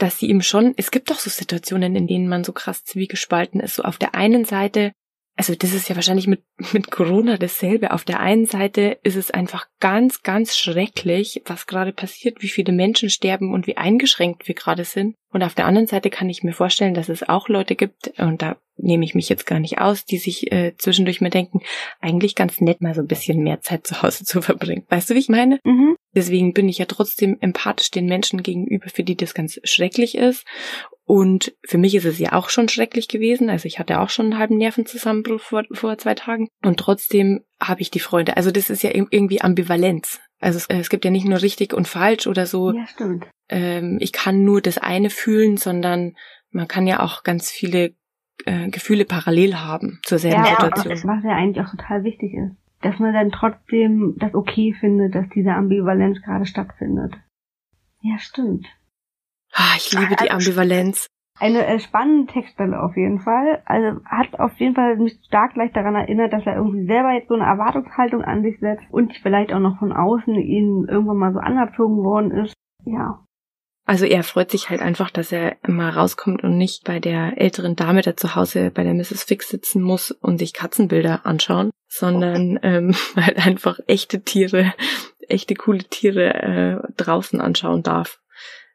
dass 0.01 0.17
sie 0.17 0.27
ihm 0.27 0.41
schon, 0.41 0.73
es 0.77 0.91
gibt 0.91 1.09
doch 1.09 1.19
so 1.19 1.29
Situationen, 1.29 1.95
in 1.95 2.07
denen 2.07 2.27
man 2.27 2.43
so 2.43 2.53
krass 2.53 2.83
zwiegespalten 2.83 3.59
ist. 3.59 3.75
So 3.75 3.83
auf 3.83 3.97
der 3.97 4.15
einen 4.15 4.45
Seite 4.45 4.93
also 5.39 5.55
das 5.55 5.73
ist 5.73 5.87
ja 5.87 5.95
wahrscheinlich 5.95 6.27
mit, 6.27 6.43
mit 6.73 6.91
Corona 6.91 7.37
dasselbe. 7.37 7.91
Auf 7.91 8.03
der 8.03 8.19
einen 8.19 8.45
Seite 8.45 8.99
ist 9.03 9.15
es 9.15 9.31
einfach 9.31 9.67
ganz, 9.79 10.21
ganz 10.21 10.57
schrecklich, 10.57 11.41
was 11.45 11.65
gerade 11.65 11.93
passiert, 11.93 12.41
wie 12.41 12.49
viele 12.49 12.73
Menschen 12.73 13.09
sterben 13.09 13.53
und 13.53 13.65
wie 13.65 13.77
eingeschränkt 13.77 14.49
wir 14.49 14.55
gerade 14.55 14.83
sind. 14.83 15.15
Und 15.31 15.41
auf 15.41 15.55
der 15.55 15.65
anderen 15.65 15.87
Seite 15.87 16.09
kann 16.09 16.29
ich 16.29 16.43
mir 16.43 16.51
vorstellen, 16.51 16.93
dass 16.93 17.07
es 17.07 17.23
auch 17.23 17.47
Leute 17.47 17.77
gibt, 17.77 18.11
und 18.17 18.41
da 18.41 18.57
nehme 18.75 19.05
ich 19.05 19.15
mich 19.15 19.29
jetzt 19.29 19.45
gar 19.45 19.59
nicht 19.59 19.77
aus, 19.77 20.03
die 20.03 20.17
sich 20.17 20.51
äh, 20.51 20.73
zwischendurch 20.77 21.21
mal 21.21 21.29
denken, 21.29 21.61
eigentlich 22.01 22.35
ganz 22.35 22.59
nett 22.59 22.81
mal 22.81 22.93
so 22.93 22.99
ein 22.99 23.07
bisschen 23.07 23.41
mehr 23.41 23.61
Zeit 23.61 23.87
zu 23.87 24.01
Hause 24.01 24.25
zu 24.25 24.41
verbringen. 24.41 24.85
Weißt 24.89 25.09
du, 25.09 25.15
wie 25.15 25.19
ich 25.19 25.29
meine? 25.29 25.59
Mhm. 25.63 25.95
Deswegen 26.13 26.53
bin 26.53 26.67
ich 26.67 26.79
ja 26.79 26.85
trotzdem 26.85 27.37
empathisch 27.39 27.91
den 27.91 28.07
Menschen 28.07 28.43
gegenüber, 28.43 28.89
für 28.89 29.03
die 29.03 29.15
das 29.15 29.33
ganz 29.33 29.57
schrecklich 29.63 30.15
ist. 30.15 30.45
Und 31.09 31.55
für 31.65 31.79
mich 31.79 31.95
ist 31.95 32.05
es 32.05 32.19
ja 32.19 32.33
auch 32.33 32.49
schon 32.49 32.69
schrecklich 32.69 33.07
gewesen. 33.07 33.49
Also 33.49 33.65
ich 33.65 33.79
hatte 33.79 33.99
auch 33.99 34.11
schon 34.11 34.27
einen 34.27 34.37
halben 34.37 34.57
Nervenzusammenbruch 34.57 35.39
vor, 35.41 35.63
vor 35.71 35.97
zwei 35.97 36.13
Tagen. 36.13 36.49
Und 36.63 36.79
trotzdem 36.79 37.43
habe 37.59 37.81
ich 37.81 37.89
die 37.89 37.99
Freude. 37.99 38.37
Also 38.37 38.51
das 38.51 38.69
ist 38.69 38.83
ja 38.83 38.91
irgendwie 38.93 39.41
Ambivalenz. 39.41 40.21
Also 40.39 40.57
es, 40.57 40.67
es 40.67 40.91
gibt 40.91 41.05
ja 41.05 41.09
nicht 41.09 41.25
nur 41.25 41.41
richtig 41.41 41.73
und 41.73 41.87
falsch 41.87 42.27
oder 42.27 42.45
so. 42.45 42.73
Ja, 42.73 42.85
stimmt. 42.85 43.25
Ähm, 43.49 43.97
ich 43.99 44.11
kann 44.11 44.43
nur 44.43 44.61
das 44.61 44.77
eine 44.77 45.09
fühlen, 45.09 45.57
sondern 45.57 46.13
man 46.51 46.67
kann 46.67 46.85
ja 46.85 46.99
auch 46.99 47.23
ganz 47.23 47.49
viele 47.49 47.95
äh, 48.45 48.69
Gefühle 48.69 49.05
parallel 49.05 49.55
haben 49.55 50.01
zur 50.03 50.19
selben 50.19 50.45
ja, 50.45 50.51
Situation. 50.51 50.95
Ja, 50.95 51.15
was 51.15 51.23
ja 51.23 51.35
eigentlich 51.35 51.65
auch 51.65 51.71
total 51.71 52.03
wichtig 52.03 52.35
ist. 52.35 52.55
Dass 52.83 52.99
man 52.99 53.15
dann 53.15 53.31
trotzdem 53.31 54.13
das 54.19 54.35
okay 54.35 54.75
findet, 54.79 55.15
dass 55.15 55.25
diese 55.33 55.53
Ambivalenz 55.53 56.21
gerade 56.21 56.45
stattfindet. 56.45 57.15
Ja, 58.03 58.19
stimmt. 58.19 58.67
Ah, 59.53 59.73
ich 59.77 59.91
liebe 59.91 60.15
die 60.15 60.31
also 60.31 60.51
Ambivalenz. 60.51 61.07
Eine 61.39 61.65
äh, 61.65 61.79
spannende 61.79 62.31
Textstelle 62.31 62.81
auf 62.81 62.97
jeden 62.97 63.21
Fall. 63.21 63.61
Also 63.65 64.01
hat 64.05 64.37
auf 64.39 64.59
jeden 64.59 64.75
Fall 64.75 64.97
mich 64.97 65.19
stark 65.25 65.53
gleich 65.53 65.71
daran 65.71 65.95
erinnert, 65.95 66.33
dass 66.33 66.45
er 66.45 66.57
irgendwie 66.57 66.85
selber 66.85 67.13
jetzt 67.13 67.29
so 67.29 67.35
eine 67.35 67.45
Erwartungshaltung 67.45 68.23
an 68.23 68.43
sich 68.43 68.59
setzt 68.59 68.83
und 68.91 69.15
vielleicht 69.21 69.53
auch 69.53 69.59
noch 69.59 69.79
von 69.79 69.93
außen 69.93 70.35
ihnen 70.35 70.87
irgendwann 70.89 71.17
mal 71.17 71.33
so 71.33 71.39
anerzogen 71.39 72.03
worden 72.03 72.31
ist. 72.31 72.53
Ja. 72.85 73.23
Also 73.85 74.05
er 74.05 74.23
freut 74.23 74.51
sich 74.51 74.69
halt 74.69 74.81
einfach, 74.81 75.09
dass 75.09 75.31
er 75.31 75.55
mal 75.65 75.89
rauskommt 75.89 76.43
und 76.43 76.57
nicht 76.57 76.83
bei 76.83 76.99
der 76.99 77.41
älteren 77.41 77.75
Dame, 77.75 78.01
der 78.01 78.17
zu 78.17 78.35
Hause 78.35 78.69
bei 78.69 78.83
der 78.83 78.93
Mrs. 78.93 79.23
Fix 79.23 79.49
sitzen 79.49 79.81
muss 79.81 80.11
und 80.11 80.37
sich 80.37 80.53
Katzenbilder 80.53 81.25
anschauen, 81.25 81.71
sondern 81.87 82.57
okay. 82.57 82.77
ähm, 82.77 82.93
halt 83.15 83.47
einfach 83.47 83.79
echte 83.87 84.21
Tiere, 84.21 84.73
echte 85.27 85.55
coole 85.55 85.85
Tiere 85.85 86.33
äh, 86.33 86.93
draußen 86.97 87.39
anschauen 87.39 87.81
darf 87.81 88.19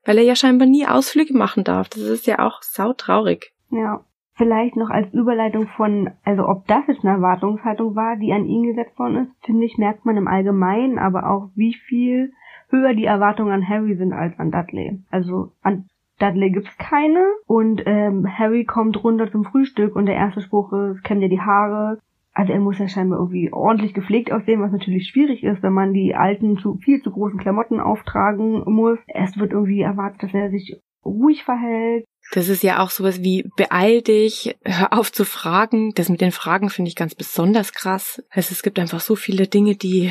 weil 0.04 0.18
er 0.18 0.24
ja 0.24 0.36
scheinbar 0.36 0.66
nie 0.66 0.86
Ausflüge 0.86 1.36
machen 1.36 1.64
darf. 1.64 1.88
Das 1.88 2.02
ist 2.02 2.26
ja 2.26 2.38
auch 2.40 2.62
sautraurig. 2.62 3.52
Ja. 3.70 4.04
Vielleicht 4.36 4.74
noch 4.74 4.90
als 4.90 5.14
Überleitung 5.14 5.68
von, 5.68 6.10
also 6.24 6.48
ob 6.48 6.66
das 6.66 6.82
jetzt 6.88 7.04
eine 7.04 7.14
Erwartungshaltung 7.14 7.94
war, 7.94 8.16
die 8.16 8.32
an 8.32 8.46
ihn 8.46 8.64
gesetzt 8.64 8.98
worden 8.98 9.26
ist, 9.26 9.46
finde 9.46 9.64
ich, 9.64 9.78
merkt 9.78 10.04
man 10.04 10.16
im 10.16 10.26
Allgemeinen, 10.26 10.98
aber 10.98 11.30
auch 11.30 11.50
wie 11.54 11.74
viel 11.74 12.32
höher 12.68 12.94
die 12.94 13.04
Erwartungen 13.04 13.52
an 13.52 13.68
Harry 13.68 13.94
sind 13.94 14.12
als 14.12 14.36
an 14.40 14.50
Dudley. 14.50 14.98
Also 15.12 15.52
an 15.62 15.86
Dudley 16.18 16.50
gibt's 16.50 16.76
keine 16.78 17.24
und 17.46 17.82
ähm, 17.86 18.26
Harry 18.26 18.64
kommt 18.64 19.02
runter 19.04 19.30
zum 19.30 19.44
Frühstück 19.44 19.94
und 19.94 20.06
der 20.06 20.16
erste 20.16 20.40
Spruch 20.40 20.72
ist, 20.72 21.04
kämmt 21.04 21.22
dir 21.22 21.28
die 21.28 21.40
Haare, 21.40 22.00
also 22.34 22.52
er 22.52 22.58
muss 22.58 22.78
ja 22.78 22.88
scheinbar 22.88 23.20
irgendwie 23.20 23.52
ordentlich 23.52 23.94
gepflegt 23.94 24.32
aussehen, 24.32 24.60
was 24.60 24.72
natürlich 24.72 25.08
schwierig 25.08 25.44
ist, 25.44 25.62
wenn 25.62 25.72
man 25.72 25.92
die 25.94 26.16
alten, 26.16 26.58
zu, 26.58 26.78
viel 26.78 27.00
zu 27.00 27.12
großen 27.12 27.38
Klamotten 27.38 27.78
auftragen 27.78 28.64
muss. 28.66 28.98
Es 29.06 29.38
wird 29.38 29.52
irgendwie 29.52 29.82
erwartet, 29.82 30.24
dass 30.24 30.34
er 30.34 30.50
sich 30.50 30.76
ruhig 31.04 31.44
verhält. 31.44 32.04
Das 32.32 32.48
ist 32.48 32.62
ja 32.62 32.82
auch 32.82 32.90
sowas 32.90 33.22
wie 33.22 33.48
beeil 33.56 34.02
dich, 34.02 34.56
hör 34.64 34.92
auf 34.92 35.12
zu 35.12 35.24
fragen. 35.24 35.92
Das 35.94 36.08
mit 36.08 36.20
den 36.20 36.32
Fragen 36.32 36.70
finde 36.70 36.88
ich 36.88 36.96
ganz 36.96 37.14
besonders 37.14 37.72
krass. 37.72 38.22
Also 38.30 38.52
es 38.52 38.62
gibt 38.62 38.78
einfach 38.80 39.00
so 39.00 39.14
viele 39.14 39.46
Dinge, 39.46 39.76
die, 39.76 40.10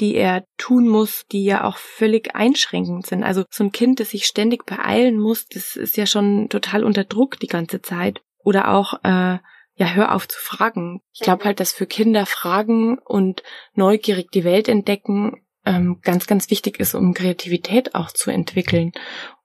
die 0.00 0.16
er 0.16 0.44
tun 0.56 0.88
muss, 0.88 1.24
die 1.30 1.44
ja 1.44 1.64
auch 1.64 1.76
völlig 1.76 2.34
einschränkend 2.34 3.06
sind. 3.06 3.22
Also 3.22 3.44
so 3.50 3.62
ein 3.62 3.72
Kind, 3.72 4.00
das 4.00 4.10
sich 4.10 4.24
ständig 4.24 4.64
beeilen 4.64 5.20
muss, 5.20 5.46
das 5.46 5.76
ist 5.76 5.96
ja 5.96 6.06
schon 6.06 6.48
total 6.48 6.82
unter 6.82 7.04
Druck 7.04 7.38
die 7.38 7.46
ganze 7.46 7.80
Zeit. 7.80 8.22
Oder 8.42 8.72
auch 8.72 9.04
äh, 9.04 9.38
ja, 9.76 9.86
hör 9.94 10.14
auf 10.14 10.28
zu 10.28 10.38
fragen. 10.38 11.00
Ich 11.12 11.20
glaube 11.20 11.44
halt, 11.44 11.60
dass 11.60 11.72
für 11.72 11.86
Kinder 11.86 12.26
Fragen 12.26 12.98
und 12.98 13.42
neugierig 13.74 14.30
die 14.30 14.44
Welt 14.44 14.68
entdecken 14.68 15.44
ähm, 15.66 15.98
ganz, 16.02 16.26
ganz 16.26 16.50
wichtig 16.50 16.78
ist, 16.78 16.94
um 16.94 17.14
Kreativität 17.14 17.94
auch 17.94 18.10
zu 18.10 18.30
entwickeln. 18.30 18.92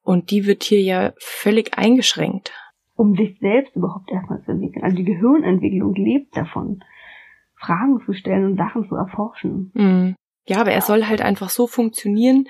Und 0.02 0.32
die 0.32 0.46
wird 0.46 0.64
hier 0.64 0.82
ja 0.82 1.14
völlig 1.18 1.78
eingeschränkt. 1.78 2.52
Um 2.96 3.16
sich 3.16 3.40
selbst 3.40 3.76
überhaupt 3.76 4.12
erstmal 4.12 4.44
zu 4.44 4.52
entwickeln. 4.52 4.84
Also 4.84 4.98
die 4.98 5.06
Gehirnentwicklung 5.06 5.96
lebt 5.96 6.36
davon, 6.36 6.84
Fragen 7.56 8.00
zu 8.06 8.14
stellen 8.14 8.46
und 8.46 8.58
Sachen 8.58 8.88
zu 8.88 8.96
erforschen. 8.96 9.72
Mm. 9.74 10.16
Ja, 10.46 10.62
aber 10.62 10.72
er 10.72 10.82
soll 10.82 11.06
halt 11.06 11.22
einfach 11.22 11.50
so 11.50 11.68
funktionieren, 11.68 12.48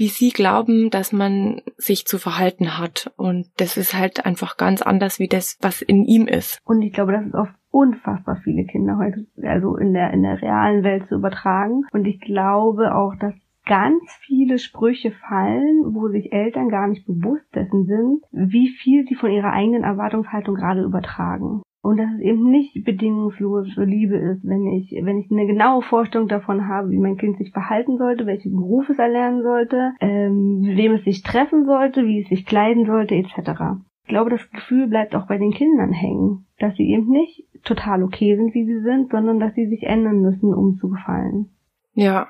wie 0.00 0.08
sie 0.08 0.30
glauben, 0.30 0.88
dass 0.88 1.12
man 1.12 1.60
sich 1.76 2.06
zu 2.06 2.16
verhalten 2.16 2.78
hat. 2.78 3.12
Und 3.18 3.48
das 3.58 3.76
ist 3.76 3.92
halt 3.92 4.24
einfach 4.24 4.56
ganz 4.56 4.80
anders 4.80 5.18
wie 5.18 5.28
das, 5.28 5.58
was 5.60 5.82
in 5.82 6.06
ihm 6.06 6.26
ist. 6.26 6.58
Und 6.64 6.80
ich 6.80 6.94
glaube, 6.94 7.12
das 7.12 7.26
ist 7.26 7.34
auf 7.34 7.48
unfassbar 7.70 8.40
viele 8.42 8.64
Kinder 8.64 8.96
heute, 8.96 9.26
also 9.42 9.76
in 9.76 9.92
der, 9.92 10.14
in 10.14 10.22
der 10.22 10.40
realen 10.40 10.84
Welt 10.84 11.06
zu 11.08 11.16
übertragen. 11.16 11.82
Und 11.92 12.06
ich 12.06 12.18
glaube 12.18 12.94
auch, 12.94 13.14
dass 13.20 13.34
ganz 13.66 14.02
viele 14.22 14.58
Sprüche 14.58 15.12
fallen, 15.28 15.94
wo 15.94 16.08
sich 16.08 16.32
Eltern 16.32 16.70
gar 16.70 16.88
nicht 16.88 17.06
bewusst 17.06 17.54
dessen 17.54 17.84
sind, 17.84 18.22
wie 18.32 18.70
viel 18.70 19.04
sie 19.06 19.16
von 19.16 19.30
ihrer 19.30 19.52
eigenen 19.52 19.84
Erwartungshaltung 19.84 20.54
gerade 20.54 20.82
übertragen. 20.82 21.60
Und 21.82 21.96
dass 21.96 22.10
es 22.14 22.20
eben 22.20 22.50
nicht 22.50 22.84
bedingungslose 22.84 23.84
Liebe 23.84 24.16
ist, 24.16 24.44
wenn 24.44 24.66
ich, 24.66 24.92
wenn 25.02 25.18
ich 25.18 25.30
eine 25.30 25.46
genaue 25.46 25.80
Vorstellung 25.82 26.28
davon 26.28 26.68
habe, 26.68 26.90
wie 26.90 26.98
mein 26.98 27.16
Kind 27.16 27.38
sich 27.38 27.52
verhalten 27.52 27.96
sollte, 27.96 28.26
welchen 28.26 28.54
Beruf 28.54 28.88
es 28.90 28.98
erlernen 28.98 29.42
sollte, 29.42 29.92
ähm, 30.00 30.62
wem 30.62 30.92
es 30.92 31.04
sich 31.04 31.22
treffen 31.22 31.64
sollte, 31.64 32.06
wie 32.06 32.20
es 32.20 32.28
sich 32.28 32.44
kleiden 32.44 32.84
sollte, 32.84 33.14
etc. 33.14 33.80
Ich 34.02 34.08
glaube, 34.08 34.28
das 34.28 34.50
Gefühl 34.50 34.88
bleibt 34.88 35.14
auch 35.14 35.26
bei 35.26 35.38
den 35.38 35.52
Kindern 35.52 35.92
hängen, 35.92 36.46
dass 36.58 36.76
sie 36.76 36.90
eben 36.90 37.08
nicht 37.08 37.46
total 37.64 38.02
okay 38.02 38.36
sind, 38.36 38.52
wie 38.52 38.66
sie 38.66 38.80
sind, 38.80 39.10
sondern 39.10 39.40
dass 39.40 39.54
sie 39.54 39.66
sich 39.66 39.84
ändern 39.84 40.20
müssen, 40.20 40.52
um 40.52 40.76
zu 40.76 40.90
gefallen. 40.90 41.48
Ja. 41.94 42.28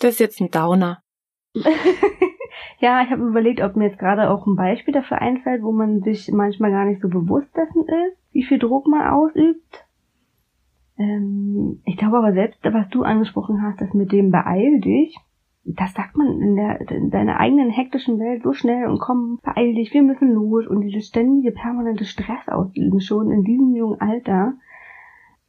Das 0.00 0.12
ist 0.12 0.20
jetzt 0.20 0.40
ein 0.40 0.50
Downer. 0.50 1.02
Ja, 2.84 3.00
ich 3.02 3.10
habe 3.10 3.22
überlegt, 3.22 3.62
ob 3.62 3.76
mir 3.76 3.86
jetzt 3.86 3.98
gerade 3.98 4.28
auch 4.28 4.46
ein 4.46 4.56
Beispiel 4.56 4.92
dafür 4.92 5.22
einfällt, 5.22 5.62
wo 5.62 5.72
man 5.72 6.02
sich 6.02 6.30
manchmal 6.30 6.70
gar 6.70 6.84
nicht 6.84 7.00
so 7.00 7.08
bewusst 7.08 7.48
dessen 7.56 7.80
ist, 7.84 8.18
wie 8.32 8.42
viel 8.42 8.58
Druck 8.58 8.86
man 8.86 9.08
ausübt. 9.08 9.86
Ähm, 10.98 11.80
ich 11.86 11.96
glaube 11.96 12.18
aber 12.18 12.34
selbst, 12.34 12.60
was 12.62 12.86
du 12.90 13.02
angesprochen 13.02 13.62
hast, 13.62 13.80
das 13.80 13.94
mit 13.94 14.12
dem 14.12 14.30
beeil 14.30 14.82
dich, 14.82 15.16
das 15.64 15.94
sagt 15.94 16.18
man 16.18 16.42
in, 16.42 16.56
der, 16.56 16.78
in 16.90 17.08
deiner 17.08 17.40
eigenen 17.40 17.70
hektischen 17.70 18.18
Welt 18.18 18.42
so 18.42 18.52
schnell 18.52 18.86
und 18.88 19.00
komm, 19.00 19.38
beeil 19.42 19.74
dich, 19.74 19.94
wir 19.94 20.02
müssen 20.02 20.34
los 20.34 20.66
und 20.66 20.82
dieses 20.82 21.06
ständige 21.06 21.52
permanente 21.52 22.04
Stress 22.04 22.46
ausüben 22.48 23.00
schon 23.00 23.30
in 23.30 23.44
diesem 23.44 23.74
jungen 23.74 23.98
Alter. 24.02 24.58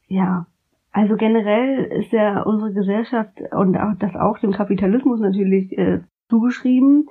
Ja, 0.07 0.47
also 0.93 1.17
generell 1.17 1.83
ist 1.99 2.13
ja 2.13 2.43
unsere 2.43 2.71
Gesellschaft 2.71 3.41
und 3.51 3.75
auch 3.75 3.95
das 3.99 4.15
auch 4.15 4.39
dem 4.39 4.53
Kapitalismus 4.53 5.19
natürlich 5.19 5.77
äh, 5.77 5.99
zugeschrieben. 6.29 7.07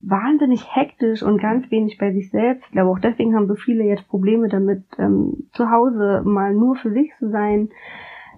Wahnsinnig 0.00 0.74
hektisch 0.74 1.22
und 1.22 1.40
ganz 1.40 1.70
wenig 1.70 1.98
bei 1.98 2.12
sich 2.12 2.30
selbst. 2.30 2.64
Ich 2.66 2.72
glaube, 2.72 2.90
auch 2.90 2.98
deswegen 2.98 3.34
haben 3.34 3.46
so 3.46 3.54
viele 3.54 3.84
jetzt 3.84 4.06
Probleme 4.08 4.48
damit, 4.48 4.84
ähm, 4.98 5.48
zu 5.52 5.70
Hause 5.70 6.22
mal 6.24 6.54
nur 6.54 6.76
für 6.76 6.92
sich 6.92 7.10
zu 7.18 7.30
sein. 7.30 7.70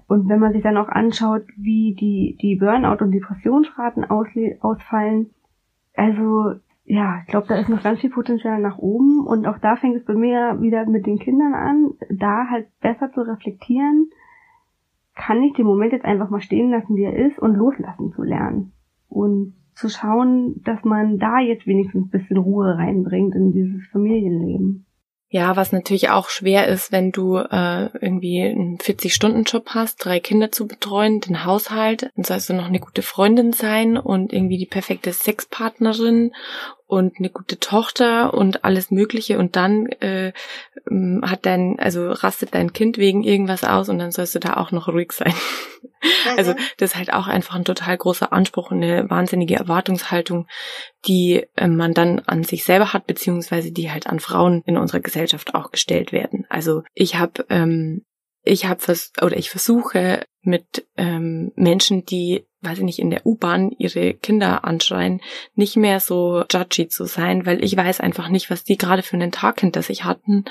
Und 0.06 0.28
wenn 0.28 0.38
man 0.38 0.52
sich 0.52 0.62
dann 0.62 0.76
auch 0.76 0.88
anschaut, 0.88 1.42
wie 1.56 1.94
die, 1.94 2.38
die 2.40 2.56
Burnout- 2.56 3.02
und 3.02 3.10
Depressionsraten 3.10 4.04
ausfallen, 4.04 5.30
also 5.96 6.54
ja, 6.84 7.18
ich 7.22 7.26
glaube, 7.26 7.48
da 7.48 7.56
ist 7.56 7.68
noch 7.68 7.82
ganz 7.82 8.00
viel 8.00 8.10
Potenzial 8.10 8.60
nach 8.60 8.78
oben. 8.78 9.26
Und 9.26 9.46
auch 9.46 9.58
da 9.58 9.74
fängt 9.74 9.96
es 9.96 10.04
bei 10.04 10.14
mir 10.14 10.60
wieder 10.60 10.86
mit 10.86 11.06
den 11.06 11.18
Kindern 11.18 11.54
an, 11.54 11.90
da 12.10 12.48
halt 12.48 12.68
besser 12.80 13.10
zu 13.12 13.22
reflektieren, 13.22 14.10
kann 15.16 15.42
ich 15.42 15.54
den 15.54 15.66
Moment 15.66 15.92
jetzt 15.92 16.04
einfach 16.04 16.30
mal 16.30 16.40
stehen 16.40 16.70
lassen, 16.70 16.94
wie 16.94 17.04
er 17.04 17.16
ist 17.16 17.38
und 17.40 17.54
loslassen 17.56 18.12
zu 18.12 18.22
lernen. 18.22 18.72
Und 19.08 19.54
zu 19.76 19.88
schauen, 19.88 20.62
dass 20.64 20.82
man 20.84 21.18
da 21.18 21.38
jetzt 21.38 21.66
wenigstens 21.66 22.06
ein 22.06 22.10
bisschen 22.10 22.38
Ruhe 22.38 22.76
reinbringt 22.76 23.34
in 23.34 23.52
dieses 23.52 23.86
Familienleben. 23.92 24.86
Ja, 25.28 25.56
was 25.56 25.72
natürlich 25.72 26.08
auch 26.10 26.28
schwer 26.28 26.68
ist, 26.68 26.92
wenn 26.92 27.10
du 27.10 27.36
äh, 27.36 27.86
irgendwie 28.00 28.42
einen 28.42 28.78
40-Stunden-Job 28.78 29.70
hast, 29.70 29.96
drei 29.96 30.20
Kinder 30.20 30.52
zu 30.52 30.68
betreuen, 30.68 31.20
den 31.20 31.44
Haushalt, 31.44 32.10
dann 32.14 32.24
sollst 32.24 32.48
du 32.48 32.54
noch 32.54 32.66
eine 32.66 32.78
gute 32.78 33.02
Freundin 33.02 33.52
sein 33.52 33.98
und 33.98 34.32
irgendwie 34.32 34.56
die 34.56 34.66
perfekte 34.66 35.12
Sexpartnerin 35.12 36.32
und 36.86 37.18
eine 37.18 37.30
gute 37.30 37.58
Tochter 37.58 38.32
und 38.32 38.64
alles 38.64 38.90
Mögliche 38.90 39.38
und 39.38 39.56
dann 39.56 39.86
äh, 39.86 40.32
ähm, 40.88 41.22
hat 41.24 41.44
dein, 41.44 41.78
also 41.78 42.10
rastet 42.10 42.54
dein 42.54 42.72
Kind 42.72 42.96
wegen 42.96 43.24
irgendwas 43.24 43.64
aus 43.64 43.88
und 43.88 43.98
dann 43.98 44.12
sollst 44.12 44.34
du 44.34 44.38
da 44.38 44.54
auch 44.54 44.70
noch 44.70 44.88
ruhig 44.88 45.12
sein. 45.12 45.34
Also 46.36 46.52
mhm. 46.52 46.58
das 46.76 46.90
ist 46.90 46.96
halt 46.96 47.12
auch 47.12 47.26
einfach 47.26 47.56
ein 47.56 47.64
total 47.64 47.96
großer 47.96 48.32
Anspruch 48.32 48.70
und 48.70 48.82
eine 48.82 49.08
wahnsinnige 49.10 49.56
Erwartungshaltung, 49.56 50.46
die 51.06 51.46
äh, 51.56 51.66
man 51.66 51.94
dann 51.94 52.20
an 52.20 52.44
sich 52.44 52.64
selber 52.64 52.92
hat, 52.92 53.06
beziehungsweise 53.06 53.72
die 53.72 53.90
halt 53.90 54.06
an 54.06 54.20
Frauen 54.20 54.62
in 54.66 54.76
unserer 54.76 55.00
Gesellschaft 55.00 55.54
auch 55.54 55.72
gestellt 55.72 56.12
werden. 56.12 56.46
Also 56.48 56.82
ich 56.94 57.16
habe 57.16 57.46
ähm, 57.48 58.04
ich 58.46 58.66
habe 58.66 58.80
vers 58.80 59.12
oder 59.20 59.36
ich 59.36 59.50
versuche 59.50 60.24
mit 60.42 60.86
ähm, 60.96 61.52
Menschen, 61.56 62.04
die, 62.04 62.46
weiß 62.66 62.78
ich 62.78 62.84
nicht, 62.84 62.98
in 62.98 63.10
der 63.10 63.24
U-Bahn 63.24 63.70
ihre 63.78 64.14
Kinder 64.14 64.64
anschreien, 64.64 65.20
nicht 65.54 65.76
mehr 65.76 66.00
so 66.00 66.44
judgy 66.50 66.88
zu 66.88 67.04
sein, 67.04 67.46
weil 67.46 67.62
ich 67.64 67.76
weiß 67.76 68.00
einfach 68.00 68.28
nicht, 68.28 68.50
was 68.50 68.64
die 68.64 68.76
gerade 68.76 69.02
für 69.02 69.16
einen 69.16 69.32
Tag 69.32 69.60
hinter 69.60 69.82
sich 69.82 70.04
hatten 70.04 70.44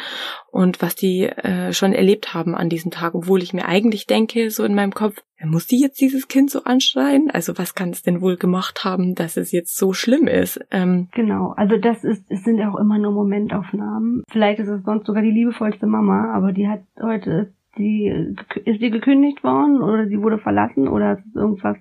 und 0.52 0.82
was 0.82 0.96
die 0.96 1.24
äh, 1.24 1.74
schon 1.74 1.94
erlebt 1.94 2.34
haben 2.34 2.56
an 2.56 2.70
diesem 2.70 2.92
Tag, 2.92 3.14
obwohl 3.14 3.44
ich 3.44 3.54
mir 3.54 3.68
eigentlich 3.68 4.08
denke, 4.08 4.50
so 4.50 4.64
in 4.64 4.76
meinem 4.76 4.94
Kopf, 4.94 5.22
muss 5.44 5.68
die 5.68 5.80
jetzt 5.80 6.00
dieses 6.00 6.28
Kind 6.28 6.50
so 6.50 6.64
anschreien? 6.64 7.30
Also 7.30 7.58
was 7.58 7.76
kann 7.76 7.90
es 7.90 8.02
denn 8.02 8.22
wohl 8.22 8.38
gemacht 8.38 8.84
haben, 8.86 9.16
dass 9.16 9.38
es 9.38 9.52
jetzt 9.52 9.78
so 9.78 9.94
schlimm 9.94 10.28
ist? 10.28 10.60
Ähm, 10.72 11.10
genau, 11.14 11.54
also 11.58 11.78
das 11.78 12.04
ist, 12.04 12.24
es 12.30 12.44
sind 12.44 12.62
auch 12.62 12.80
immer 12.80 12.98
nur 12.98 13.12
Momentaufnahmen. 13.12 14.24
Vielleicht 14.30 14.60
ist 14.60 14.70
es 14.70 14.84
sonst 14.84 15.06
sogar 15.06 15.22
die 15.22 15.32
liebevollste 15.32 15.88
Mama, 15.88 16.34
aber 16.34 16.52
die 16.52 16.68
hat 16.68 16.82
heute 17.02 17.54
die, 17.78 18.36
ist 18.66 18.80
sie 18.80 18.90
gekündigt 18.90 19.44
worden 19.44 19.82
oder 19.82 20.08
sie 20.08 20.22
wurde 20.22 20.38
verlassen 20.38 20.88
oder 20.88 21.14
ist 21.14 21.36
irgendwas 21.36 21.78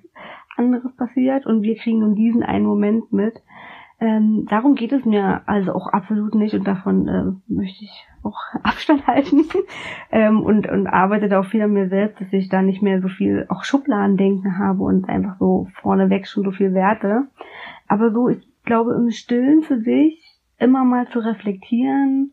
anderes 0.57 0.95
passiert 0.97 1.47
und 1.47 1.63
wir 1.63 1.77
kriegen 1.77 2.01
nun 2.01 2.15
diesen 2.15 2.43
einen 2.43 2.67
Moment 2.67 3.13
mit. 3.13 3.35
Ähm, 4.01 4.47
darum 4.51 4.75
geht 4.75 4.93
es 4.93 5.05
mir 5.05 5.43
also 5.47 5.73
auch 5.73 5.87
absolut 5.89 6.35
nicht 6.35 6.55
und 6.55 6.67
davon 6.67 7.09
äh, 7.09 7.53
möchte 7.53 7.85
ich 7.85 8.07
auch 8.23 8.39
Abstand 8.63 9.07
halten 9.07 9.45
ähm, 10.11 10.43
und, 10.43 10.69
und 10.69 10.87
arbeite 10.87 11.39
auch 11.39 11.47
viel 11.47 11.63
an 11.63 11.73
mir 11.73 11.89
selbst, 11.89 12.21
dass 12.21 12.33
ich 12.33 12.49
da 12.49 12.63
nicht 12.63 12.83
mehr 12.83 13.01
so 13.01 13.09
viel 13.09 13.47
auch 13.49 13.65
Schubladendenken 13.65 14.59
habe 14.59 14.83
und 14.83 15.09
einfach 15.09 15.39
so 15.39 15.69
vorneweg 15.81 16.27
schon 16.27 16.45
so 16.45 16.51
viel 16.51 16.75
werte. 16.75 17.29
Aber 17.87 18.11
so, 18.11 18.29
ich 18.29 18.47
glaube, 18.65 18.95
im 18.95 19.11
Stillen 19.11 19.63
für 19.63 19.81
sich 19.81 20.21
immer 20.59 20.85
mal 20.85 21.07
zu 21.09 21.21
reflektieren, 21.21 22.33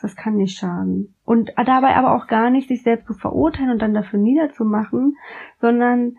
das 0.00 0.16
kann 0.16 0.36
nicht 0.36 0.58
schaden. 0.58 1.14
Und 1.24 1.52
dabei 1.56 1.96
aber 1.96 2.14
auch 2.14 2.26
gar 2.26 2.50
nicht 2.50 2.68
sich 2.68 2.82
selbst 2.82 3.06
zu 3.06 3.14
verurteilen 3.14 3.70
und 3.70 3.80
dann 3.80 3.94
dafür 3.94 4.18
niederzumachen, 4.18 5.16
sondern 5.60 6.16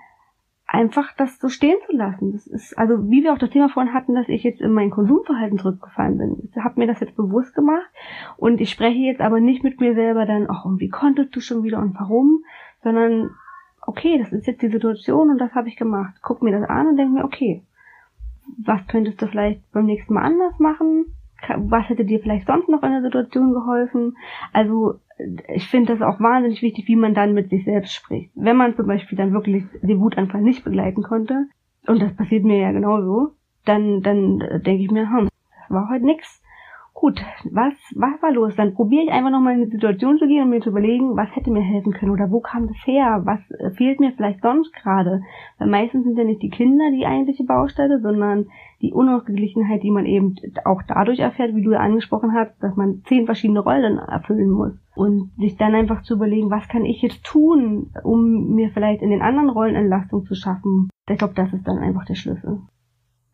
einfach 0.71 1.13
das 1.17 1.37
so 1.39 1.49
stehen 1.49 1.77
zu 1.85 1.95
lassen. 1.95 2.31
Das 2.31 2.47
ist, 2.47 2.77
also 2.77 3.09
wie 3.09 3.23
wir 3.23 3.33
auch 3.33 3.37
das 3.37 3.49
Thema 3.49 3.67
vorhin 3.67 3.93
hatten, 3.93 4.15
dass 4.15 4.29
ich 4.29 4.43
jetzt 4.43 4.61
in 4.61 4.71
mein 4.71 4.89
Konsumverhalten 4.89 5.59
zurückgefallen 5.59 6.17
bin. 6.17 6.49
Ich 6.49 6.55
habe 6.63 6.79
mir 6.79 6.87
das 6.87 7.01
jetzt 7.01 7.17
bewusst 7.17 7.53
gemacht 7.53 7.89
und 8.37 8.61
ich 8.61 8.69
spreche 8.69 8.99
jetzt 8.99 9.19
aber 9.19 9.41
nicht 9.41 9.63
mit 9.63 9.81
mir 9.81 9.95
selber 9.95 10.25
dann, 10.25 10.47
ach, 10.49 10.63
und 10.63 10.79
wie 10.79 10.89
konntest 10.89 11.35
du 11.35 11.41
schon 11.41 11.63
wieder 11.63 11.79
und 11.79 11.99
warum, 11.99 12.43
sondern 12.83 13.31
okay, 13.81 14.17
das 14.17 14.31
ist 14.31 14.47
jetzt 14.47 14.61
die 14.61 14.69
Situation 14.69 15.29
und 15.29 15.39
das 15.39 15.53
habe 15.53 15.67
ich 15.67 15.75
gemacht. 15.75 16.15
Guck 16.21 16.41
mir 16.41 16.57
das 16.57 16.69
an 16.69 16.87
und 16.87 16.97
denke 16.97 17.13
mir, 17.13 17.25
okay, 17.25 17.63
was 18.63 18.85
könntest 18.87 19.21
du 19.21 19.27
vielleicht 19.27 19.69
beim 19.71 19.85
nächsten 19.85 20.13
Mal 20.13 20.23
anders 20.23 20.57
machen? 20.59 21.05
Was 21.57 21.89
hätte 21.89 22.05
dir 22.05 22.19
vielleicht 22.19 22.47
sonst 22.47 22.69
noch 22.69 22.83
in 22.83 22.91
der 22.91 23.01
Situation 23.01 23.53
geholfen? 23.53 24.17
Also 24.53 24.95
ich 25.53 25.67
finde 25.67 25.93
das 25.93 26.01
auch 26.01 26.19
wahnsinnig 26.19 26.61
wichtig, 26.61 26.87
wie 26.87 26.95
man 26.95 27.13
dann 27.13 27.33
mit 27.33 27.49
sich 27.49 27.65
selbst 27.65 27.93
spricht. 27.93 28.31
Wenn 28.35 28.57
man 28.57 28.75
zum 28.75 28.87
Beispiel 28.87 29.17
dann 29.17 29.33
wirklich 29.33 29.63
den 29.81 29.99
Wutanfall 29.99 30.41
nicht 30.41 30.63
begleiten 30.63 31.03
konnte, 31.03 31.47
und 31.87 32.01
das 32.01 32.15
passiert 32.15 32.43
mir 32.43 32.59
ja 32.59 32.71
genauso, 32.71 33.31
dann, 33.65 34.01
dann 34.01 34.39
denke 34.39 34.83
ich 34.83 34.91
mir, 34.91 35.09
hm, 35.09 35.29
das 35.29 35.69
war 35.69 35.89
heute 35.89 36.05
nix 36.05 36.40
gut, 37.01 37.19
was, 37.45 37.73
was 37.95 38.21
war 38.21 38.31
los? 38.31 38.55
Dann 38.55 38.75
probiere 38.75 39.05
ich 39.05 39.11
einfach 39.11 39.31
nochmal 39.31 39.55
in 39.55 39.65
die 39.65 39.71
Situation 39.71 40.19
zu 40.19 40.27
gehen 40.27 40.43
und 40.43 40.51
mir 40.51 40.61
zu 40.61 40.69
überlegen, 40.69 41.17
was 41.17 41.35
hätte 41.35 41.49
mir 41.49 41.63
helfen 41.63 41.93
können 41.93 42.11
oder 42.11 42.29
wo 42.29 42.41
kam 42.41 42.67
das 42.67 42.77
her? 42.85 43.21
Was 43.25 43.39
äh, 43.59 43.71
fehlt 43.71 43.99
mir 43.99 44.11
vielleicht 44.11 44.43
sonst 44.43 44.71
gerade? 44.75 45.23
Weil 45.57 45.67
meistens 45.67 46.03
sind 46.03 46.15
ja 46.15 46.23
nicht 46.23 46.43
die 46.43 46.51
Kinder 46.51 46.91
die 46.91 47.07
eigentliche 47.07 47.43
Baustelle, 47.43 47.99
sondern 48.01 48.49
die 48.83 48.93
Unausgeglichenheit, 48.93 49.81
die 49.81 49.89
man 49.89 50.05
eben 50.05 50.35
auch 50.63 50.83
dadurch 50.87 51.17
erfährt, 51.17 51.55
wie 51.55 51.63
du 51.63 51.71
ja 51.71 51.79
angesprochen 51.79 52.33
hast, 52.35 52.53
dass 52.61 52.75
man 52.75 53.01
zehn 53.07 53.25
verschiedene 53.25 53.61
Rollen 53.61 53.97
erfüllen 53.97 54.51
muss. 54.51 54.73
Und 54.93 55.31
sich 55.39 55.57
dann 55.57 55.73
einfach 55.73 56.03
zu 56.03 56.13
überlegen, 56.13 56.51
was 56.51 56.67
kann 56.67 56.85
ich 56.85 57.01
jetzt 57.01 57.23
tun, 57.23 57.91
um 58.03 58.53
mir 58.53 58.69
vielleicht 58.69 59.01
in 59.01 59.09
den 59.09 59.23
anderen 59.23 59.49
Rollen 59.49 59.73
Entlastung 59.73 60.25
zu 60.27 60.35
schaffen. 60.35 60.89
Ich 61.09 61.17
glaube, 61.17 61.33
das 61.33 61.51
ist 61.51 61.67
dann 61.67 61.79
einfach 61.79 62.05
der 62.05 62.15
Schlüssel. 62.15 62.59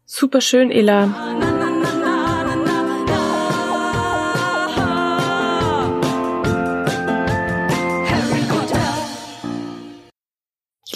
Super 0.05 0.39
schön, 0.39 0.71
Ela. 0.71 1.66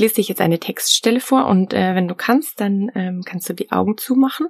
Lese 0.02 0.16
dich 0.16 0.28
jetzt 0.28 0.42
eine 0.42 0.60
Textstelle 0.60 1.22
vor 1.22 1.46
und 1.46 1.74
äh, 1.74 1.96
wenn 1.96 2.08
du 2.08 2.16
kannst, 2.16 2.60
dann 2.60 2.92
ähm, 2.96 3.22
kannst 3.24 3.48
du 3.48 3.54
die 3.54 3.72
Augen 3.72 3.98
zumachen 3.98 4.48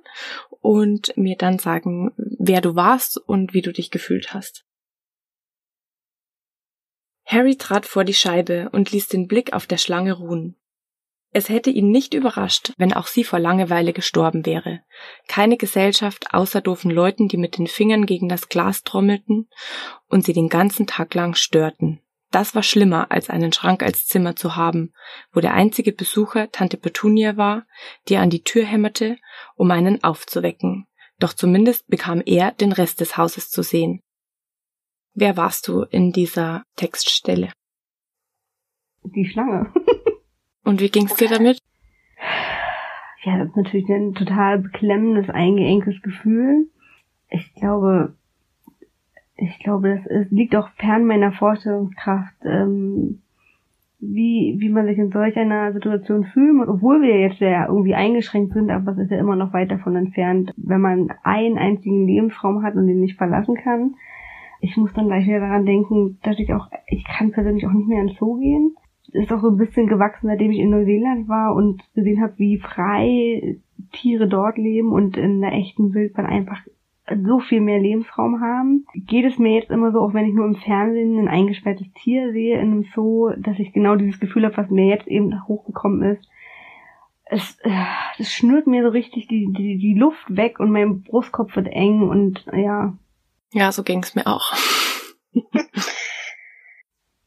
und 0.62 1.16
mir 1.18 1.36
dann 1.36 1.60
sagen, 1.60 2.12
wer 2.18 2.62
du 2.62 2.76
warst 2.76 3.18
und 3.18 3.54
wie 3.54 3.62
du 3.62 3.72
dich 3.72 3.92
gefühlt 3.92 4.34
hast. 4.34 4.66
Harry 7.26 7.56
trat 7.56 7.86
vor 7.86 8.04
die 8.04 8.14
Scheibe 8.14 8.70
und 8.72 8.92
ließ 8.92 9.08
den 9.08 9.28
Blick 9.28 9.54
auf 9.54 9.68
der 9.68 9.78
Schlange 9.78 10.14
ruhen. 10.14 10.56
Es 11.34 11.48
hätte 11.48 11.70
ihn 11.70 11.92
nicht 11.92 12.14
überrascht, 12.14 12.74
wenn 12.78 12.92
auch 12.92 13.08
sie 13.08 13.24
vor 13.24 13.40
Langeweile 13.40 13.94
gestorben 13.94 14.46
wäre. 14.46 14.82
Keine 15.30 15.56
Gesellschaft 15.56 16.34
außer 16.34 16.60
doofen 16.60 16.92
Leuten, 16.92 17.30
die 17.30 17.38
mit 17.38 17.58
den 17.58 17.68
Fingern 17.68 18.06
gegen 18.06 18.28
das 18.28 18.50
Glas 18.50 18.84
trommelten 18.84 19.50
und 20.08 20.26
sie 20.26 20.34
den 20.34 20.50
ganzen 20.50 20.88
Tag 20.88 21.14
lang 21.14 21.36
störten. 21.36 22.02
Das 22.32 22.56
war 22.56 22.64
schlimmer, 22.64 23.12
als 23.12 23.30
einen 23.30 23.52
Schrank 23.52 23.84
als 23.84 24.08
Zimmer 24.08 24.38
zu 24.38 24.56
haben, 24.56 24.94
wo 25.34 25.42
der 25.42 25.54
einzige 25.54 25.92
Besucher 25.92 26.50
Tante 26.52 26.78
Petunia 26.78 27.36
war, 27.36 27.66
die 28.08 28.16
an 28.16 28.30
die 28.30 28.44
Tür 28.44 28.66
hämmerte, 28.66 29.18
um 29.56 29.70
einen 29.70 30.02
aufzuwecken. 30.04 30.88
Doch 31.20 31.34
zumindest 31.34 31.88
bekam 31.88 32.24
er 32.26 32.52
den 32.54 32.72
Rest 32.72 33.02
des 33.02 33.18
Hauses 33.18 33.50
zu 33.50 33.62
sehen. 33.62 34.02
Wer 35.14 35.36
warst 35.36 35.68
du 35.68 35.84
in 35.84 36.14
dieser 36.14 36.64
Textstelle? 36.78 37.52
Die 39.04 39.28
Schlange. 39.28 39.74
Und 40.64 40.80
wie 40.80 40.90
ging's 40.90 41.16
dir 41.16 41.28
damit? 41.28 41.60
Ja, 43.24 43.38
das 43.38 43.50
ist 43.50 43.58
natürlich 43.58 43.90
ein 43.90 44.14
total 44.14 44.60
beklemmendes, 44.60 45.30
eingeengtes 45.30 46.02
Gefühl. 46.02 46.72
Ich 47.30 47.54
glaube, 47.56 48.16
ich 49.38 49.60
glaube, 49.60 49.96
das 49.96 50.06
ist, 50.06 50.32
liegt 50.32 50.56
auch 50.56 50.70
fern 50.78 51.06
meiner 51.06 51.32
Vorstellungskraft, 51.32 52.36
ähm, 52.44 53.22
wie, 54.02 54.56
wie 54.60 54.70
man 54.70 54.88
sich 54.88 54.98
in 54.98 55.12
solch 55.12 55.38
einer 55.38 55.74
Situation 55.74 56.26
muss, 56.54 56.68
obwohl 56.68 57.02
wir 57.02 57.20
jetzt 57.20 57.40
ja 57.40 57.68
irgendwie 57.68 57.94
eingeschränkt 57.94 58.54
sind, 58.54 58.72
aber 58.72 58.94
es 58.94 58.98
ist 58.98 59.12
ja 59.12 59.20
immer 59.20 59.36
noch 59.36 59.54
weit 59.54 59.70
davon 59.70 59.96
entfernt, 59.96 60.52
wenn 60.58 60.82
man 60.82 61.14
einen 61.24 61.58
einzigen 61.58 62.08
Lebensraum 62.08 62.64
hat 62.64 62.76
und 62.76 62.88
den 62.88 63.00
nicht 63.00 63.18
verlassen 63.18 63.56
kann. 63.56 63.96
Ich 64.60 64.76
muss 64.76 64.92
dann 64.94 65.08
gleich 65.08 65.28
wieder 65.28 65.40
daran 65.40 65.66
denken, 65.66 66.20
dass 66.24 66.40
ich 66.40 66.52
auch, 66.54 66.68
ich 66.88 67.04
kann 67.04 67.32
persönlich 67.32 67.66
auch 67.68 67.74
nicht 67.74 67.88
mehr 67.88 68.02
ins 68.02 68.18
Zoo 68.18 68.40
gehen. 68.40 68.76
Ist 69.12 69.32
auch 69.32 69.42
so 69.42 69.50
ein 69.50 69.58
bisschen 69.58 69.88
gewachsen, 69.88 70.28
seitdem 70.28 70.52
ich 70.52 70.60
in 70.60 70.70
Neuseeland 70.70 71.28
war 71.28 71.54
und 71.56 71.82
gesehen 71.94 72.22
habe, 72.22 72.34
wie 72.38 72.58
frei 72.58 73.58
Tiere 73.92 74.28
dort 74.28 74.58
leben 74.58 74.92
und 74.92 75.18
in 75.18 75.42
der 75.42 75.54
echten 75.54 75.94
Wildbahn 75.94 76.26
einfach 76.26 76.62
so 77.26 77.40
viel 77.40 77.62
mehr 77.62 77.80
Lebensraum 77.80 78.42
haben, 78.42 78.86
geht 78.94 79.26
es 79.26 79.38
mir 79.38 79.56
jetzt 79.56 79.72
immer 79.72 79.92
so, 79.92 80.00
auch 80.00 80.14
wenn 80.14 80.26
ich 80.28 80.34
nur 80.34 80.46
im 80.46 80.56
Fernsehen 80.56 81.20
ein 81.20 81.28
eingesperrtes 81.28 81.88
Tier 81.94 82.32
sehe 82.32 82.60
in 82.60 82.72
einem 82.72 82.86
Zoo, 82.94 83.32
dass 83.38 83.60
ich 83.60 83.74
genau 83.74 83.96
dieses 83.96 84.20
Gefühl 84.20 84.46
habe, 84.46 84.58
was 84.58 84.70
mir 84.70 84.86
jetzt 84.86 85.08
eben 85.08 85.48
hochgekommen 85.48 86.16
ist. 86.16 86.28
Es, 87.26 87.58
äh, 87.62 87.72
es 88.18 88.34
schnürt 88.34 88.68
mir 88.68 88.84
so 88.84 88.90
richtig 88.90 89.28
die, 89.28 89.48
die, 89.56 89.78
die 89.78 89.94
Luft 89.94 90.26
weg 90.30 90.60
und 90.60 90.72
mein 90.72 91.04
Brustkopf 91.04 91.56
wird 91.56 91.68
eng 91.68 92.10
und 92.10 92.46
ja. 92.54 92.94
Ja, 93.54 93.72
so 93.72 93.84
ging 93.84 94.04
es 94.04 94.16
mir 94.16 94.28
auch. 94.28 94.52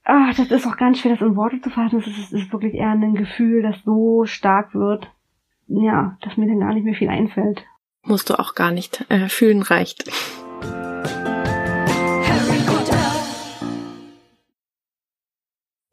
Ach, 0.05 0.35
das 0.37 0.51
ist 0.51 0.67
auch 0.67 0.77
ganz 0.77 0.99
schwer, 0.99 1.13
das 1.13 1.23
in 1.23 1.37
Worte 1.37 1.63
zu 1.63 1.71
fassen. 1.71 2.01
Es 2.01 2.07
ist, 2.07 2.33
ist 2.33 2.53
wirklich 2.53 2.75
eher 2.75 2.91
ein 2.91 3.15
Gefühl, 3.15 3.63
das 3.63 3.83
so 3.85 4.27
stark 4.27 4.75
wird, 4.75 5.11
ja, 5.67 6.19
dass 6.21 6.37
mir 6.37 6.47
dann 6.47 6.61
gar 6.61 6.75
nicht 6.75 6.85
mehr 6.85 6.95
viel 6.95 7.09
einfällt 7.09 7.65
musst 8.05 8.31
du 8.31 8.39
auch 8.39 8.55
gar 8.55 8.71
nicht 8.71 9.05
äh, 9.09 9.29
fühlen, 9.29 9.63
reicht. 9.63 10.05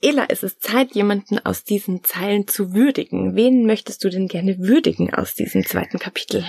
Ela, 0.04 0.26
es 0.30 0.42
ist 0.42 0.64
Zeit, 0.64 0.96
jemanden 0.96 1.38
aus 1.46 1.64
diesen 1.64 2.04
Zeilen 2.04 2.48
zu 2.48 2.74
würdigen. 2.74 3.36
Wen 3.36 3.66
möchtest 3.66 4.04
du 4.04 4.10
denn 4.10 4.28
gerne 4.28 4.58
würdigen 4.58 5.14
aus 5.14 5.36
diesem 5.36 5.64
zweiten 5.64 6.00
Kapitel? 6.00 6.44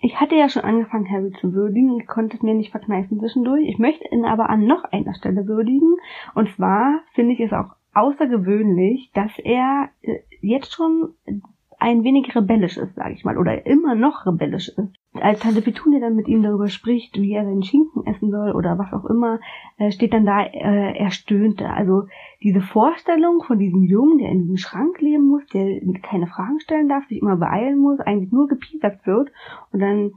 Ich 0.00 0.18
hatte 0.18 0.34
ja 0.34 0.48
schon 0.48 0.62
angefangen, 0.62 1.08
Harry 1.08 1.32
zu 1.40 1.52
würdigen. 1.52 2.00
Ich 2.00 2.06
konnte 2.06 2.36
es 2.36 2.42
mir 2.42 2.54
nicht 2.54 2.72
verkneifen 2.72 3.20
zwischendurch. 3.20 3.68
Ich 3.68 3.78
möchte 3.78 4.08
ihn 4.10 4.24
aber 4.24 4.48
an 4.48 4.66
noch 4.66 4.84
einer 4.84 5.14
Stelle 5.14 5.46
würdigen. 5.46 5.96
Und 6.34 6.48
zwar 6.56 7.02
finde 7.14 7.34
ich 7.34 7.40
es 7.40 7.52
auch 7.52 7.76
außergewöhnlich, 7.94 9.10
dass 9.14 9.30
er 9.38 9.90
äh, 10.00 10.20
jetzt 10.40 10.72
schon 10.72 11.14
ein 11.82 12.04
wenig 12.04 12.34
rebellisch 12.36 12.76
ist, 12.76 12.94
sage 12.94 13.14
ich 13.14 13.24
mal, 13.24 13.36
oder 13.36 13.66
immer 13.66 13.96
noch 13.96 14.24
rebellisch 14.24 14.68
ist. 14.68 14.94
Als 15.14 15.40
Tante 15.40 15.62
Petunia 15.62 15.98
dann 15.98 16.14
mit 16.14 16.28
ihm 16.28 16.42
darüber 16.42 16.68
spricht, 16.68 17.20
wie 17.20 17.32
er 17.32 17.44
seinen 17.44 17.64
Schinken 17.64 18.06
essen 18.06 18.30
soll 18.30 18.52
oder 18.52 18.78
was 18.78 18.92
auch 18.92 19.04
immer, 19.04 19.40
äh, 19.78 19.90
steht 19.90 20.12
dann 20.12 20.24
da, 20.24 20.44
äh, 20.44 20.96
er 20.96 21.10
stöhnte. 21.10 21.68
Also 21.68 22.04
diese 22.40 22.60
Vorstellung 22.60 23.42
von 23.42 23.58
diesem 23.58 23.82
Jungen, 23.82 24.18
der 24.18 24.30
in 24.30 24.42
diesem 24.42 24.58
Schrank 24.58 25.00
leben 25.00 25.26
muss, 25.26 25.44
der 25.48 25.80
keine 26.02 26.28
Fragen 26.28 26.60
stellen 26.60 26.88
darf, 26.88 27.04
sich 27.08 27.20
immer 27.20 27.36
beeilen 27.36 27.78
muss, 27.78 27.98
eigentlich 27.98 28.30
nur 28.30 28.46
gepiesackt 28.46 29.04
wird 29.04 29.32
und 29.72 29.80
dann 29.80 30.12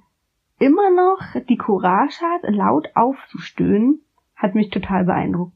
immer 0.59 0.91
noch 0.91 1.19
die 1.49 1.57
Courage 1.57 2.21
hat, 2.21 2.43
laut 2.43 2.89
aufzustöhnen, 2.93 4.01
hat 4.35 4.53
mich 4.53 4.69
total 4.69 5.05
beeindruckt. 5.05 5.53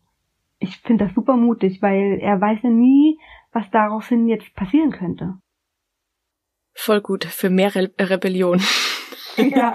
Ich 0.58 0.78
finde 0.80 1.06
das 1.06 1.14
super 1.14 1.38
mutig, 1.38 1.84
weil 1.84 2.18
er 2.20 2.42
weiß 2.42 2.64
ja 2.64 2.72
nie, 2.72 3.20
was 3.54 3.70
daraufhin 3.70 4.28
jetzt 4.28 4.54
passieren 4.56 4.92
könnte. 4.92 5.36
Voll 6.74 7.02
gut 7.02 7.26
für 7.26 7.50
mehr 7.50 7.76
Re 7.76 7.92
Rebellion. 8.00 8.62
Ja. 9.38 9.74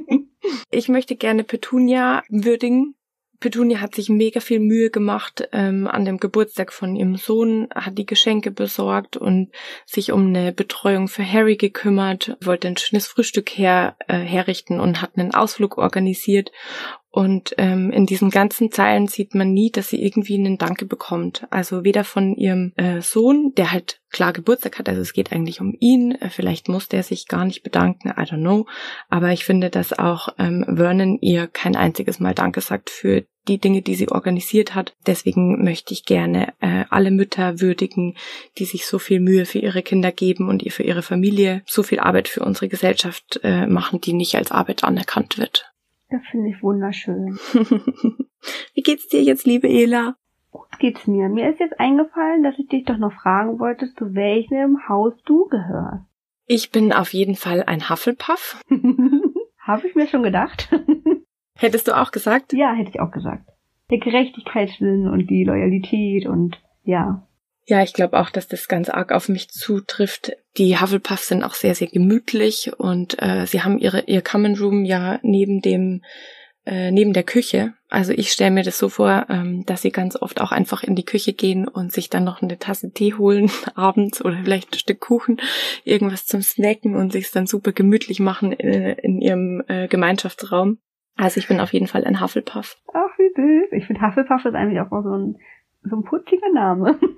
ich 0.70 0.88
möchte 0.88 1.16
gerne 1.16 1.44
Petunia 1.44 2.22
würdigen. 2.28 2.94
Petunia 3.42 3.80
hat 3.80 3.96
sich 3.96 4.08
mega 4.08 4.38
viel 4.38 4.60
Mühe 4.60 4.90
gemacht 4.90 5.48
ähm, 5.50 5.88
an 5.88 6.04
dem 6.04 6.18
Geburtstag 6.18 6.72
von 6.72 6.94
ihrem 6.94 7.16
Sohn, 7.16 7.66
hat 7.74 7.98
die 7.98 8.06
Geschenke 8.06 8.52
besorgt 8.52 9.16
und 9.16 9.50
sich 9.84 10.12
um 10.12 10.28
eine 10.28 10.52
Betreuung 10.52 11.08
für 11.08 11.24
Harry 11.24 11.56
gekümmert, 11.56 12.36
wollte 12.40 12.68
ein 12.68 12.76
schönes 12.76 13.08
Frühstück 13.08 13.50
her, 13.50 13.96
äh, 14.06 14.18
herrichten 14.18 14.78
und 14.78 15.02
hat 15.02 15.18
einen 15.18 15.34
Ausflug 15.34 15.76
organisiert. 15.76 16.52
Und 17.14 17.54
ähm, 17.58 17.90
in 17.90 18.06
diesen 18.06 18.30
ganzen 18.30 18.72
Zeilen 18.72 19.06
sieht 19.06 19.34
man 19.34 19.52
nie, 19.52 19.70
dass 19.70 19.90
sie 19.90 20.02
irgendwie 20.02 20.34
einen 20.38 20.56
Danke 20.56 20.86
bekommt. 20.86 21.46
Also 21.50 21.84
weder 21.84 22.04
von 22.04 22.34
ihrem 22.34 22.72
äh, 22.76 23.02
Sohn, 23.02 23.52
der 23.54 23.70
halt 23.70 24.00
klar 24.10 24.32
Geburtstag 24.32 24.78
hat, 24.78 24.88
also 24.88 25.02
es 25.02 25.12
geht 25.12 25.30
eigentlich 25.30 25.60
um 25.60 25.76
ihn. 25.78 26.12
Äh, 26.12 26.30
vielleicht 26.30 26.70
muss 26.70 26.88
der 26.88 27.02
sich 27.02 27.28
gar 27.28 27.44
nicht 27.44 27.62
bedanken, 27.62 28.08
I 28.08 28.22
don't 28.22 28.40
know. 28.40 28.66
Aber 29.10 29.30
ich 29.30 29.44
finde, 29.44 29.68
dass 29.68 29.92
auch 29.92 30.30
ähm, 30.38 30.64
Vernon 30.66 31.18
ihr 31.20 31.48
kein 31.48 31.76
einziges 31.76 32.18
Mal 32.18 32.34
Danke 32.34 32.62
sagt 32.62 32.88
für 32.88 33.26
die 33.46 33.58
Dinge, 33.58 33.82
die 33.82 33.94
sie 33.94 34.08
organisiert 34.08 34.74
hat. 34.74 34.94
Deswegen 35.06 35.62
möchte 35.62 35.92
ich 35.92 36.06
gerne 36.06 36.54
äh, 36.60 36.84
alle 36.88 37.10
Mütter 37.10 37.60
würdigen, 37.60 38.16
die 38.56 38.64
sich 38.64 38.86
so 38.86 38.98
viel 38.98 39.20
Mühe 39.20 39.44
für 39.44 39.58
ihre 39.58 39.82
Kinder 39.82 40.12
geben 40.12 40.48
und 40.48 40.62
ihr 40.62 40.72
für 40.72 40.82
ihre 40.82 41.02
Familie 41.02 41.62
so 41.66 41.82
viel 41.82 42.00
Arbeit 42.00 42.28
für 42.28 42.42
unsere 42.42 42.68
Gesellschaft 42.68 43.38
äh, 43.42 43.66
machen, 43.66 44.00
die 44.00 44.14
nicht 44.14 44.34
als 44.36 44.50
Arbeit 44.50 44.82
anerkannt 44.82 45.36
wird. 45.36 45.71
Das 46.12 46.20
finde 46.30 46.50
ich 46.50 46.62
wunderschön. 46.62 47.38
Wie 48.74 48.82
geht's 48.82 49.08
dir 49.08 49.22
jetzt, 49.22 49.46
liebe 49.46 49.66
Ela? 49.66 50.16
Gut 50.50 50.78
geht's 50.78 51.06
mir. 51.06 51.30
Mir 51.30 51.48
ist 51.48 51.58
jetzt 51.58 51.80
eingefallen, 51.80 52.42
dass 52.42 52.58
ich 52.58 52.68
dich 52.68 52.84
doch 52.84 52.98
noch 52.98 53.14
fragen 53.14 53.58
wollte, 53.58 53.94
zu 53.94 54.14
welchem 54.14 54.86
Haus 54.90 55.14
du 55.24 55.46
gehörst. 55.46 56.04
Ich 56.44 56.70
bin 56.70 56.92
auf 56.92 57.14
jeden 57.14 57.34
Fall 57.34 57.62
ein 57.62 57.88
Hufflepuff. 57.88 58.62
Habe 59.58 59.88
ich 59.88 59.94
mir 59.94 60.06
schon 60.06 60.22
gedacht. 60.22 60.68
Hättest 61.56 61.88
du 61.88 61.98
auch 61.98 62.10
gesagt? 62.10 62.52
Ja, 62.52 62.74
hätte 62.74 62.90
ich 62.90 63.00
auch 63.00 63.10
gesagt. 63.10 63.48
Der 63.90 63.98
Gerechtigkeitssinn 63.98 65.08
und 65.08 65.30
die 65.30 65.44
Loyalität 65.44 66.26
und 66.26 66.60
ja. 66.82 67.26
Ja, 67.66 67.82
ich 67.82 67.92
glaube 67.92 68.18
auch, 68.18 68.30
dass 68.30 68.48
das 68.48 68.66
ganz 68.66 68.88
arg 68.88 69.12
auf 69.12 69.28
mich 69.28 69.48
zutrifft. 69.48 70.32
Die 70.56 70.78
Hufflepuffs 70.78 71.28
sind 71.28 71.44
auch 71.44 71.54
sehr, 71.54 71.74
sehr 71.74 71.86
gemütlich 71.86 72.72
und 72.76 73.22
äh, 73.22 73.46
sie 73.46 73.62
haben 73.62 73.78
ihre 73.78 74.00
ihr 74.06 74.22
Common 74.22 74.56
Room 74.56 74.84
ja 74.84 75.20
neben 75.22 75.60
dem 75.60 76.02
äh, 76.64 76.90
neben 76.90 77.12
der 77.12 77.22
Küche. 77.22 77.74
Also 77.88 78.12
ich 78.12 78.30
stelle 78.30 78.50
mir 78.50 78.62
das 78.62 78.78
so 78.78 78.88
vor, 78.88 79.26
ähm, 79.28 79.64
dass 79.66 79.82
sie 79.82 79.90
ganz 79.90 80.16
oft 80.16 80.40
auch 80.40 80.52
einfach 80.52 80.82
in 80.82 80.94
die 80.94 81.04
Küche 81.04 81.32
gehen 81.32 81.66
und 81.66 81.92
sich 81.92 82.08
dann 82.08 82.24
noch 82.24 82.40
eine 82.40 82.58
Tasse 82.58 82.92
Tee 82.92 83.14
holen 83.14 83.50
abends 83.74 84.24
oder 84.24 84.38
vielleicht 84.42 84.72
ein 84.72 84.78
Stück 84.78 85.00
Kuchen, 85.00 85.40
irgendwas 85.84 86.26
zum 86.26 86.42
Snacken 86.42 86.96
und 86.96 87.12
sich 87.12 87.30
dann 87.30 87.46
super 87.46 87.72
gemütlich 87.72 88.20
machen 88.20 88.52
in, 88.52 88.72
in 88.72 89.20
ihrem 89.20 89.62
äh, 89.68 89.88
Gemeinschaftsraum. 89.88 90.78
Also 91.16 91.38
ich 91.38 91.48
bin 91.48 91.60
auf 91.60 91.72
jeden 91.72 91.88
Fall 91.88 92.04
ein 92.04 92.20
Hufflepuff. 92.20 92.78
Ach, 92.92 93.18
wie 93.18 93.30
süß. 93.34 93.72
Ich 93.72 93.86
finde 93.86 94.02
Hufflepuff 94.02 94.44
ist 94.44 94.54
eigentlich 94.54 94.80
auch 94.80 94.90
so 94.90 95.16
ein, 95.16 95.36
so 95.82 95.96
ein 95.96 96.04
putziger 96.04 96.52
Name. 96.52 96.98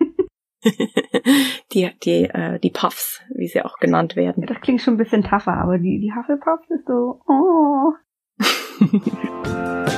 die, 1.72 1.90
die, 2.02 2.24
äh, 2.24 2.58
die 2.58 2.70
Puffs, 2.70 3.20
wie 3.34 3.48
sie 3.48 3.62
auch 3.62 3.78
genannt 3.78 4.16
werden. 4.16 4.42
Ja, 4.42 4.46
das 4.46 4.60
klingt 4.60 4.80
schon 4.80 4.94
ein 4.94 4.98
bisschen 4.98 5.22
tougher, 5.22 5.56
aber 5.56 5.78
die, 5.78 6.00
die 6.00 6.12
Hufflepuffs 6.14 6.70
ist 6.70 6.86
so, 6.86 7.20
oh. 7.26 7.92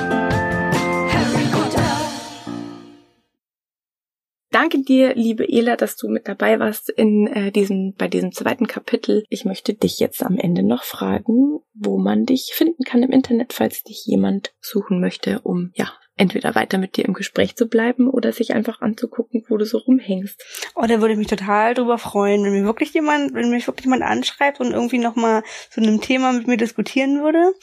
Danke 4.49 4.81
dir, 4.81 5.13
liebe 5.13 5.47
Ela, 5.47 5.75
dass 5.75 5.97
du 5.97 6.07
mit 6.07 6.27
dabei 6.27 6.59
warst 6.59 6.89
in 6.89 7.27
äh, 7.27 7.51
diesem, 7.51 7.93
bei 7.95 8.07
diesem 8.07 8.31
zweiten 8.31 8.65
Kapitel. 8.65 9.23
Ich 9.29 9.45
möchte 9.45 9.73
dich 9.73 9.99
jetzt 9.99 10.23
am 10.23 10.37
Ende 10.37 10.63
noch 10.63 10.83
fragen, 10.83 11.59
wo 11.75 11.99
man 11.99 12.25
dich 12.25 12.53
finden 12.55 12.83
kann 12.83 13.03
im 13.03 13.11
Internet, 13.11 13.53
falls 13.53 13.83
dich 13.83 14.05
jemand 14.05 14.55
suchen 14.59 14.99
möchte, 14.99 15.41
um 15.41 15.71
ja 15.75 15.91
entweder 16.17 16.55
weiter 16.55 16.77
mit 16.77 16.97
dir 16.97 17.05
im 17.05 17.13
Gespräch 17.13 17.55
zu 17.55 17.67
bleiben 17.67 18.09
oder 18.09 18.33
sich 18.33 18.53
einfach 18.53 18.81
anzugucken, 18.81 19.45
wo 19.47 19.57
du 19.57 19.65
so 19.65 19.77
rumhängst. 19.77 20.43
Oh, 20.75 20.85
da 20.87 20.99
würde 20.99 21.13
ich 21.13 21.17
mich 21.19 21.27
total 21.27 21.73
drüber 21.73 21.97
freuen, 21.97 22.43
wenn 22.43 22.53
mir 22.53 22.65
wirklich 22.65 22.93
jemand, 22.93 23.33
wenn 23.33 23.49
mich 23.49 23.67
wirklich 23.67 23.85
jemand 23.85 24.03
anschreibt 24.03 24.59
und 24.59 24.71
irgendwie 24.71 24.97
nochmal 24.97 25.43
zu 25.69 25.81
einem 25.81 26.01
Thema 26.01 26.33
mit 26.33 26.47
mir 26.47 26.57
diskutieren 26.57 27.21
würde. 27.21 27.53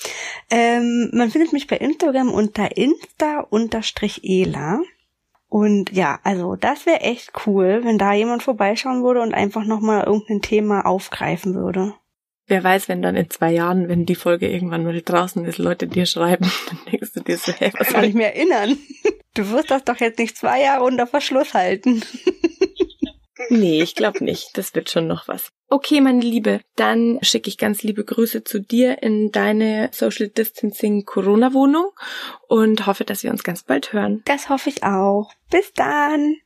Ähm, 0.51 1.11
man 1.13 1.31
findet 1.31 1.53
mich 1.53 1.67
bei 1.67 1.77
Instagram 1.77 2.31
unter 2.33 2.77
insta-ela. 2.77 3.41
Und 5.49 5.93
ja, 5.93 6.19
also 6.25 6.57
das 6.57 6.85
wäre 6.87 7.01
echt 7.01 7.33
cool, 7.47 7.83
wenn 7.85 7.99
da 7.99 8.13
jemand 8.13 8.43
vorbeischauen 8.43 9.05
würde 9.05 9.21
und 9.21 9.35
einfach 9.35 9.65
nochmal 9.65 10.03
irgendein 10.05 10.43
Thema 10.43 10.85
aufgreifen 10.85 11.55
würde. 11.55 11.95
Wer 12.47 12.63
weiß, 12.63 12.89
wenn 12.89 13.03
dann 13.03 13.17
in 13.17 13.31
zwei 13.31 13.53
Jahren, 13.53 13.89
wenn 13.89 14.05
die 14.05 14.15
Folge 14.15 14.51
irgendwann 14.51 14.85
mal 14.85 15.01
draußen 15.01 15.45
ist, 15.45 15.59
Leute 15.59 15.87
dir 15.87 16.07
schreiben, 16.07 16.51
dann 16.69 16.79
denkst 16.93 17.13
du 17.15 17.21
dir 17.21 17.39
so, 17.39 17.53
hey, 17.53 17.73
was 17.79 17.89
kann 17.89 18.05
ich 18.05 18.15
mir 18.15 18.35
erinnern? 18.35 18.79
Du 19.35 19.51
wirst 19.51 19.71
das 19.71 19.85
doch 19.85 19.97
jetzt 19.97 20.19
nicht 20.19 20.37
zwei 20.37 20.63
Jahre 20.63 20.85
unter 20.85 21.07
Verschluss 21.07 21.55
halten. 21.55 22.03
Nee, 23.51 23.83
ich 23.83 23.95
glaube 23.95 24.25
nicht. 24.25 24.57
Das 24.57 24.75
wird 24.75 24.91
schon 24.91 25.07
noch 25.07 25.29
was. 25.29 25.51
Okay, 25.69 26.01
meine 26.01 26.21
Liebe, 26.21 26.61
dann 26.77 27.19
schicke 27.23 27.49
ich 27.49 27.59
ganz 27.59 27.83
liebe 27.83 28.05
Grüße 28.05 28.45
zu 28.45 28.61
dir 28.61 29.03
in 29.03 29.33
deine 29.33 29.91
Social 29.93 30.29
Distancing 30.29 31.05
Corona 31.05 31.53
Wohnung 31.53 31.91
und 32.49 32.87
hoffe, 32.87 33.05
dass 33.05 33.23
wir 33.23 33.31
uns 33.31 33.43
ganz 33.43 33.63
bald 33.63 33.93
hören. 33.93 34.23
Das 34.25 34.49
hoffe 34.49 34.71
ich 34.71 34.83
auch. 34.85 35.33
Bis 35.51 35.73
dann. 35.73 36.37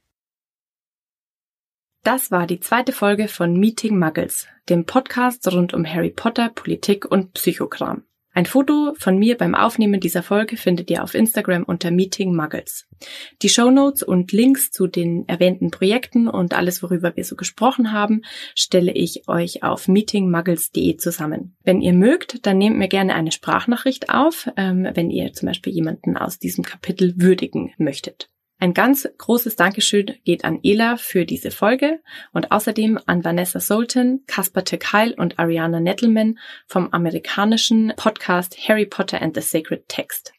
Das 2.04 2.30
war 2.30 2.46
die 2.46 2.60
zweite 2.60 2.92
Folge 2.92 3.28
von 3.28 3.58
Meeting 3.58 3.98
Muggles, 3.98 4.46
dem 4.68 4.84
Podcast 4.86 5.46
rund 5.52 5.74
um 5.74 5.84
Harry 5.84 6.10
Potter, 6.10 6.48
Politik 6.48 7.04
und 7.10 7.34
Psychokram. 7.34 8.04
Ein 8.38 8.46
Foto 8.46 8.94
von 8.96 9.18
mir 9.18 9.36
beim 9.36 9.56
Aufnehmen 9.56 9.98
dieser 9.98 10.22
Folge 10.22 10.56
findet 10.56 10.90
ihr 10.90 11.02
auf 11.02 11.14
Instagram 11.14 11.64
unter 11.64 11.90
Meeting 11.90 12.36
Muggles. 12.36 12.86
Die 13.42 13.48
Show 13.48 13.70
Notes 13.70 14.04
und 14.04 14.30
Links 14.30 14.70
zu 14.70 14.86
den 14.86 15.26
erwähnten 15.26 15.72
Projekten 15.72 16.28
und 16.28 16.54
alles, 16.54 16.80
worüber 16.80 17.16
wir 17.16 17.24
so 17.24 17.34
gesprochen 17.34 17.90
haben, 17.90 18.22
stelle 18.54 18.92
ich 18.92 19.26
euch 19.26 19.64
auf 19.64 19.88
meetingmuggles.de 19.88 20.98
zusammen. 20.98 21.56
Wenn 21.64 21.80
ihr 21.80 21.94
mögt, 21.94 22.46
dann 22.46 22.58
nehmt 22.58 22.78
mir 22.78 22.88
gerne 22.88 23.16
eine 23.16 23.32
Sprachnachricht 23.32 24.08
auf, 24.08 24.48
ähm, 24.56 24.88
wenn 24.94 25.10
ihr 25.10 25.32
zum 25.32 25.46
Beispiel 25.46 25.72
jemanden 25.72 26.16
aus 26.16 26.38
diesem 26.38 26.62
Kapitel 26.62 27.14
würdigen 27.16 27.72
möchtet. 27.76 28.30
Ein 28.60 28.74
ganz 28.74 29.08
großes 29.18 29.54
Dankeschön 29.54 30.16
geht 30.24 30.44
an 30.44 30.58
Ela 30.64 30.96
für 30.96 31.24
diese 31.24 31.52
Folge 31.52 32.00
und 32.32 32.50
außerdem 32.50 32.98
an 33.06 33.24
Vanessa 33.24 33.60
Sultan, 33.60 34.20
Caspar 34.26 34.64
Tekeil 34.64 35.12
und 35.12 35.38
Ariana 35.38 35.78
Nettleman 35.78 36.40
vom 36.66 36.88
amerikanischen 36.90 37.92
Podcast 37.96 38.56
Harry 38.68 38.84
Potter 38.86 39.22
and 39.22 39.36
the 39.36 39.42
Sacred 39.42 39.88
Text. 39.88 40.32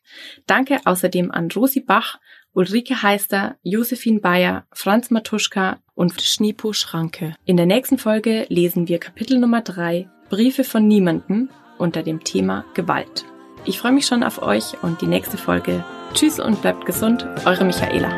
Danke 0.47 0.79
außerdem 0.83 1.31
an 1.31 1.49
Rosi 1.49 1.79
Bach, 1.79 2.19
Ulrike 2.53 3.01
Heister, 3.03 3.55
Josephine 3.63 4.19
Bayer, 4.19 4.65
Franz 4.73 5.11
Matuschka 5.11 5.79
und 5.95 6.21
Schnipo 6.21 6.73
Schranke. 6.73 7.35
In 7.45 7.55
der 7.55 7.67
nächsten 7.67 7.97
Folge 7.97 8.47
lesen 8.49 8.89
wir 8.89 8.99
Kapitel 8.99 9.39
Nummer 9.39 9.61
drei 9.61 10.09
Briefe 10.29 10.65
von 10.65 10.85
niemanden 10.85 11.49
unter 11.77 12.03
dem 12.03 12.23
Thema 12.25 12.65
Gewalt. 12.73 13.23
Ich 13.65 13.79
freue 13.79 13.91
mich 13.91 14.05
schon 14.05 14.23
auf 14.23 14.41
euch 14.41 14.75
und 14.81 15.01
die 15.01 15.07
nächste 15.07 15.37
Folge 15.37 15.83
Tschüss 16.13 16.39
und 16.39 16.61
bleibt 16.61 16.85
gesund, 16.85 17.27
eure 17.45 17.65
Michaela. 17.65 18.09